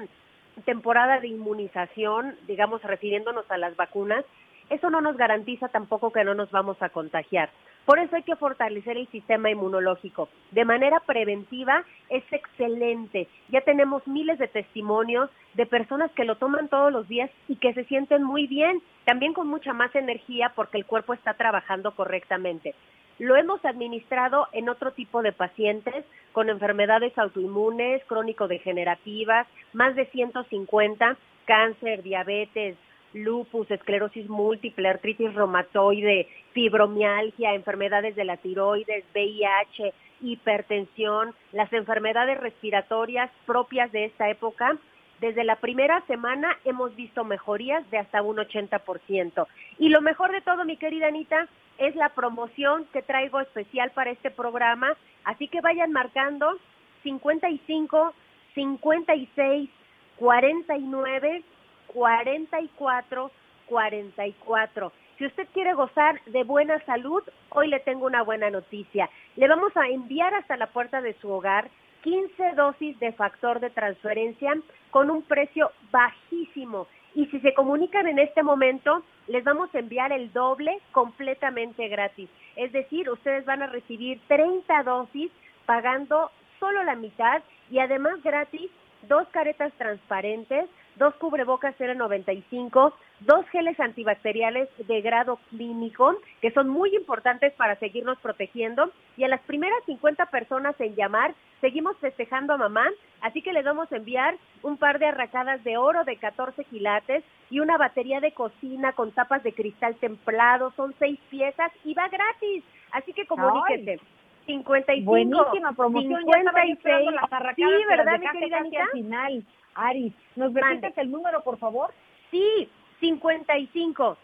temporada 0.66 1.20
de 1.20 1.28
inmunización, 1.28 2.36
digamos 2.48 2.82
refiriéndonos 2.84 3.50
a 3.50 3.58
las 3.58 3.76
vacunas, 3.76 4.26
eso 4.70 4.90
no 4.90 5.02
nos 5.02 5.16
garantiza 5.16 5.70
tampoco 5.70 6.12
que 6.12 6.24
no 6.24 6.34
nos 6.34 6.52
vamos 6.52 6.82
a 6.82 6.90
contagiar. 6.90 7.50
Por 7.86 8.00
eso 8.00 8.18
hay 8.18 8.24
que 8.24 8.36
fortalecer 8.36 8.98
el 8.98 9.08
sistema 9.08 9.50
inmunológico. 9.50 10.28
De 10.52 10.66
manera 10.66 11.00
preventiva 11.00 11.86
es 12.10 12.24
excelente. 12.32 13.30
Ya 13.48 13.62
tenemos 13.62 14.06
miles 14.06 14.38
de 14.40 14.50
testimonios 14.50 15.30
de 15.54 15.66
personas 15.66 16.12
que 16.12 16.26
lo 16.26 16.36
toman 16.36 16.68
todos 16.68 16.92
los 16.92 17.08
días 17.08 17.32
y 17.48 17.56
que 17.56 17.74
se 17.74 17.86
sienten 17.86 18.24
muy 18.24 18.46
bien, 18.46 18.82
también 19.06 19.32
con 19.34 19.48
mucha 19.48 19.72
más 19.72 19.96
energía 19.96 20.52
porque 20.54 20.78
el 20.78 20.86
cuerpo 20.86 21.14
está 21.14 21.36
trabajando 21.36 21.96
correctamente. 21.96 22.76
Lo 23.20 23.36
hemos 23.36 23.64
administrado 23.66 24.48
en 24.52 24.70
otro 24.70 24.92
tipo 24.92 25.24
de 25.24 25.32
pacientes 25.32 26.06
con 26.34 26.50
enfermedades 26.50 27.18
autoinmunes, 27.18 28.04
crónico-degenerativas, 28.06 29.48
más 29.74 29.96
de 29.96 30.06
150, 30.06 31.18
cáncer, 31.46 32.04
diabetes, 32.04 32.78
lupus, 33.14 33.72
esclerosis 33.72 34.30
múltiple, 34.30 34.90
artritis 34.90 35.34
reumatoide, 35.34 36.28
fibromialgia, 36.54 37.56
enfermedades 37.56 38.16
de 38.16 38.26
la 38.26 38.38
tiroides, 38.38 39.04
VIH, 39.14 39.94
hipertensión, 40.22 41.34
las 41.54 41.72
enfermedades 41.74 42.40
respiratorias 42.40 43.32
propias 43.46 43.92
de 43.92 44.06
esta 44.06 44.30
época. 44.30 44.78
Desde 45.22 45.44
la 45.44 45.56
primera 45.56 46.02
semana 46.06 46.56
hemos 46.66 46.96
visto 46.96 47.24
mejorías 47.24 47.90
de 47.90 47.98
hasta 47.98 48.22
un 48.22 48.38
80%. 48.38 49.48
Y 49.80 49.90
lo 49.90 50.02
mejor 50.02 50.32
de 50.32 50.42
todo, 50.42 50.64
mi 50.66 50.78
querida 50.78 51.08
Anita, 51.08 51.48
es 51.78 51.96
la 51.96 52.10
promoción 52.10 52.86
que 52.94 53.02
traigo 53.02 53.40
especial 53.40 53.92
para 53.92 54.12
este 54.12 54.32
programa. 54.32 54.96
Así 55.24 55.48
que 55.48 55.62
vayan 55.62 55.92
marcando 55.92 56.58
55, 57.04 58.14
56, 58.54 59.70
49 60.18 61.44
44 61.88 63.32
44. 63.68 64.92
Si 65.18 65.26
usted 65.26 65.48
quiere 65.54 65.74
gozar 65.74 66.22
de 66.26 66.44
buena 66.44 66.80
salud, 66.86 67.24
hoy 67.50 67.68
le 67.68 67.80
tengo 67.80 68.06
una 68.06 68.22
buena 68.22 68.50
noticia. 68.50 69.10
Le 69.36 69.48
vamos 69.48 69.76
a 69.76 69.88
enviar 69.88 70.34
hasta 70.34 70.58
la 70.58 70.68
puerta 70.68 71.02
de 71.02 71.14
su 71.20 71.30
hogar 71.32 71.70
15 72.04 72.54
dosis 72.56 73.00
de 73.00 73.12
factor 73.14 73.60
de 73.60 73.70
transferencia 73.70 74.54
con 74.92 75.10
un 75.10 75.24
precio 75.24 75.72
bajísimo. 75.92 76.88
Y 77.18 77.26
si 77.26 77.40
se 77.40 77.56
comunican 77.56 78.08
en 78.08 78.20
este 78.20 78.44
momento, 78.44 79.02
les 79.26 79.44
vamos 79.44 79.74
a 79.74 79.80
enviar 79.80 80.12
el 80.12 80.32
doble 80.34 80.80
completamente 80.92 81.88
gratis. 81.88 82.30
Es 82.56 82.72
decir, 82.72 83.10
ustedes 83.10 83.44
van 83.44 83.64
a 83.64 83.66
recibir 83.66 84.22
30 84.28 84.84
dosis 84.84 85.32
pagando 85.66 86.30
solo 86.60 86.84
la 86.84 86.94
mitad 86.94 87.42
y 87.72 87.80
además 87.80 88.22
gratis 88.24 88.70
dos 89.10 89.28
caretas 89.30 89.74
transparentes, 89.80 90.70
dos 90.98 91.14
cubrebocas 91.16 91.78
N95, 91.78 92.94
dos 93.22 93.48
geles 93.50 93.80
antibacteriales 93.80 94.70
de 94.78 95.02
grado 95.02 95.40
clínico, 95.50 96.16
que 96.42 96.52
son 96.52 96.70
muy 96.70 96.96
importantes 96.96 97.54
para 97.54 97.76
seguirnos 97.78 98.18
protegiendo. 98.20 98.92
Y 99.16 99.24
a 99.24 99.28
las 99.28 99.42
primeras 99.42 99.84
50 99.86 100.26
personas 100.28 100.80
en 100.80 100.96
llamar, 100.96 101.34
seguimos 101.62 101.98
festejando 101.98 102.54
a 102.54 102.58
mamá, 102.58 102.88
así 103.22 103.42
que 103.42 103.54
le 103.54 103.64
vamos 103.64 103.92
a 103.92 103.98
enviar 103.98 104.36
un 104.64 104.78
par 104.78 105.00
de 105.00 105.08
arracadas 105.08 105.64
de 105.64 105.78
oro 105.78 106.04
de 106.04 106.18
14 106.18 106.64
quilates 106.66 107.24
y 107.50 107.60
una 107.60 107.78
batería 107.78 108.20
de 108.20 108.32
cocina 108.32 108.94
con 108.94 109.12
tapas 109.12 109.44
de 109.44 109.54
cristal 109.54 109.96
templado, 109.96 110.72
son 110.76 110.94
seis 111.00 111.20
piezas 111.30 111.72
y 111.84 111.94
va 111.94 112.08
gratis. 112.10 112.64
Así 112.92 113.14
que 113.14 113.26
comuníquese. 113.26 114.00
55, 114.48 115.12
Buenísima 115.12 115.74
promoción, 115.74 116.24
ya 116.26 116.40
estaba 116.40 116.66
yo 116.66 116.76
56, 116.76 116.78
esperando 116.78 117.12
las 117.12 117.34
arracadas 117.34 117.56
sí, 117.56 117.86
¿verdad, 117.90 118.20
mi 118.20 118.40
querida 118.40 118.58
casi 118.58 118.66
Anita? 118.66 118.84
al 118.84 118.90
final. 118.92 119.44
Aris, 119.78 120.14
¿nos 120.36 120.52
Mande. 120.52 120.70
repites 120.70 120.98
el 120.98 121.12
número, 121.12 121.44
por 121.44 121.58
favor? 121.58 121.94
Sí, 122.32 122.70
55, 123.00 124.18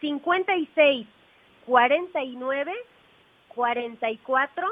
56, 0.00 1.06
49, 1.66 2.72
44, 3.48 4.66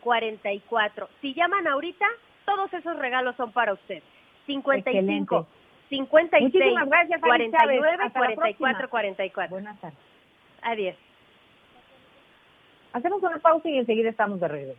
44. 0.00 1.08
Si 1.20 1.32
llaman 1.34 1.66
ahorita, 1.66 2.06
todos 2.44 2.72
esos 2.74 2.96
regalos 2.98 3.36
son 3.36 3.52
para 3.52 3.72
usted. 3.72 4.02
55, 4.46 5.46
56, 5.88 6.42
Muchísimas 6.42 6.88
gracias, 6.88 7.20
Aris 7.22 7.50
Chávez. 7.52 7.78
49, 7.78 8.04
Hasta 8.04 8.20
la 8.20 8.34
44, 8.34 8.88
próxima. 8.88 8.88
44. 8.90 9.50
Buenas 9.50 9.80
tardes. 9.80 9.98
Adiós. 10.62 10.96
Hacemos 12.92 13.22
una 13.22 13.38
pausa 13.38 13.68
y 13.68 13.78
enseguida 13.78 14.10
estamos 14.10 14.40
de 14.40 14.48
regreso. 14.48 14.78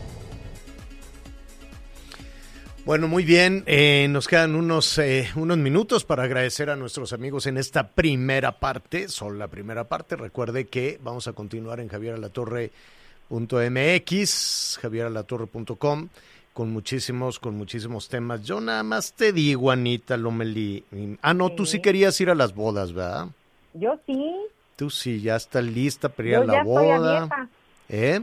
Bueno, 2.85 3.07
muy 3.07 3.23
bien. 3.23 3.63
eh, 3.67 4.07
nos 4.09 4.27
quedan 4.27 4.55
unos, 4.55 4.97
eh, 4.97 5.29
unos 5.35 5.57
minutos 5.57 6.03
para 6.03 6.23
agradecer 6.23 6.69
a 6.71 6.75
nuestros 6.75 7.13
amigos 7.13 7.45
en 7.45 7.57
esta 7.57 7.87
primera 7.89 8.53
parte. 8.59 9.07
Solo 9.07 9.37
la 9.37 9.47
primera 9.47 9.83
parte. 9.85 10.15
Recuerde 10.15 10.65
que 10.67 10.99
vamos 11.03 11.27
a 11.27 11.33
continuar 11.33 11.79
en 11.79 11.87
javieralatorre.mx, 11.89 14.79
javieralatorre.com, 14.81 16.07
con 16.53 16.71
muchísimos, 16.71 17.39
con 17.39 17.55
muchísimos 17.55 18.09
temas. 18.09 18.43
Yo 18.43 18.59
nada 18.59 18.81
más 18.83 19.13
te 19.13 19.31
digo, 19.31 19.69
Anita 19.71 20.17
Lomeli. 20.17 20.83
Ah, 21.21 21.33
no, 21.35 21.51
tú 21.51 21.65
sí 21.67 21.81
querías 21.81 22.19
ir 22.19 22.29
a 22.31 22.35
las 22.35 22.55
bodas, 22.55 22.93
¿verdad? 22.93 23.27
Yo 23.73 23.97
sí. 24.07 24.33
Tú 24.75 24.89
sí, 24.89 25.21
ya 25.21 25.35
estás 25.35 25.63
lista 25.63 26.09
para 26.09 26.27
ir 26.27 26.33
Yo 26.35 26.41
a 26.41 26.45
la 26.45 26.53
ya 26.53 26.59
estoy 26.61 26.89
a 26.89 26.97
boda. 26.97 27.19
dieta. 27.19 27.47
¿Eh? 27.89 28.21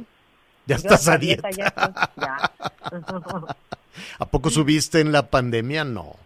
Ya 0.66 0.76
Yo 0.76 0.82
estás 0.82 1.06
a 1.08 1.16
dieta. 1.16 1.48
ya 1.50 1.66
estoy- 1.66 1.92
ya. 2.20 2.52
¿A 4.18 4.26
poco 4.26 4.50
subiste 4.50 5.00
en 5.00 5.12
la 5.12 5.28
pandemia? 5.28 5.84
No. 5.84 6.16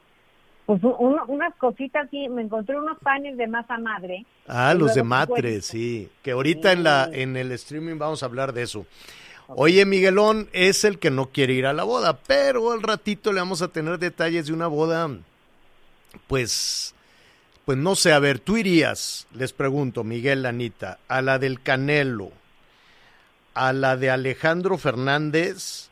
Pues 0.66 0.82
un- 0.84 0.94
un- 0.98 1.20
unas 1.26 1.54
cositas, 1.56 2.08
sí, 2.10 2.28
me 2.28 2.42
encontré 2.42 2.78
unos 2.78 2.96
panes 2.98 3.36
de 3.36 3.46
masa 3.48 3.78
madre. 3.78 4.24
Ah, 4.46 4.74
los 4.74 4.94
de 4.94 5.02
cuerito. 5.26 5.62
sí. 5.62 6.08
Que 6.22 6.30
ahorita 6.32 6.72
en 6.72 6.84
la 6.84 7.08
en 7.12 7.36
el 7.36 7.50
streaming 7.52 7.98
vamos 7.98 8.22
a 8.22 8.26
hablar 8.26 8.52
de 8.52 8.62
eso. 8.62 8.86
Oye, 9.48 9.84
Miguelón 9.84 10.48
es 10.52 10.84
el 10.84 10.98
que 10.98 11.10
no 11.10 11.26
quiere 11.26 11.52
ir 11.52 11.66
a 11.66 11.72
la 11.72 11.82
boda, 11.82 12.16
pero 12.26 12.72
al 12.72 12.80
ratito 12.80 13.32
le 13.32 13.40
vamos 13.40 13.60
a 13.60 13.68
tener 13.68 13.98
detalles 13.98 14.46
de 14.46 14.52
una 14.52 14.66
boda, 14.68 15.10
pues, 16.26 16.94
pues 17.64 17.76
no 17.78 17.94
sé, 17.94 18.12
a 18.12 18.18
ver, 18.18 18.38
tú 18.38 18.56
irías, 18.56 19.26
les 19.34 19.52
pregunto, 19.52 20.04
Miguel, 20.04 20.46
Anita, 20.46 20.98
a 21.08 21.22
la 21.22 21.38
del 21.38 21.60
Canelo, 21.60 22.30
a 23.54 23.72
la 23.72 23.96
de 23.96 24.10
Alejandro 24.10 24.78
Fernández 24.78 25.90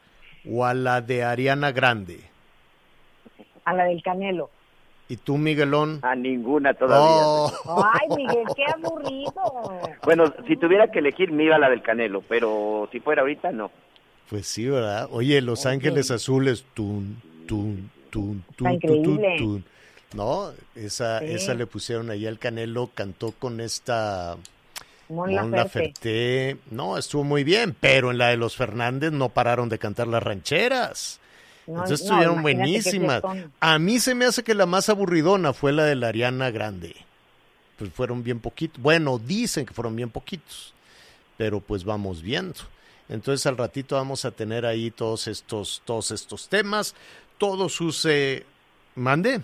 o 0.49 0.65
a 0.65 0.75
la 0.75 1.01
de 1.01 1.25
Ariana 1.25 1.73
Grande. 1.73 2.21
A 3.65 3.73
la 3.75 3.85
del 3.85 4.03
Canelo. 4.03 4.51
¿Y 5.09 5.17
tú, 5.17 5.37
Miguelón? 5.39 5.99
A 6.03 6.15
ninguna 6.15 6.73
todavía. 6.75 7.27
Oh. 7.27 7.85
Ay, 7.93 8.09
Miguel, 8.17 8.45
qué 8.55 8.65
aburrido. 8.73 9.81
Bueno, 10.05 10.33
si 10.47 10.57
tuviera 10.57 10.91
que 10.91 11.01
elegir, 11.01 11.33
me 11.33 11.45
iba 11.45 11.57
a 11.57 11.59
la 11.59 11.69
del 11.69 11.83
Canelo, 11.83 12.23
pero 12.29 12.89
si 12.93 13.01
fuera 13.01 13.23
ahorita, 13.23 13.51
no. 13.51 13.71
Pues 14.29 14.47
sí, 14.47 14.69
¿verdad? 14.69 15.09
Oye, 15.11 15.41
Los 15.41 15.67
Ángeles 15.67 16.13
Azules, 16.13 16.65
tun, 16.75 17.21
tun, 17.49 17.91
tun, 18.11 18.45
tun, 18.57 18.79
tun, 18.79 19.21
tun. 19.39 19.65
No, 20.15 20.53
esa, 20.77 21.19
Sí. 21.21 21.27
esa 21.27 21.55
le 21.55 21.67
pusieron 21.67 22.11
ahí 22.11 22.27
al 22.27 22.39
Canelo, 22.39 22.91
cantó 22.95 23.33
con 23.33 23.61
esta 23.61 24.37
Mon 25.11 25.35
Mon 25.35 25.51
Laferte. 25.51 25.57
Laferte. 25.57 26.57
No, 26.71 26.97
estuvo 26.97 27.25
muy 27.25 27.45
bien, 27.45 27.77
pero 27.79 28.11
en 28.11 28.19
la 28.19 28.29
de 28.29 28.37
los 28.37 28.57
Fernández 28.57 29.13
no 29.13 29.29
pararon 29.29 29.69
de 29.69 29.79
cantar 29.79 30.07
las 30.07 30.23
rancheras. 30.23 31.21
No, 31.67 31.83
Entonces 31.83 32.01
no, 32.01 32.07
estuvieron 32.07 32.43
buenísimas. 32.43 33.23
A 33.61 33.79
mí 33.79 33.99
se 33.99 34.15
me 34.15 34.25
hace 34.25 34.43
que 34.43 34.55
la 34.55 34.67
más 34.67 34.89
aburridona 34.89 35.53
fue 35.53 35.73
la 35.73 35.85
de 35.85 35.97
la 35.97 36.09
Ariana 36.09 36.51
Grande. 36.51 36.97
Pues 37.77 37.93
fueron 37.93 38.23
bien 38.23 38.41
poquitos. 38.41 38.81
Bueno, 38.81 39.19
dicen 39.19 39.67
que 39.67 39.75
fueron 39.75 39.97
bien 39.97 40.11
poquitos, 40.11 40.75
pero 41.37 41.61
pues 41.61 41.85
vamos 41.85 42.23
viendo. 42.23 42.61
Entonces 43.09 43.45
al 43.47 43.57
ratito 43.57 43.97
vamos 43.97 44.25
a 44.25 44.31
tener 44.31 44.65
ahí 44.65 44.91
todos 44.91 45.27
estos, 45.27 45.83
todos 45.85 46.13
estos 46.13 46.49
temas, 46.49 46.95
todos 47.39 47.73
sus 47.73 48.05
eh, 48.05 48.45
mande, 48.95 49.41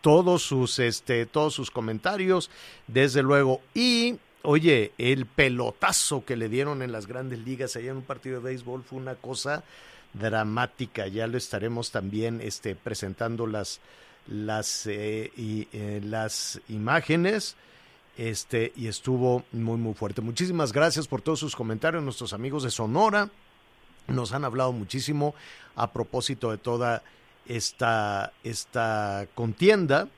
todos 0.00 0.42
sus, 0.42 0.78
este, 0.78 1.26
todos 1.26 1.54
sus 1.54 1.70
comentarios, 1.70 2.50
desde 2.86 3.22
luego. 3.22 3.60
Y 3.74 4.18
oye, 4.42 4.92
el 4.98 5.26
pelotazo 5.26 6.24
que 6.24 6.36
le 6.36 6.48
dieron 6.48 6.82
en 6.82 6.92
las 6.92 7.06
grandes 7.06 7.40
ligas 7.40 7.76
allá 7.76 7.90
en 7.90 7.98
un 7.98 8.02
partido 8.02 8.36
de 8.40 8.44
béisbol 8.44 8.82
fue 8.82 8.98
una 8.98 9.14
cosa 9.14 9.64
dramática. 10.14 11.06
Ya 11.06 11.26
lo 11.26 11.38
estaremos 11.38 11.90
también 11.90 12.40
este, 12.40 12.74
presentando 12.74 13.46
las, 13.46 13.80
las, 14.26 14.86
eh, 14.86 15.30
y, 15.36 15.68
eh, 15.72 16.00
las 16.04 16.60
imágenes. 16.68 17.56
Este, 18.16 18.72
y 18.76 18.88
estuvo 18.88 19.44
muy, 19.52 19.78
muy 19.78 19.94
fuerte. 19.94 20.20
Muchísimas 20.20 20.72
gracias 20.72 21.08
por 21.08 21.22
todos 21.22 21.38
sus 21.38 21.56
comentarios, 21.56 22.02
nuestros 22.02 22.32
amigos 22.32 22.62
de 22.64 22.70
Sonora. 22.70 23.30
Nos 24.08 24.32
han 24.32 24.44
hablado 24.44 24.72
muchísimo 24.72 25.34
a 25.76 25.92
propósito 25.92 26.50
de 26.50 26.58
toda 26.58 27.02
esta, 27.46 28.32
esta 28.44 29.26
contienda. 29.34 30.08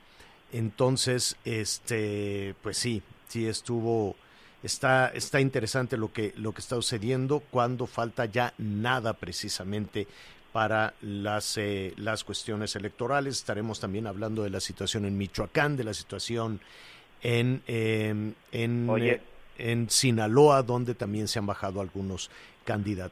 Entonces, 0.52 1.36
este, 1.44 2.54
pues 2.62 2.76
sí, 2.76 3.02
sí 3.28 3.46
estuvo, 3.46 4.16
está, 4.62 5.08
está 5.08 5.40
interesante 5.40 5.96
lo 5.96 6.12
que, 6.12 6.34
lo 6.36 6.52
que 6.52 6.60
está 6.60 6.76
sucediendo 6.76 7.40
cuando 7.40 7.86
falta 7.86 8.26
ya 8.26 8.52
nada 8.58 9.14
precisamente 9.14 10.06
para 10.52 10.92
las, 11.00 11.56
eh, 11.56 11.94
las 11.96 12.24
cuestiones 12.24 12.76
electorales. 12.76 13.38
Estaremos 13.38 13.80
también 13.80 14.06
hablando 14.06 14.42
de 14.42 14.50
la 14.50 14.60
situación 14.60 15.06
en 15.06 15.16
Michoacán, 15.16 15.76
de 15.76 15.84
la 15.84 15.94
situación 15.94 16.60
en, 17.22 17.62
eh, 17.66 18.32
en, 18.52 18.90
eh, 19.00 19.20
en 19.58 19.88
Sinaloa, 19.88 20.62
donde 20.62 20.94
también 20.94 21.28
se 21.28 21.38
han 21.38 21.46
bajado 21.46 21.80
algunos 21.80 22.30
candidatos. 22.64 23.11